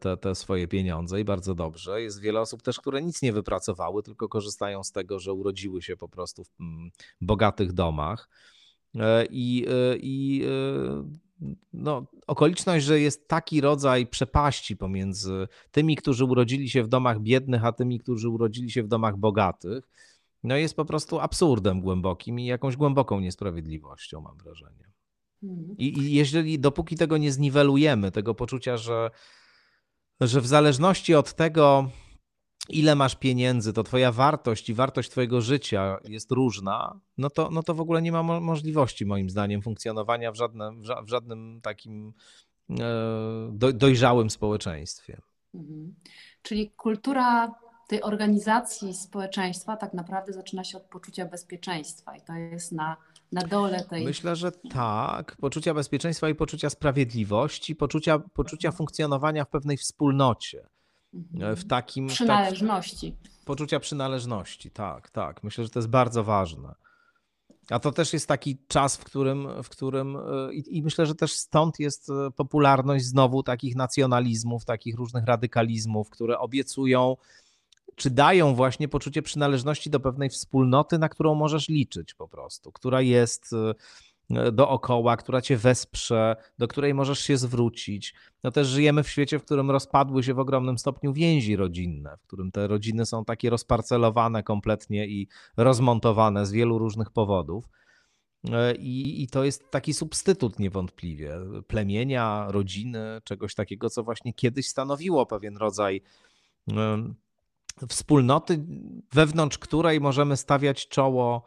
te, 0.00 0.16
te 0.16 0.34
swoje 0.34 0.68
pieniądze 0.68 1.20
i 1.20 1.24
bardzo 1.24 1.54
dobrze. 1.54 2.02
Jest 2.02 2.20
wiele 2.20 2.40
osób 2.40 2.62
też, 2.62 2.80
które 2.80 3.02
nic 3.02 3.22
nie 3.22 3.32
wypracowały, 3.32 4.02
tylko 4.02 4.28
korzystają 4.28 4.84
z 4.84 4.92
tego, 4.92 5.18
że 5.18 5.32
urodziły 5.32 5.82
się 5.82 5.96
po 5.96 6.08
prostu 6.08 6.44
w 6.44 6.60
mm, 6.60 6.90
bogatych 7.20 7.72
domach. 7.72 8.28
E, 8.94 9.26
I, 9.30 9.66
e, 9.68 9.96
i 9.96 10.44
e, 10.44 11.48
no, 11.72 12.06
okoliczność, 12.26 12.84
że 12.84 13.00
jest 13.00 13.28
taki 13.28 13.60
rodzaj 13.60 14.06
przepaści 14.06 14.76
pomiędzy 14.76 15.48
tymi, 15.70 15.96
którzy 15.96 16.24
urodzili 16.24 16.70
się 16.70 16.82
w 16.82 16.88
domach 16.88 17.20
biednych, 17.20 17.64
a 17.64 17.72
tymi, 17.72 17.98
którzy 18.00 18.28
urodzili 18.28 18.70
się 18.70 18.82
w 18.82 18.88
domach 18.88 19.16
bogatych, 19.16 19.88
no 20.42 20.56
jest 20.56 20.76
po 20.76 20.84
prostu 20.84 21.20
absurdem 21.20 21.80
głębokim 21.80 22.40
i 22.40 22.46
jakąś 22.46 22.76
głęboką 22.76 23.20
niesprawiedliwością, 23.20 24.20
mam 24.20 24.36
wrażenie. 24.36 24.92
Mhm. 25.42 25.76
I, 25.78 25.98
I 25.98 26.12
jeżeli 26.12 26.58
dopóki 26.58 26.96
tego 26.96 27.16
nie 27.16 27.32
zniwelujemy, 27.32 28.10
tego 28.10 28.34
poczucia, 28.34 28.76
że 28.76 29.10
że 30.20 30.40
w 30.40 30.46
zależności 30.46 31.14
od 31.14 31.34
tego, 31.34 31.90
ile 32.68 32.94
masz 32.94 33.16
pieniędzy, 33.16 33.72
to 33.72 33.82
twoja 33.82 34.12
wartość 34.12 34.68
i 34.68 34.74
wartość 34.74 35.10
twojego 35.10 35.40
życia 35.40 35.98
jest 36.08 36.30
różna, 36.30 37.00
no 37.18 37.30
to, 37.30 37.50
no 37.50 37.62
to 37.62 37.74
w 37.74 37.80
ogóle 37.80 38.02
nie 38.02 38.12
ma 38.12 38.22
możliwości 38.22 39.06
moim 39.06 39.30
zdaniem 39.30 39.62
funkcjonowania 39.62 40.32
w 40.32 40.36
żadnym, 40.36 40.82
w 40.82 41.08
żadnym 41.08 41.60
takim 41.62 42.12
e, 42.80 43.72
dojrzałym 43.74 44.30
społeczeństwie. 44.30 45.20
Mhm. 45.54 45.94
Czyli 46.42 46.70
kultura 46.70 47.54
tej 47.88 48.02
organizacji 48.02 48.94
społeczeństwa 48.94 49.76
tak 49.76 49.94
naprawdę 49.94 50.32
zaczyna 50.32 50.64
się 50.64 50.78
od 50.78 50.84
poczucia 50.84 51.26
bezpieczeństwa 51.26 52.16
i 52.16 52.20
to 52.20 52.32
jest 52.32 52.72
na 52.72 52.96
na 53.32 53.42
dole 53.42 53.84
tej. 53.84 54.04
Myślę, 54.04 54.36
że 54.36 54.52
tak. 54.52 55.36
Poczucia 55.40 55.74
bezpieczeństwa 55.74 56.28
i 56.28 56.34
poczucia 56.34 56.70
sprawiedliwości, 56.70 57.76
poczucia, 57.76 58.18
poczucia 58.18 58.72
funkcjonowania 58.72 59.44
w 59.44 59.48
pewnej 59.48 59.76
wspólnocie. 59.76 60.68
Mhm. 61.14 61.56
W 61.56 61.66
takim. 61.66 62.06
Przynależności. 62.06 63.12
Tak, 63.12 63.30
poczucia 63.44 63.80
przynależności, 63.80 64.70
tak, 64.70 65.10
tak. 65.10 65.44
Myślę, 65.44 65.64
że 65.64 65.70
to 65.70 65.78
jest 65.78 65.88
bardzo 65.88 66.24
ważne. 66.24 66.74
A 67.70 67.78
to 67.78 67.92
też 67.92 68.12
jest 68.12 68.26
taki 68.26 68.58
czas, 68.68 68.96
w 68.96 69.04
którym, 69.04 69.62
w 69.62 69.68
którym 69.68 70.16
i, 70.52 70.78
i, 70.78 70.82
myślę, 70.82 71.06
że 71.06 71.14
też 71.14 71.32
stąd 71.32 71.78
jest 71.78 72.10
e, 72.10 72.30
popularność 72.30 73.04
znowu 73.04 73.42
takich 73.42 73.76
nacjonalizmów, 73.76 74.64
takich 74.64 74.96
różnych 74.96 75.24
radykalizmów, 75.24 76.10
które 76.10 76.38
obiecują 76.38 77.16
czy 77.98 78.10
dają 78.10 78.54
właśnie 78.54 78.88
poczucie 78.88 79.22
przynależności 79.22 79.90
do 79.90 80.00
pewnej 80.00 80.28
wspólnoty, 80.28 80.98
na 80.98 81.08
którą 81.08 81.34
możesz 81.34 81.68
liczyć 81.68 82.14
po 82.14 82.28
prostu, 82.28 82.72
która 82.72 83.00
jest 83.00 83.50
e, 84.30 84.52
dookoła, 84.52 85.16
która 85.16 85.40
cię 85.40 85.56
wesprze, 85.56 86.36
do 86.58 86.68
której 86.68 86.94
możesz 86.94 87.20
się 87.20 87.36
zwrócić. 87.36 88.14
No 88.44 88.50
też 88.50 88.68
żyjemy 88.68 89.02
w 89.02 89.08
świecie, 89.08 89.38
w 89.38 89.44
którym 89.44 89.70
rozpadły 89.70 90.22
się 90.22 90.34
w 90.34 90.38
ogromnym 90.38 90.78
stopniu 90.78 91.12
więzi 91.12 91.56
rodzinne, 91.56 92.16
w 92.16 92.26
którym 92.26 92.52
te 92.52 92.66
rodziny 92.66 93.06
są 93.06 93.24
takie 93.24 93.50
rozparcelowane 93.50 94.42
kompletnie 94.42 95.06
i 95.06 95.28
rozmontowane 95.56 96.46
z 96.46 96.52
wielu 96.52 96.78
różnych 96.78 97.10
powodów. 97.10 97.68
E, 98.52 98.74
I, 98.74 99.22
I, 99.22 99.28
to 99.28 99.44
jest 99.44 99.70
taki 99.70 99.94
substytut 99.94 100.58
niewątpliwie 100.58 101.36
plemienia, 101.66 102.46
rodziny, 102.48 103.20
czegoś 103.24 103.54
takiego, 103.54 103.90
co 103.90 104.02
właśnie 104.02 104.32
kiedyś 104.32 104.68
stanowiło 104.68 105.26
pewien 105.26 105.56
rodzaj 105.56 106.02
wspólnoty, 107.88 108.64
wewnątrz 109.12 109.58
której 109.58 110.00
możemy 110.00 110.36
stawiać 110.36 110.88
czoło 110.88 111.44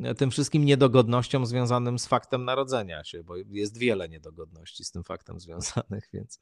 e, 0.00 0.14
tym 0.14 0.30
wszystkim 0.30 0.64
niedogodnościom 0.64 1.46
związanym 1.46 1.98
z 1.98 2.06
faktem 2.06 2.44
narodzenia 2.44 3.04
się, 3.04 3.24
bo 3.24 3.36
jest 3.36 3.78
wiele 3.78 4.08
niedogodności 4.08 4.84
z 4.84 4.90
tym 4.90 5.04
faktem 5.04 5.40
związanych, 5.40 6.08
więc. 6.14 6.38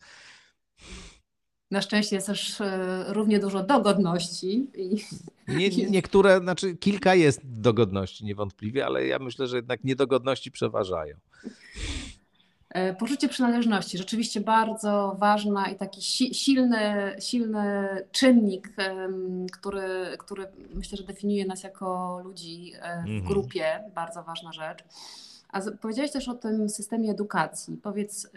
Na 1.70 1.82
szczęście 1.82 2.16
jest 2.16 2.26
też 2.26 2.60
e, 2.60 3.04
równie 3.08 3.38
dużo 3.38 3.62
dogodności. 3.62 4.70
Nie, 5.48 5.70
niektóre, 5.70 6.40
znaczy 6.40 6.76
kilka 6.76 7.14
jest 7.14 7.40
dogodności 7.44 8.24
niewątpliwie, 8.24 8.86
ale 8.86 9.06
ja 9.06 9.18
myślę, 9.18 9.46
że 9.46 9.56
jednak 9.56 9.84
niedogodności 9.84 10.50
przeważają. 10.50 11.16
E, 12.70 12.94
poczucie 12.94 13.28
przynależności, 13.28 13.98
rzeczywiście 13.98 14.40
bardzo 14.40 15.16
ważna 15.18 15.68
i 15.70 15.76
taki 15.76 16.02
silny, 16.34 17.16
silny 17.20 17.88
czynnik, 18.12 18.72
który, 19.52 20.16
który 20.18 20.46
myślę, 20.74 20.98
że 20.98 21.04
definiuje 21.04 21.46
nas 21.46 21.62
jako 21.62 22.20
ludzi 22.24 22.72
e, 22.74 23.02
w 23.02 23.08
mhm. 23.08 23.24
grupie, 23.24 23.84
bardzo 23.94 24.22
ważna 24.22 24.52
rzecz. 24.52 24.84
A 25.52 25.60
powiedziałeś 25.80 26.10
też 26.12 26.28
o 26.28 26.34
tym 26.34 26.68
systemie 26.68 27.10
edukacji. 27.10 27.76
Powiedz, 27.76 28.28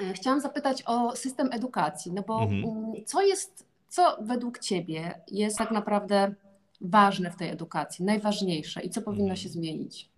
e, 0.00 0.12
chciałam 0.12 0.40
zapytać 0.40 0.82
o 0.86 1.16
system 1.16 1.48
edukacji, 1.52 2.12
no 2.12 2.22
bo 2.22 2.42
mhm. 2.42 2.64
Mm, 2.64 3.04
co 3.04 3.22
jest, 3.22 3.66
co 3.88 4.18
według 4.20 4.58
Ciebie 4.58 5.20
jest 5.28 5.58
tak 5.58 5.70
naprawdę 5.70 6.34
ważne 6.80 7.30
w 7.30 7.36
tej 7.36 7.50
edukacji, 7.50 8.04
najważniejsze 8.04 8.82
i 8.82 8.90
co 8.90 9.02
powinno 9.02 9.24
mhm. 9.24 9.36
się 9.36 9.48
zmienić? 9.48 10.15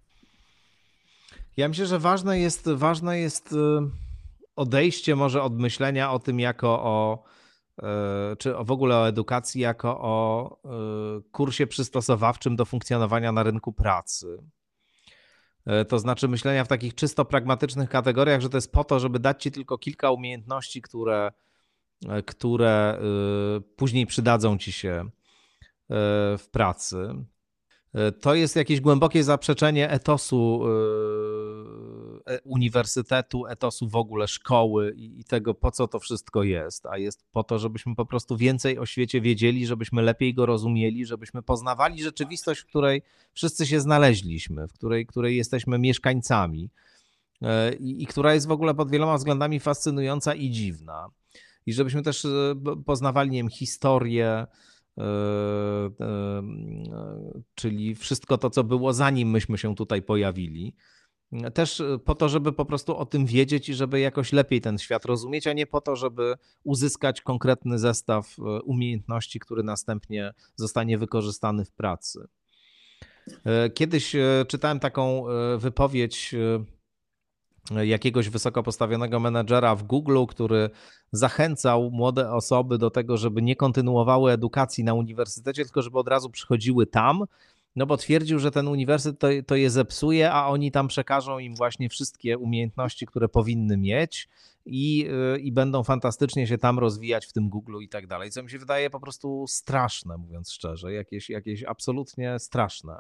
Ja 1.59 1.69
myślę, 1.69 1.87
że 1.87 1.99
ważne 1.99 2.39
jest, 2.39 2.69
ważne 2.69 3.19
jest 3.19 3.53
y, 3.53 3.57
odejście 4.57 5.17
może 5.17 5.43
od 5.43 5.59
myślenia 5.59 6.13
o 6.13 6.19
tym 6.19 6.41
jako 6.41 6.69
o, 6.69 7.25
y, 7.79 8.37
czy 8.37 8.55
w 8.55 8.71
ogóle 8.71 8.97
o 8.97 9.09
edukacji 9.09 9.61
jako 9.61 10.01
o 10.01 10.57
y, 11.19 11.23
kursie 11.31 11.67
przystosowawczym 11.67 12.57
do 12.57 12.65
funkcjonowania 12.65 13.33
na 13.33 13.43
rynku 13.43 13.73
pracy. 13.73 14.39
To 15.89 15.99
znaczy 15.99 16.29
myślenia 16.29 16.65
w 16.65 16.69
takich 16.69 16.95
czysto 16.95 17.25
pragmatycznych 17.25 17.89
kategoriach, 17.89 18.41
że 18.41 18.49
to 18.49 18.57
jest 18.57 18.73
po 18.73 18.85
to, 18.85 19.01
żeby 19.01 19.19
dać 19.19 19.43
ci 19.43 19.51
tylko 19.51 19.79
kilka 19.79 20.11
umiejętności, 20.11 20.83
które, 20.83 21.33
które 22.27 23.01
później 23.77 24.07
przydadzą 24.07 24.59
ci 24.59 24.73
się 24.73 25.11
w 26.39 26.45
pracy. 26.53 27.25
To 28.21 28.35
jest 28.35 28.57
jakieś 28.57 28.81
głębokie 28.81 29.25
zaprzeczenie 29.25 29.91
etosu 29.91 30.63
e, 32.27 32.41
uniwersytetu, 32.45 33.47
etosu 33.47 33.89
w 33.89 33.97
ogóle 33.97 34.29
szkoły 34.29 34.95
i 34.97 35.25
tego, 35.25 35.55
po 35.55 35.71
co 35.71 35.89
to 35.89 36.01
wszystko 36.01 36.43
jest. 36.43 36.87
A 36.87 36.99
jest 36.99 37.25
po 37.33 37.45
to, 37.45 37.59
żebyśmy 37.59 37.95
po 37.95 38.07
prostu 38.07 38.37
więcej 38.37 38.79
o 38.79 38.87
świecie 38.87 39.21
wiedzieli, 39.21 39.67
żebyśmy 39.67 40.03
lepiej 40.03 40.35
go 40.35 40.47
rozumieli, 40.47 41.07
żebyśmy 41.07 41.43
poznawali 41.43 42.03
rzeczywistość, 42.03 42.61
w 42.61 42.67
której 42.67 43.03
wszyscy 43.33 43.67
się 43.67 43.81
znaleźliśmy, 43.81 44.69
w 44.69 44.73
której, 44.73 45.07
której 45.07 45.37
jesteśmy 45.37 45.79
mieszkańcami 45.79 46.71
e, 47.43 47.75
i, 47.75 48.03
i 48.03 48.07
która 48.07 48.35
jest 48.35 48.49
w 48.49 48.53
ogóle 48.53 48.75
pod 48.75 48.91
wieloma 48.91 49.17
względami 49.17 49.61
fascynująca 49.61 50.35
i 50.35 50.51
dziwna. 50.51 51.09
I 51.67 51.73
żebyśmy 51.73 52.03
też 52.03 52.25
e, 52.25 52.55
poznawali, 52.85 53.31
nie 53.31 53.39
wiem, 53.39 53.51
historię, 53.51 54.47
E, 54.47 54.47
e, 54.47 54.78
czyli 57.55 57.95
wszystko 57.95 58.39
to, 58.39 58.51
co 58.51 58.65
było 58.65 58.93
zanim 58.93 59.31
myśmy 59.31 59.59
się 59.59 59.75
tutaj 59.75 60.03
pojawili. 60.03 60.75
Też 61.55 61.83
po 62.05 62.15
to, 62.15 62.29
żeby 62.29 62.53
po 62.53 62.65
prostu 62.65 62.97
o 62.97 63.07
tym 63.07 63.27
wiedzieć 63.27 63.69
i 63.69 63.75
żeby 63.75 64.01
jakoś 64.01 64.33
lepiej 64.33 64.61
ten 64.61 64.79
świat 64.79 65.05
rozumieć, 65.05 65.47
a 65.47 65.53
nie 65.53 65.67
po 65.67 65.81
to, 65.81 65.97
żeby 65.97 66.35
uzyskać 66.65 67.21
konkretny 67.21 67.79
zestaw 67.79 68.37
e, 68.39 68.63
umiejętności, 68.63 69.41
który 69.41 69.63
następnie 69.63 70.35
zostanie 70.57 70.99
wykorzystany 70.99 71.65
w 71.65 71.73
pracy. 71.73 72.29
Kiedyś 73.75 74.17
czytałem 74.49 74.81
taką 74.81 75.25
wypowiedź 75.59 76.35
jakiegoś 77.71 78.29
wysoko 78.29 78.63
postawionego 78.63 79.21
menedżera 79.21 79.75
w 79.75 79.83
Google, 79.83 80.25
który 80.29 80.71
zachęcał 81.13 81.91
młode 81.91 82.31
osoby 82.33 82.79
do 82.79 82.91
tego, 82.91 83.17
żeby 83.17 83.43
nie 83.43 83.57
kontynuowały 83.57 84.33
edukacji 84.33 84.85
na 84.85 84.95
uniwersytecie, 84.95 85.65
tylko 85.65 85.83
żeby 85.83 85.99
od 85.99 86.09
razu 86.09 86.31
przychodziły 86.31 86.87
tam, 86.87 87.25
no 87.77 87.87
bo 87.87 87.97
twierdził, 87.97 88.39
że 88.39 88.51
ten 88.51 88.69
uniwersytet 88.69 89.19
to, 89.21 89.29
to 89.47 89.55
je 89.55 89.71
zepsuje, 89.71 90.33
a 90.33 90.47
oni 90.47 90.73
tam 90.73 90.89
przekażą 90.89 91.39
im 91.39 91.55
właśnie 91.55 91.89
wszystkie 91.89 92.39
umiejętności, 92.39 93.07
które 93.07 93.29
powinny 93.29 93.77
mieć 93.77 94.29
i, 94.67 95.09
y, 95.37 95.39
i 95.39 95.53
będą 95.53 95.85
fantastycznie 95.85 96.47
się 96.47 96.59
tam 96.59 96.79
rozwijać 96.79 97.27
w 97.27 97.33
tym 97.33 97.49
Google 97.49 97.79
i 97.81 97.89
tak 97.89 98.07
dalej, 98.07 98.31
co 98.31 98.43
mi 98.43 98.51
się 98.51 98.59
wydaje 98.59 98.91
po 98.91 99.01
prostu 99.01 99.45
straszne, 99.49 100.17
mówiąc 100.17 100.53
szczerze, 100.53 100.93
jakieś, 100.93 101.31
jakieś 101.31 101.65
absolutnie 101.65 102.39
straszne. 102.39 102.99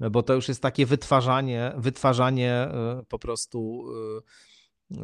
Bo 0.00 0.22
to 0.22 0.34
już 0.34 0.48
jest 0.48 0.62
takie 0.62 0.86
wytwarzanie, 0.86 1.72
wytwarzanie 1.76 2.68
y, 3.00 3.04
po 3.04 3.18
prostu 3.18 3.84
y, 4.90 4.96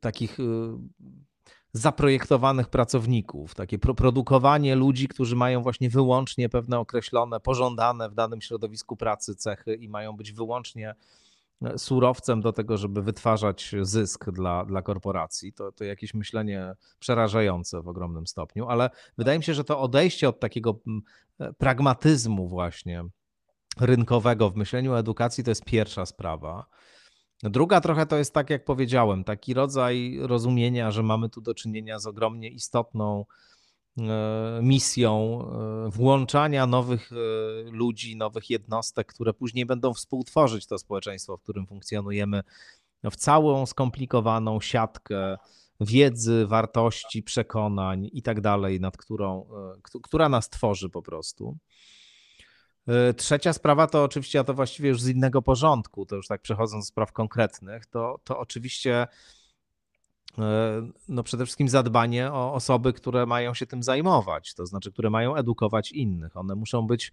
takich 0.00 0.38
zaprojektowanych 1.72 2.68
pracowników, 2.68 3.54
takie 3.54 3.78
produkowanie 3.78 4.74
ludzi, 4.74 5.08
którzy 5.08 5.36
mają 5.36 5.62
właśnie 5.62 5.90
wyłącznie 5.90 6.48
pewne 6.48 6.78
określone, 6.78 7.40
pożądane 7.40 8.10
w 8.10 8.14
danym 8.14 8.40
środowisku 8.40 8.96
pracy 8.96 9.34
cechy 9.34 9.74
i 9.74 9.88
mają 9.88 10.16
być 10.16 10.32
wyłącznie 10.32 10.94
e, 11.62 11.78
surowcem 11.78 12.40
do 12.40 12.52
tego, 12.52 12.76
żeby 12.76 13.02
wytwarzać 13.02 13.74
zysk 13.82 14.30
dla, 14.30 14.64
dla 14.64 14.82
korporacji. 14.82 15.52
To, 15.52 15.72
to 15.72 15.84
jakieś 15.84 16.14
myślenie 16.14 16.74
przerażające 16.98 17.82
w 17.82 17.88
ogromnym 17.88 18.26
stopniu, 18.26 18.68
ale 18.68 18.90
wydaje 19.18 19.38
mi 19.38 19.44
się, 19.44 19.54
że 19.54 19.64
to 19.64 19.80
odejście 19.80 20.28
od 20.28 20.40
takiego 20.40 20.78
e, 21.40 21.52
pragmatyzmu 21.52 22.48
właśnie 22.48 23.04
rynkowego 23.80 24.50
w 24.50 24.56
myśleniu 24.56 24.92
o 24.92 24.98
edukacji 24.98 25.44
to 25.44 25.50
jest 25.50 25.64
pierwsza 25.64 26.06
sprawa. 26.06 26.66
Druga 27.42 27.80
trochę 27.80 28.06
to 28.06 28.16
jest 28.16 28.34
tak, 28.34 28.50
jak 28.50 28.64
powiedziałem, 28.64 29.24
taki 29.24 29.54
rodzaj 29.54 30.18
rozumienia, 30.20 30.90
że 30.90 31.02
mamy 31.02 31.28
tu 31.28 31.40
do 31.40 31.54
czynienia 31.54 31.98
z 31.98 32.06
ogromnie 32.06 32.48
istotną 32.48 33.24
e, 33.98 34.60
misją 34.62 35.40
e, 35.86 35.90
włączania 35.90 36.66
nowych 36.66 37.10
e, 37.12 37.16
ludzi, 37.70 38.16
nowych 38.16 38.50
jednostek, 38.50 39.06
które 39.06 39.34
później 39.34 39.66
będą 39.66 39.94
współtworzyć 39.94 40.66
to 40.66 40.78
społeczeństwo, 40.78 41.36
w 41.36 41.42
którym 41.42 41.66
funkcjonujemy, 41.66 42.42
w 43.04 43.16
całą 43.16 43.66
skomplikowaną 43.66 44.60
siatkę 44.60 45.36
wiedzy, 45.80 46.46
wartości, 46.46 47.22
przekonań 47.22 48.08
i 48.12 48.22
tak 48.22 48.40
dalej, 48.40 48.80
nad 48.80 48.96
którą, 48.96 49.46
która 50.02 50.28
nas 50.28 50.50
tworzy 50.50 50.90
po 50.90 51.02
prostu. 51.02 51.56
E, 52.88 53.14
trzecia 53.14 53.52
sprawa 53.52 53.86
to 53.86 54.04
oczywiście, 54.04 54.40
a 54.40 54.44
to 54.44 54.54
właściwie 54.54 54.88
już 54.88 55.02
z 55.02 55.08
innego 55.08 55.42
porządku, 55.42 56.06
to 56.06 56.16
już 56.16 56.26
tak 56.26 56.42
przechodząc 56.42 56.84
do 56.84 56.88
spraw 56.88 57.12
konkretnych, 57.12 57.86
to, 57.86 58.20
to 58.24 58.38
oczywiście 58.38 59.06
e, 60.38 60.88
no 61.08 61.22
przede 61.22 61.44
wszystkim 61.44 61.68
zadbanie 61.68 62.32
o 62.32 62.54
osoby, 62.54 62.92
które 62.92 63.26
mają 63.26 63.54
się 63.54 63.66
tym 63.66 63.82
zajmować, 63.82 64.54
to 64.54 64.66
znaczy, 64.66 64.92
które 64.92 65.10
mają 65.10 65.36
edukować 65.36 65.92
innych. 65.92 66.36
One 66.36 66.54
muszą 66.54 66.86
być, 66.86 67.12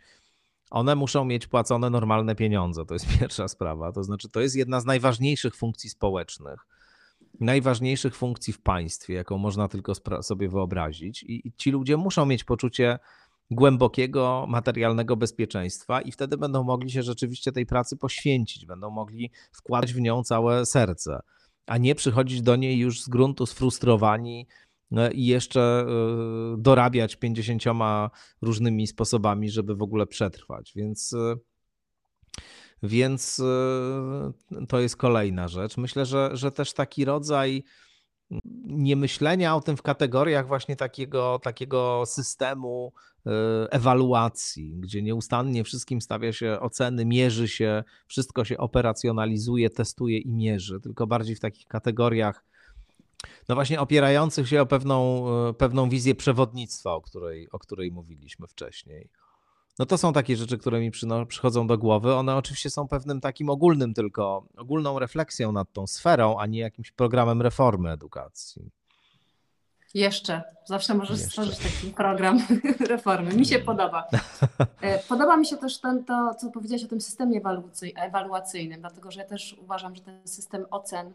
one 0.69 0.95
muszą 0.95 1.25
mieć 1.25 1.47
płacone 1.47 1.89
normalne 1.89 2.35
pieniądze. 2.35 2.85
To 2.85 2.93
jest 2.93 3.07
pierwsza 3.19 3.47
sprawa. 3.47 3.91
To 3.91 4.03
znaczy, 4.03 4.29
to 4.29 4.39
jest 4.39 4.55
jedna 4.55 4.81
z 4.81 4.85
najważniejszych 4.85 5.55
funkcji 5.55 5.89
społecznych, 5.89 6.67
najważniejszych 7.39 8.15
funkcji 8.15 8.53
w 8.53 8.61
państwie, 8.61 9.13
jaką 9.13 9.37
można 9.37 9.67
tylko 9.67 9.93
sobie 10.21 10.49
wyobrazić. 10.49 11.23
I, 11.23 11.47
i 11.47 11.53
ci 11.53 11.71
ludzie 11.71 11.97
muszą 11.97 12.25
mieć 12.25 12.43
poczucie 12.43 12.99
głębokiego 13.51 14.45
materialnego 14.49 15.15
bezpieczeństwa 15.15 16.01
i 16.01 16.11
wtedy 16.11 16.37
będą 16.37 16.63
mogli 16.63 16.91
się 16.91 17.03
rzeczywiście 17.03 17.51
tej 17.51 17.65
pracy 17.65 17.97
poświęcić, 17.97 18.65
będą 18.65 18.89
mogli 18.89 19.31
wkładać 19.51 19.93
w 19.93 20.01
nią 20.01 20.23
całe 20.23 20.65
serce, 20.65 21.19
a 21.65 21.77
nie 21.77 21.95
przychodzić 21.95 22.41
do 22.41 22.55
niej 22.55 22.77
już 22.77 23.01
z 23.01 23.09
gruntu 23.09 23.45
sfrustrowani 23.45 24.47
e, 24.91 25.11
i 25.11 25.25
jeszcze 25.25 25.61
e, 25.61 25.85
dorabiać 26.57 27.15
pięćdziesięcioma 27.15 28.09
różnymi 28.41 28.87
sposobami, 28.87 29.49
żeby 29.49 29.75
w 29.75 29.81
ogóle 29.81 30.07
przetrwać. 30.07 30.71
Więc 30.75 31.13
e, 31.13 31.35
więc 32.83 33.41
to 34.69 34.79
jest 34.79 34.97
kolejna 34.97 35.47
rzecz. 35.47 35.77
Myślę, 35.77 36.05
że, 36.05 36.29
że 36.33 36.51
też 36.51 36.73
taki 36.73 37.05
rodzaj 37.05 37.63
nie 38.65 38.95
myślenia 38.95 39.55
o 39.55 39.61
tym 39.61 39.77
w 39.77 39.81
kategoriach 39.81 40.47
właśnie 40.47 40.75
takiego, 40.75 41.39
takiego 41.43 42.03
systemu 42.05 42.93
e, 43.25 43.31
ewaluacji, 43.71 44.75
gdzie 44.77 45.01
nieustannie 45.01 45.63
wszystkim 45.63 46.01
stawia 46.01 46.33
się 46.33 46.59
oceny, 46.59 47.05
mierzy 47.05 47.47
się, 47.47 47.83
wszystko 48.07 48.45
się 48.45 48.57
operacjonalizuje, 48.57 49.69
testuje 49.69 50.17
i 50.17 50.31
mierzy, 50.31 50.79
tylko 50.79 51.07
bardziej 51.07 51.35
w 51.35 51.39
takich 51.39 51.67
kategoriach, 51.67 52.45
no 53.49 53.55
właśnie 53.55 53.79
opierających 53.79 54.47
się 54.47 54.61
o 54.61 54.65
pewną, 54.65 55.25
e, 55.49 55.53
pewną 55.53 55.89
wizję 55.89 56.15
przewodnictwa, 56.15 56.93
o 56.93 57.01
której, 57.01 57.49
o 57.51 57.59
której 57.59 57.91
mówiliśmy 57.91 58.47
wcześniej. 58.47 59.09
No 59.79 59.85
to 59.85 59.97
są 59.97 60.13
takie 60.13 60.35
rzeczy, 60.35 60.57
które 60.57 60.79
mi 60.79 60.91
przychodzą 61.27 61.67
do 61.67 61.77
głowy. 61.77 62.15
One 62.15 62.35
oczywiście 62.35 62.69
są 62.69 62.87
pewnym 62.87 63.21
takim 63.21 63.49
ogólnym 63.49 63.93
tylko, 63.93 64.45
ogólną 64.57 64.99
refleksją 64.99 65.51
nad 65.51 65.73
tą 65.73 65.87
sferą, 65.87 66.39
a 66.39 66.45
nie 66.45 66.59
jakimś 66.59 66.91
programem 66.91 67.41
reformy 67.41 67.91
edukacji. 67.91 68.69
Jeszcze, 69.93 70.43
zawsze 70.65 70.93
możesz 70.93 71.19
Jeszcze. 71.19 71.29
stworzyć 71.29 71.57
taki 71.57 71.93
program 71.93 72.39
reformy. 72.89 73.33
Mi 73.33 73.45
się 73.45 73.55
mm. 73.55 73.65
podoba. 73.65 74.07
E, 74.81 74.99
podoba 74.99 75.37
mi 75.37 75.45
się 75.45 75.57
też 75.57 75.79
ten, 75.79 76.05
to, 76.05 76.35
co 76.35 76.51
powiedziałeś 76.51 76.83
o 76.83 76.87
tym 76.87 77.01
systemie 77.01 77.41
ewaluacyjnym, 77.95 78.81
dlatego 78.81 79.11
że 79.11 79.21
ja 79.21 79.27
też 79.27 79.55
uważam, 79.61 79.95
że 79.95 80.01
ten 80.01 80.27
system 80.27 80.65
ocen 80.71 81.13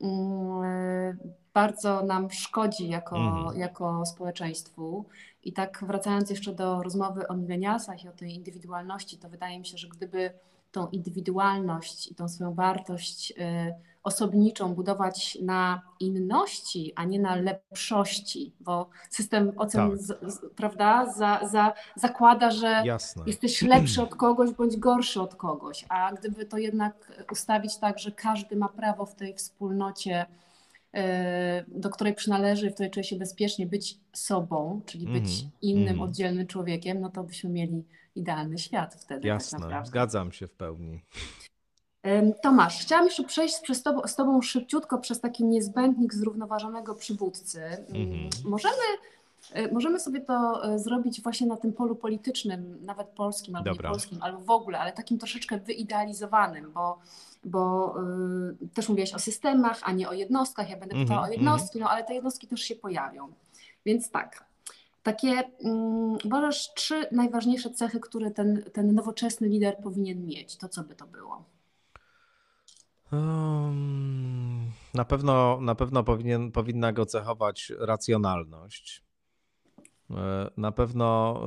mm, 0.00 1.18
bardzo 1.54 2.02
nam 2.02 2.30
szkodzi 2.30 2.88
jako, 2.88 3.16
mm. 3.16 3.58
jako 3.58 4.06
społeczeństwu. 4.06 5.04
I 5.44 5.52
tak 5.52 5.84
wracając 5.86 6.30
jeszcze 6.30 6.52
do 6.52 6.82
rozmowy 6.82 7.28
o 7.28 7.36
milenialsach 7.36 8.04
i 8.04 8.08
o 8.08 8.12
tej 8.12 8.34
indywidualności, 8.34 9.18
to 9.18 9.28
wydaje 9.28 9.58
mi 9.58 9.66
się, 9.66 9.78
że 9.78 9.88
gdyby 9.88 10.30
tą 10.72 10.88
indywidualność 10.88 12.10
i 12.10 12.14
tą 12.14 12.28
swoją 12.28 12.54
wartość 12.54 13.30
y, 13.30 13.74
osobniczą 14.02 14.74
budować 14.74 15.38
na 15.42 15.82
inności, 16.00 16.92
a 16.96 17.04
nie 17.04 17.20
na 17.20 17.36
lepszości, 17.36 18.52
bo 18.60 18.88
system 19.10 19.52
ocen 19.56 19.90
tak. 19.90 19.98
z, 19.98 20.34
z, 20.34 20.40
prawda, 20.56 21.12
za, 21.12 21.40
za, 21.50 21.72
zakłada, 21.94 22.50
że 22.50 22.82
Jasne. 22.84 23.22
jesteś 23.26 23.62
lepszy 23.62 24.02
od 24.02 24.14
kogoś 24.14 24.50
bądź 24.50 24.76
gorszy 24.76 25.20
od 25.20 25.34
kogoś, 25.34 25.84
a 25.88 26.12
gdyby 26.12 26.46
to 26.46 26.58
jednak 26.58 27.22
ustawić 27.32 27.76
tak, 27.76 27.98
że 27.98 28.12
każdy 28.12 28.56
ma 28.56 28.68
prawo 28.68 29.06
w 29.06 29.14
tej 29.14 29.34
wspólnocie 29.34 30.26
do 31.68 31.90
której 31.90 32.14
przynależy, 32.14 32.70
w 32.70 32.74
której 32.74 32.90
czuje 32.90 33.04
się 33.04 33.16
bezpiecznie 33.16 33.66
być 33.66 33.98
sobą, 34.12 34.80
czyli 34.86 35.06
być 35.06 35.40
mm, 35.40 35.50
innym, 35.62 35.88
mm. 35.88 36.00
oddzielnym 36.00 36.46
człowiekiem, 36.46 37.00
no 37.00 37.10
to 37.10 37.24
byśmy 37.24 37.50
mieli 37.50 37.84
idealny 38.16 38.58
świat 38.58 38.94
wtedy. 38.94 39.20
Tak 39.20 39.24
Jasne, 39.24 39.68
tak 39.70 39.86
zgadzam 39.86 40.32
się 40.32 40.46
w 40.46 40.52
pełni. 40.52 41.00
Tomasz, 42.42 42.80
chciałam 42.80 43.04
jeszcze 43.04 43.24
przejść 43.24 43.60
przez 43.60 43.82
tobą, 43.82 44.06
z 44.06 44.16
Tobą 44.16 44.42
szybciutko 44.42 44.98
przez 44.98 45.20
taki 45.20 45.44
niezbędnik 45.44 46.14
zrównoważonego 46.14 46.94
przywódcy. 46.94 47.62
Mm, 47.62 48.28
możemy, 48.44 48.82
e, 49.52 49.72
możemy 49.72 50.00
sobie 50.00 50.20
to 50.20 50.64
e, 50.64 50.78
zrobić 50.78 51.22
właśnie 51.22 51.46
na 51.46 51.56
tym 51.56 51.72
polu 51.72 51.96
politycznym, 51.96 52.78
nawet 52.84 53.08
polskim 53.08 53.56
albo 53.56 53.70
Dobra. 53.70 53.90
polskim, 53.90 54.22
albo 54.22 54.38
w 54.38 54.50
ogóle, 54.50 54.78
ale 54.78 54.92
takim 54.92 55.18
troszeczkę 55.18 55.58
wyidealizowanym, 55.58 56.72
bo 56.72 56.98
bo 57.44 57.94
y, 58.62 58.68
też 58.68 58.88
mówiłeś 58.88 59.14
o 59.14 59.18
systemach, 59.18 59.80
a 59.82 59.92
nie 59.92 60.08
o 60.08 60.12
jednostkach. 60.12 60.70
Ja 60.70 60.76
będę 60.76 60.96
pytała 60.96 61.20
mm 61.20 61.30
-hmm, 61.30 61.32
o 61.32 61.32
jednostki, 61.32 61.80
no 61.80 61.90
ale 61.90 62.04
te 62.04 62.14
jednostki 62.14 62.46
też 62.46 62.60
się 62.60 62.76
pojawią. 62.76 63.32
Więc 63.84 64.10
tak, 64.10 64.44
takie 65.02 65.42
mm, 65.64 66.18
uważasz 66.24 66.74
trzy 66.74 67.06
najważniejsze 67.12 67.70
cechy, 67.70 68.00
które 68.00 68.30
ten, 68.30 68.62
ten 68.72 68.94
nowoczesny 68.94 69.48
lider 69.48 69.76
powinien 69.82 70.26
mieć, 70.26 70.56
to 70.56 70.68
co 70.68 70.82
by 70.82 70.94
to 70.94 71.06
było? 71.06 71.44
Um, 73.12 74.70
na 74.94 75.04
pewno, 75.04 75.60
na 75.60 75.74
pewno 75.74 76.04
powinien, 76.04 76.52
powinna 76.52 76.92
go 76.92 77.06
cechować 77.06 77.72
racjonalność. 77.78 79.04
E, 80.10 80.50
na 80.56 80.72
pewno 80.72 81.40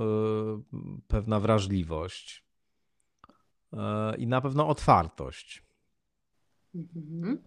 y, 0.73 1.01
pewna 1.07 1.39
wrażliwość 1.39 2.45
e, 3.73 4.15
i 4.17 4.27
na 4.27 4.41
pewno 4.41 4.67
otwartość. 4.67 5.64
Mhm. 6.75 7.37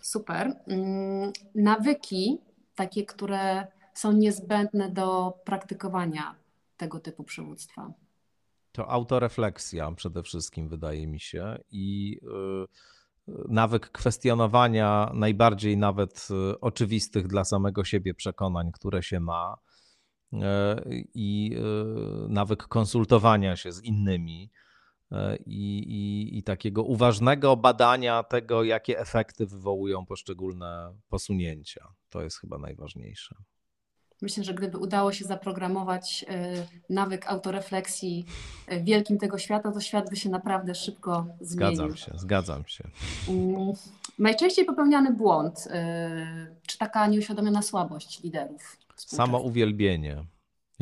Super. 0.00 0.56
Mm, 0.66 1.32
nawyki, 1.54 2.38
takie, 2.74 3.04
które 3.04 3.66
są 3.94 4.12
niezbędne 4.12 4.90
do 4.90 5.32
praktykowania 5.44 6.34
tego 6.76 7.00
typu 7.00 7.24
przywództwa. 7.24 7.92
To 8.72 8.88
autorefleksja 8.88 9.92
przede 9.92 10.22
wszystkim, 10.22 10.68
wydaje 10.68 11.06
mi 11.06 11.20
się, 11.20 11.58
i 11.70 12.18
y, 13.28 13.32
nawyk 13.48 13.90
kwestionowania 13.90 15.10
najbardziej 15.14 15.76
nawet 15.76 16.28
y, 16.52 16.60
oczywistych 16.60 17.26
dla 17.26 17.44
samego 17.44 17.84
siebie 17.84 18.14
przekonań, 18.14 18.72
które 18.72 19.02
się 19.02 19.20
ma, 19.20 19.56
y, 20.32 20.38
i 21.14 21.56
nawyk 22.28 22.62
konsultowania 22.62 23.56
się 23.56 23.72
z 23.72 23.82
innymi 23.82 24.50
i, 25.46 25.78
i, 25.78 26.38
i 26.38 26.42
takiego 26.42 26.82
uważnego 26.82 27.56
badania 27.56 28.22
tego, 28.22 28.64
jakie 28.64 28.98
efekty 28.98 29.46
wywołują 29.46 30.06
poszczególne 30.06 30.94
posunięcia. 31.08 31.88
To 32.10 32.22
jest 32.22 32.40
chyba 32.40 32.58
najważniejsze. 32.58 33.34
Myślę, 34.22 34.44
że 34.44 34.54
gdyby 34.54 34.78
udało 34.78 35.12
się 35.12 35.24
zaprogramować 35.24 36.24
nawyk 36.90 37.26
autorefleksji 37.26 38.24
wielkim 38.82 39.18
tego 39.18 39.38
świata, 39.38 39.72
to 39.72 39.80
świat 39.80 40.10
by 40.10 40.16
się 40.16 40.30
naprawdę 40.30 40.74
szybko 40.74 41.26
zmienił. 41.40 41.76
Zgadzam 41.76 41.96
się, 41.96 42.12
zgadzam 42.14 42.66
się. 42.66 42.84
Mm, 43.28 43.72
najczęściej 44.18 44.64
popełniany 44.64 45.12
błąd, 45.12 45.68
czy 46.66 46.78
taka 46.78 47.06
nieuświadomiona 47.06 47.62
słabość 47.62 48.22
liderów? 48.22 48.76
Samo 48.96 49.38
uwielbienie. 49.38 50.24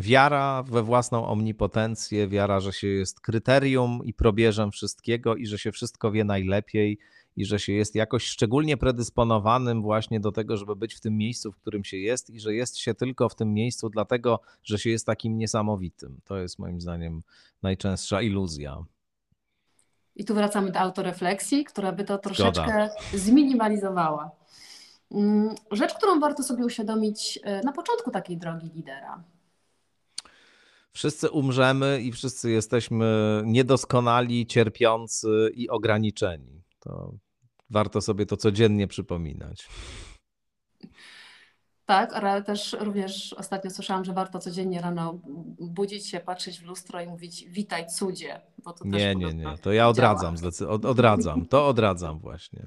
Wiara 0.01 0.63
we 0.63 0.83
własną 0.83 1.27
omnipotencję, 1.27 2.29
wiara, 2.29 2.61
że 2.61 2.73
się 2.73 2.87
jest 2.87 3.21
kryterium 3.21 4.01
i 4.05 4.15
probierzem 4.15 4.71
wszystkiego 4.71 5.37
i 5.37 5.47
że 5.47 5.59
się 5.59 5.73
wszystko 5.73 6.11
wie 6.11 6.25
najlepiej 6.25 6.99
i 7.37 7.45
że 7.45 7.59
się 7.59 7.73
jest 7.73 7.95
jakoś 7.95 8.25
szczególnie 8.25 8.77
predysponowanym 8.77 9.83
właśnie 9.83 10.21
do 10.21 10.33
tego, 10.33 10.57
żeby 10.57 10.77
być 10.77 10.95
w 10.95 11.01
tym 11.01 11.17
miejscu, 11.17 11.53
w 11.53 11.57
którym 11.57 11.85
się 11.85 11.97
jest 11.97 12.31
i 12.31 12.41
że 12.41 12.55
jest 12.55 12.79
się 12.79 12.95
tylko 12.95 13.29
w 13.29 13.35
tym 13.35 13.55
miejscu 13.55 13.89
dlatego, 13.89 14.41
że 14.65 14.79
się 14.79 14.91
jest 14.91 15.07
takim 15.07 15.39
niesamowitym. 15.39 16.21
To 16.25 16.37
jest 16.37 16.59
moim 16.59 16.81
zdaniem 16.81 17.23
najczęstsza 17.63 18.23
iluzja. 18.23 18.85
I 20.17 20.25
tu 20.25 20.35
wracamy 20.35 20.73
do 20.73 20.79
autorefleksji, 20.79 21.65
która 21.65 21.93
by 21.93 22.05
to 22.05 22.19
troszeczkę 22.19 22.63
Zgoda. 22.63 22.91
zminimalizowała. 23.15 24.31
Mm, 25.11 25.55
rzecz, 25.71 25.95
którą 25.95 26.21
warto 26.21 26.43
sobie 26.43 26.65
uświadomić 26.65 27.39
e, 27.43 27.63
na 27.63 27.73
początku 27.73 28.11
takiej 28.11 28.37
drogi 28.37 28.71
lidera. 28.75 29.23
Wszyscy 30.93 31.31
umrzemy 31.31 32.01
i 32.03 32.13
wszyscy 32.13 32.51
jesteśmy 32.51 33.43
niedoskonali, 33.45 34.47
cierpiący 34.47 35.51
i 35.55 35.69
ograniczeni. 35.69 36.63
To 36.81 37.15
warto 37.71 38.01
sobie 38.01 38.27
to 38.27 38.37
codziennie 38.37 38.87
przypominać. 38.87 39.69
Tak, 41.91 42.13
ale 42.13 42.43
też 42.43 42.77
również 42.81 43.33
ostatnio 43.33 43.71
słyszałam, 43.71 44.05
że 44.05 44.13
warto 44.13 44.39
codziennie 44.39 44.81
rano 44.81 45.21
budzić 45.61 46.07
się, 46.07 46.21
patrzeć 46.21 46.61
w 46.61 46.65
lustro 46.65 47.01
i 47.01 47.07
mówić 47.07 47.45
witaj 47.49 47.87
cudzie. 47.87 48.41
Bo 48.65 48.73
to 48.73 48.85
nie, 48.85 49.15
nie, 49.15 49.35
nie, 49.35 49.59
to 49.63 49.73
ja 49.73 49.89
odradzam, 49.89 50.35
od, 50.69 50.85
odradzam, 50.85 51.47
to 51.47 51.67
odradzam 51.67 52.19
właśnie. 52.19 52.67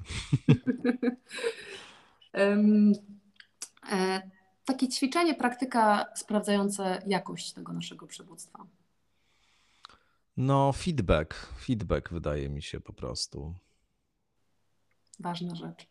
um, 2.34 2.92
e, 3.92 4.30
takie 4.64 4.88
ćwiczenie, 4.88 5.34
praktyka 5.34 6.06
sprawdzające 6.14 7.02
jakość 7.06 7.52
tego 7.52 7.72
naszego 7.72 8.06
przywództwa. 8.06 8.66
No, 10.36 10.72
feedback. 10.72 11.34
Feedback 11.66 12.10
wydaje 12.10 12.48
mi 12.48 12.62
się 12.62 12.80
po 12.80 12.92
prostu. 12.92 13.54
Ważna 15.20 15.54
rzecz. 15.54 15.86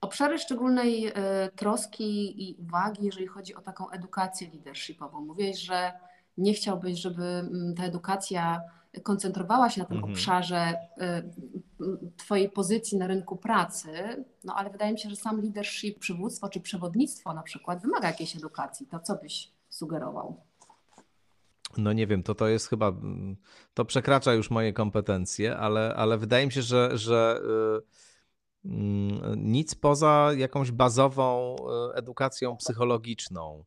Obszary 0.00 0.38
szczególnej 0.38 1.08
y, 1.08 1.12
troski 1.56 2.42
i 2.48 2.54
uwagi, 2.54 3.06
jeżeli 3.06 3.26
chodzi 3.26 3.54
o 3.54 3.60
taką 3.60 3.90
edukację 3.90 4.50
leadershipową. 4.50 5.20
Mówiłeś, 5.20 5.58
że 5.58 5.92
nie 6.36 6.54
chciałbyś, 6.54 7.00
żeby 7.00 7.24
mm, 7.24 7.74
ta 7.74 7.84
edukacja 7.84 8.60
koncentrowała 9.02 9.70
się 9.70 9.80
na 9.80 9.86
tym 9.86 9.96
mhm. 9.96 10.12
obszarze 10.12 10.74
y, 11.00 12.16
Twojej 12.16 12.50
pozycji 12.50 12.98
na 12.98 13.06
rynku 13.06 13.36
pracy, 13.36 13.88
no 14.44 14.54
ale 14.54 14.70
wydaje 14.70 14.92
mi 14.92 14.98
się, 14.98 15.10
że 15.10 15.16
sam 15.16 15.40
leadership, 15.40 15.98
przywództwo 15.98 16.48
czy 16.48 16.60
przewodnictwo 16.60 17.34
na 17.34 17.42
przykład 17.42 17.82
wymaga 17.82 18.08
jakiejś 18.08 18.36
edukacji. 18.36 18.86
To 18.86 19.00
co 19.00 19.16
byś 19.16 19.52
sugerował? 19.68 20.40
No 21.78 21.92
nie 21.92 22.06
wiem, 22.06 22.22
to 22.22 22.34
to 22.34 22.48
jest 22.48 22.68
chyba, 22.68 22.92
to 23.74 23.84
przekracza 23.84 24.32
już 24.32 24.50
moje 24.50 24.72
kompetencje, 24.72 25.56
ale, 25.56 25.94
ale 25.94 26.18
wydaje 26.18 26.46
mi 26.46 26.52
się, 26.52 26.62
że, 26.62 26.98
że 26.98 27.40
y, 28.64 28.68
mm, 28.68 29.52
nic 29.52 29.74
poza 29.74 30.30
jakąś 30.36 30.70
bazową 30.70 31.56
y, 31.56 31.94
edukacją 31.94 32.56
psychologiczną 32.56 33.64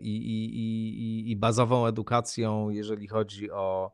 i, 0.00 0.16
i, 0.16 0.58
i, 0.58 1.30
i 1.30 1.36
bazową 1.36 1.86
edukacją, 1.86 2.70
jeżeli 2.70 3.08
chodzi 3.08 3.50
o 3.50 3.92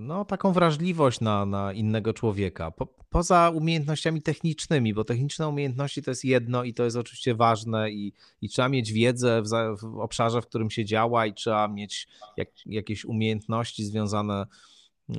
no, 0.00 0.24
taką 0.24 0.52
wrażliwość 0.52 1.20
na, 1.20 1.46
na 1.46 1.72
innego 1.72 2.14
człowieka. 2.14 2.70
Po, 2.70 2.86
poza 2.86 3.50
umiejętnościami 3.54 4.22
technicznymi, 4.22 4.94
bo 4.94 5.04
techniczne 5.04 5.48
umiejętności 5.48 6.02
to 6.02 6.10
jest 6.10 6.24
jedno 6.24 6.64
i 6.64 6.74
to 6.74 6.84
jest 6.84 6.96
oczywiście 6.96 7.34
ważne 7.34 7.90
i, 7.90 8.12
i 8.42 8.48
trzeba 8.48 8.68
mieć 8.68 8.92
wiedzę 8.92 9.42
w, 9.42 9.48
w 9.80 9.98
obszarze, 9.98 10.42
w 10.42 10.46
którym 10.46 10.70
się 10.70 10.84
działa 10.84 11.26
i 11.26 11.34
trzeba 11.34 11.68
mieć 11.68 12.08
jak, 12.36 12.48
jakieś 12.66 13.04
umiejętności 13.04 13.84
związane 13.84 14.46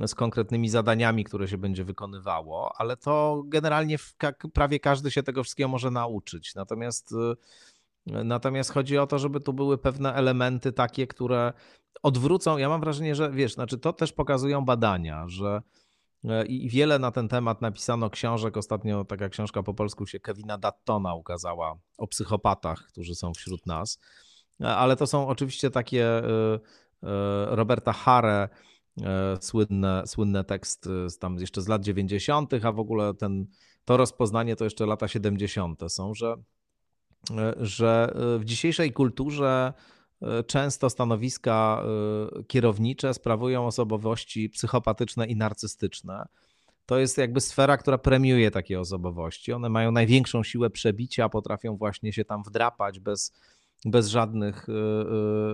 z 0.06 0.14
konkretnymi 0.14 0.68
zadaniami, 0.68 1.24
które 1.24 1.48
się 1.48 1.58
będzie 1.58 1.84
wykonywało, 1.84 2.72
ale 2.76 2.96
to 2.96 3.42
generalnie 3.46 3.96
prawie 4.52 4.80
każdy 4.80 5.10
się 5.10 5.22
tego 5.22 5.42
wszystkiego 5.42 5.68
może 5.68 5.90
nauczyć. 5.90 6.54
Natomiast 6.54 7.14
Natomiast 8.06 8.72
chodzi 8.72 8.98
o 8.98 9.06
to, 9.06 9.18
żeby 9.18 9.40
tu 9.40 9.52
były 9.52 9.78
pewne 9.78 10.14
elementy 10.14 10.72
takie, 10.72 11.06
które 11.06 11.52
odwrócą. 12.02 12.58
Ja 12.58 12.68
mam 12.68 12.80
wrażenie, 12.80 13.14
że 13.14 13.30
wiesz, 13.30 13.54
znaczy 13.54 13.78
to 13.78 13.92
też 13.92 14.12
pokazują 14.12 14.64
badania, 14.64 15.28
że 15.28 15.62
e, 16.24 16.46
i 16.46 16.68
wiele 16.68 16.98
na 16.98 17.10
ten 17.10 17.28
temat 17.28 17.62
napisano 17.62 18.10
książek. 18.10 18.56
Ostatnio 18.56 19.04
taka 19.04 19.28
książka 19.28 19.62
po 19.62 19.74
polsku 19.74 20.06
się 20.06 20.20
Kevina 20.20 20.58
Dattona 20.58 21.14
ukazała 21.14 21.78
o 21.98 22.06
psychopatach, 22.06 22.86
którzy 22.88 23.14
są 23.14 23.34
wśród 23.34 23.66
nas. 23.66 23.98
E, 24.60 24.76
ale 24.76 24.96
to 24.96 25.06
są 25.06 25.28
oczywiście 25.28 25.70
takie 25.70 26.06
e, 26.06 26.58
Roberta 27.46 27.92
Hare, 27.92 28.48
słynne, 29.40 30.02
słynne 30.06 30.44
tekst 30.44 30.88
tam 31.20 31.38
jeszcze 31.38 31.62
z 31.62 31.68
lat 31.68 31.82
90., 31.82 32.64
a 32.64 32.72
w 32.72 32.78
ogóle 32.78 33.14
ten, 33.14 33.46
to 33.84 33.96
rozpoznanie 33.96 34.56
to 34.56 34.64
jeszcze 34.64 34.86
lata 34.86 35.08
70. 35.08 35.80
są, 35.88 36.14
że 36.14 36.36
że 37.60 38.12
e, 38.14 38.38
w 38.38 38.44
dzisiejszej 38.44 38.92
kulturze 38.92 39.72
e, 40.22 40.44
często 40.44 40.90
stanowiska 40.90 41.82
e, 41.82 42.42
kierownicze 42.44 43.14
sprawują 43.14 43.66
osobowości 43.66 44.50
psychopatyczne 44.50 45.26
i 45.26 45.36
narcystyczne. 45.36 46.26
To 46.86 46.98
jest 46.98 47.18
jakby 47.18 47.40
sfera, 47.40 47.76
która 47.76 47.98
premiuje 47.98 48.50
takie 48.50 48.80
osobowości. 48.80 49.52
One 49.52 49.68
mają 49.68 49.92
największą 49.92 50.42
siłę 50.42 50.70
przebicia, 50.70 51.28
potrafią 51.28 51.76
właśnie 51.76 52.12
się 52.12 52.24
tam 52.24 52.42
wdrapać 52.42 53.00
bez, 53.00 53.32
bez 53.84 54.08
żadnych 54.08 54.66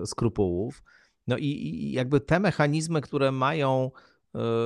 skrupułów. 0.05 0.83
No 1.27 1.37
i 1.39 1.91
jakby 1.93 2.21
te 2.21 2.41
mechanizmy, 2.41 3.01
które 3.01 3.33
mają 3.33 3.91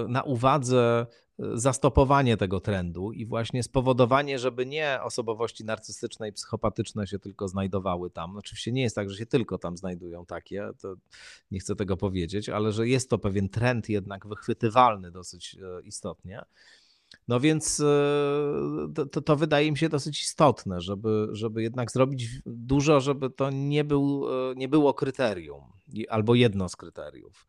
na 0.09 0.23
uwadze 0.23 1.07
zastopowanie 1.55 2.37
tego 2.37 2.61
trendu 2.61 3.13
i 3.13 3.27
właśnie 3.27 3.63
spowodowanie, 3.63 4.39
żeby 4.39 4.67
nie 4.67 4.99
osobowości 5.03 5.65
narcystyczne 5.65 6.29
i 6.29 6.33
psychopatyczne 6.33 7.07
się 7.07 7.19
tylko 7.19 7.49
znajdowały 7.49 8.11
tam. 8.11 8.37
Oczywiście 8.37 8.73
nie 8.73 8.83
jest 8.83 8.97
tak, 8.97 9.11
że 9.11 9.17
się 9.17 9.27
tylko 9.27 9.59
tam 9.59 9.77
znajdują 9.77 10.27
takie, 10.27 10.69
to 10.81 10.95
nie 11.51 11.61
chcę 11.61 11.77
tego 11.77 11.97
powiedzieć, 11.97 12.49
ale 12.49 12.73
że 12.73 12.89
jest 12.89 13.11
to 13.11 13.19
pewien 13.19 13.49
trend 13.49 13.89
jednak 13.89 14.27
wychwytywalny 14.27 15.11
dosyć 15.11 15.57
e, 15.63 15.83
istotnie. 15.83 16.43
No 17.29 17.41
więc 17.41 17.81
e, 17.81 19.07
to, 19.13 19.21
to, 19.21 19.37
wydaje 19.37 19.71
mi 19.71 19.79
się 19.79 19.89
dosyć 19.89 20.23
istotne, 20.23 20.81
żeby, 20.81 21.29
żeby 21.33 21.63
jednak 21.63 21.91
zrobić 21.91 22.29
dużo, 22.47 23.01
żeby 23.01 23.31
to 23.31 23.51
nie, 23.51 23.85
był, 23.85 24.27
e, 24.51 24.55
nie 24.55 24.69
było 24.69 24.95
kryterium 24.95 25.63
albo 26.09 26.35
jedno 26.35 26.69
z 26.69 26.77
kryteriów. 26.77 27.47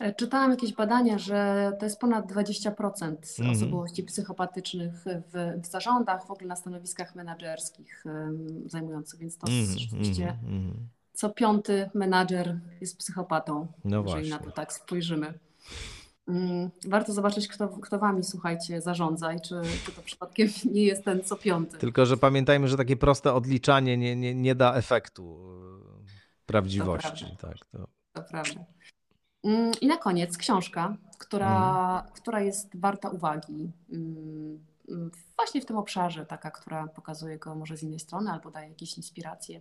E, 0.00 0.14
czytałam 0.14 0.50
jakieś 0.50 0.72
badania, 0.72 1.18
że 1.18 1.72
to 1.78 1.86
jest 1.86 2.00
ponad 2.00 2.32
20% 2.32 3.40
mm. 3.40 3.52
osobowości 3.52 4.02
psychopatycznych 4.02 4.94
w, 4.94 5.22
w, 5.62 5.66
zarządach, 5.66 6.26
w 6.26 6.30
ogóle 6.30 6.48
na 6.48 6.56
stanowiskach 6.56 7.14
menedżerskich 7.14 8.02
um, 8.06 8.48
zajmujących, 8.66 9.20
więc 9.20 9.38
to 9.38 9.46
mm, 9.46 9.78
rzeczywiście 9.78 10.38
mm, 10.48 10.88
co 11.12 11.30
piąty 11.30 11.90
menadżer 11.94 12.60
jest 12.80 12.98
psychopatą, 12.98 13.66
no 13.84 13.96
jeżeli 13.96 14.04
właśnie. 14.04 14.30
na 14.30 14.38
to 14.38 14.50
tak 14.50 14.72
spojrzymy. 14.72 15.34
Um, 16.26 16.70
warto 16.86 17.12
zobaczyć, 17.12 17.48
kto, 17.48 17.68
kto 17.68 17.98
wami, 17.98 18.24
słuchajcie, 18.24 18.80
zarządza 18.80 19.32
i 19.32 19.40
czy, 19.40 19.54
czy 19.86 19.92
to 19.92 20.02
przypadkiem 20.02 20.48
nie 20.74 20.84
jest 20.84 21.04
ten 21.04 21.24
co 21.24 21.36
piąty. 21.36 21.78
Tylko, 21.78 22.06
że 22.06 22.16
pamiętajmy, 22.16 22.68
że 22.68 22.76
takie 22.76 22.96
proste 22.96 23.32
odliczanie 23.32 23.96
nie, 23.96 24.16
nie, 24.16 24.34
nie 24.34 24.54
da 24.54 24.74
efektu 24.74 25.38
e, 26.00 26.46
prawdziwości. 26.46 27.26
To 27.40 27.46
tak, 27.48 27.56
to... 27.72 27.88
to 28.12 28.22
prawda. 28.22 28.64
Mm, 29.44 29.72
I 29.80 29.86
na 29.86 29.96
koniec 29.96 30.36
książka, 30.36 30.96
która, 31.18 31.94
mhm. 31.96 32.14
która 32.14 32.40
jest 32.40 32.80
warta 32.80 33.08
uwagi. 33.08 33.72
Mm, 33.92 34.60
właśnie 35.36 35.60
w 35.60 35.66
tym 35.66 35.76
obszarze, 35.76 36.26
taka, 36.26 36.50
która 36.50 36.86
pokazuje 36.86 37.38
go 37.38 37.54
może 37.54 37.76
z 37.76 37.82
innej 37.82 38.00
strony 38.00 38.30
albo 38.30 38.50
daje 38.50 38.68
jakieś 38.68 38.96
inspiracje. 38.96 39.60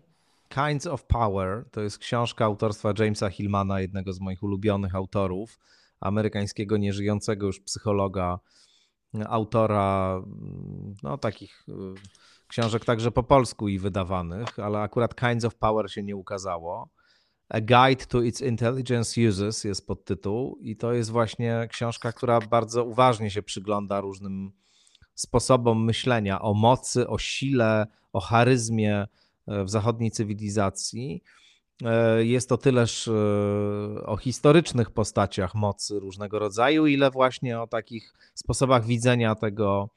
Kinds 0.49 0.87
of 0.87 1.03
Power 1.03 1.65
to 1.71 1.81
jest 1.81 1.97
książka 1.97 2.45
autorstwa 2.45 2.93
Jamesa 2.99 3.29
Hillmana, 3.29 3.81
jednego 3.81 4.13
z 4.13 4.19
moich 4.19 4.43
ulubionych 4.43 4.95
autorów, 4.95 5.59
amerykańskiego 5.99 6.77
nieżyjącego 6.77 7.45
już 7.45 7.59
psychologa, 7.59 8.39
autora 9.27 10.21
no, 11.03 11.17
takich 11.17 11.65
y, 11.69 11.73
książek 12.47 12.85
także 12.85 13.11
po 13.11 13.23
polsku 13.23 13.67
i 13.67 13.79
wydawanych, 13.79 14.59
ale 14.59 14.79
akurat 14.79 15.15
Kinds 15.15 15.45
of 15.45 15.55
Power 15.55 15.91
się 15.91 16.03
nie 16.03 16.15
ukazało. 16.15 16.89
A 17.49 17.61
Guide 17.61 18.05
to 18.05 18.21
its 18.21 18.41
Intelligence 18.41 19.27
Uses 19.29 19.63
jest 19.63 19.87
podtytuł 19.87 20.57
i 20.61 20.75
to 20.75 20.93
jest 20.93 21.09
właśnie 21.09 21.67
książka, 21.71 22.11
która 22.11 22.39
bardzo 22.39 22.85
uważnie 22.85 23.31
się 23.31 23.43
przygląda 23.43 24.01
różnym 24.01 24.51
sposobom 25.15 25.85
myślenia 25.85 26.41
o 26.41 26.53
mocy, 26.53 27.07
o 27.07 27.17
sile, 27.17 27.87
o 28.13 28.19
charyzmie 28.19 29.07
w 29.47 29.69
zachodniej 29.69 30.11
cywilizacji. 30.11 31.23
Jest 32.19 32.49
to 32.49 32.57
tyleż 32.57 33.09
o 34.05 34.17
historycznych 34.17 34.91
postaciach 34.91 35.55
mocy 35.55 35.99
różnego 35.99 36.39
rodzaju, 36.39 36.87
ile 36.87 37.11
właśnie 37.11 37.61
o 37.61 37.67
takich 37.67 38.13
sposobach 38.33 38.85
widzenia 38.85 39.35
tego 39.35 39.89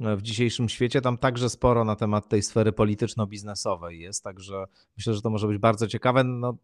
w 0.00 0.22
dzisiejszym 0.22 0.68
świecie. 0.68 1.00
Tam 1.00 1.18
także 1.18 1.50
sporo 1.50 1.84
na 1.84 1.96
temat 1.96 2.28
tej 2.28 2.42
sfery 2.42 2.72
polityczno-biznesowej 2.72 4.00
jest, 4.00 4.24
także 4.24 4.64
myślę, 4.96 5.14
że 5.14 5.22
to 5.22 5.30
może 5.30 5.48
być 5.48 5.58
bardzo 5.58 5.86
ciekawe. 5.86 6.24
No, 6.24 6.56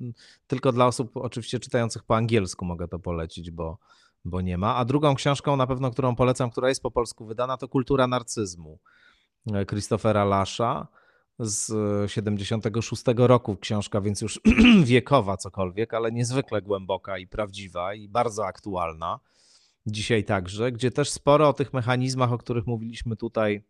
tylko 0.46 0.72
dla 0.72 0.86
osób 0.86 1.16
oczywiście 1.16 1.60
czytających 1.60 2.02
po 2.02 2.16
angielsku 2.16 2.64
mogę 2.64 2.88
to 2.88 2.98
polecić, 2.98 3.50
bo, 3.50 3.78
bo 4.24 4.40
nie 4.40 4.58
ma. 4.58 4.76
A 4.76 4.84
drugą 4.84 5.14
książką 5.14 5.56
na 5.56 5.66
pewno, 5.66 5.90
którą 5.90 6.16
polecam, 6.16 6.50
która 6.50 6.68
jest 6.68 6.82
po 6.82 6.90
polsku 6.90 7.26
wydana, 7.26 7.56
to 7.56 7.68
Kultura 7.68 8.06
narcyzmu 8.06 8.78
Christophera 9.68 10.24
Lasza 10.24 10.88
z 11.38 11.72
76 12.10 13.02
roku 13.16 13.56
książka, 13.56 14.00
więc 14.00 14.20
już 14.20 14.40
wiekowa 14.84 15.36
cokolwiek, 15.36 15.94
ale 15.94 16.12
niezwykle 16.12 16.62
głęboka 16.62 17.18
i 17.18 17.26
prawdziwa 17.26 17.94
i 17.94 18.08
bardzo 18.08 18.46
aktualna 18.46 19.20
dzisiaj 19.86 20.24
także, 20.24 20.72
gdzie 20.72 20.90
też 20.90 21.10
sporo 21.10 21.48
o 21.48 21.52
tych 21.52 21.72
mechanizmach, 21.72 22.32
o 22.32 22.38
których 22.38 22.66
mówiliśmy 22.66 23.16
tutaj 23.16 23.62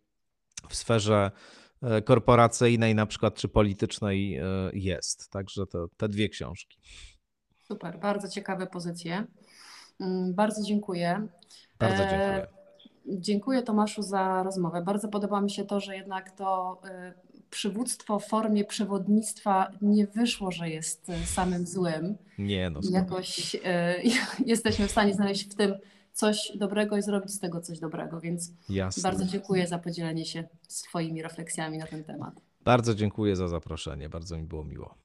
w 0.68 0.76
sferze 0.76 1.30
e, 1.82 2.02
korporacyjnej 2.02 2.94
na 2.94 3.06
przykład, 3.06 3.34
czy 3.34 3.48
politycznej 3.48 4.36
e, 4.36 4.44
jest. 4.72 5.30
Także 5.30 5.66
to 5.66 5.88
te 5.96 6.08
dwie 6.08 6.28
książki. 6.28 6.78
Super, 7.68 7.98
bardzo 7.98 8.28
ciekawe 8.28 8.66
pozycje. 8.66 9.26
Mm, 10.00 10.34
bardzo 10.34 10.62
dziękuję. 10.62 11.28
Bardzo 11.78 12.02
dziękuję. 12.02 12.46
Dziękuję 13.06 13.62
Tomaszu 13.62 14.02
za 14.02 14.42
rozmowę. 14.42 14.82
Bardzo 14.82 15.08
podoba 15.08 15.40
mi 15.40 15.50
się 15.50 15.64
to, 15.64 15.80
że 15.80 15.96
jednak 15.96 16.30
to 16.30 16.80
e, 16.84 17.14
przywództwo 17.50 18.18
w 18.18 18.26
formie 18.26 18.64
przewodnictwa 18.64 19.70
nie 19.82 20.06
wyszło, 20.06 20.50
że 20.50 20.68
jest 20.70 21.06
samym 21.24 21.66
złym. 21.66 22.16
Nie, 22.38 22.70
no. 22.70 22.80
Jakoś 22.90 23.56
jesteśmy 24.46 24.88
w 24.88 24.90
stanie 24.90 25.14
znaleźć 25.14 25.50
w 25.50 25.54
tym 25.54 25.74
coś 26.12 26.52
dobrego 26.54 26.96
i 26.96 27.02
zrobić 27.02 27.32
z 27.32 27.38
tego 27.38 27.60
coś 27.60 27.78
dobrego. 27.78 28.20
Więc 28.20 28.52
Jasne. 28.68 29.02
bardzo 29.02 29.24
dziękuję 29.24 29.66
za 29.66 29.78
podzielenie 29.78 30.24
się 30.24 30.48
swoimi 30.68 31.22
refleksjami 31.22 31.78
na 31.78 31.86
ten 31.86 32.04
temat. 32.04 32.34
Bardzo 32.60 32.94
dziękuję 32.94 33.36
za 33.36 33.48
zaproszenie, 33.48 34.08
bardzo 34.08 34.36
mi 34.36 34.42
było 34.42 34.64
miło. 34.64 35.01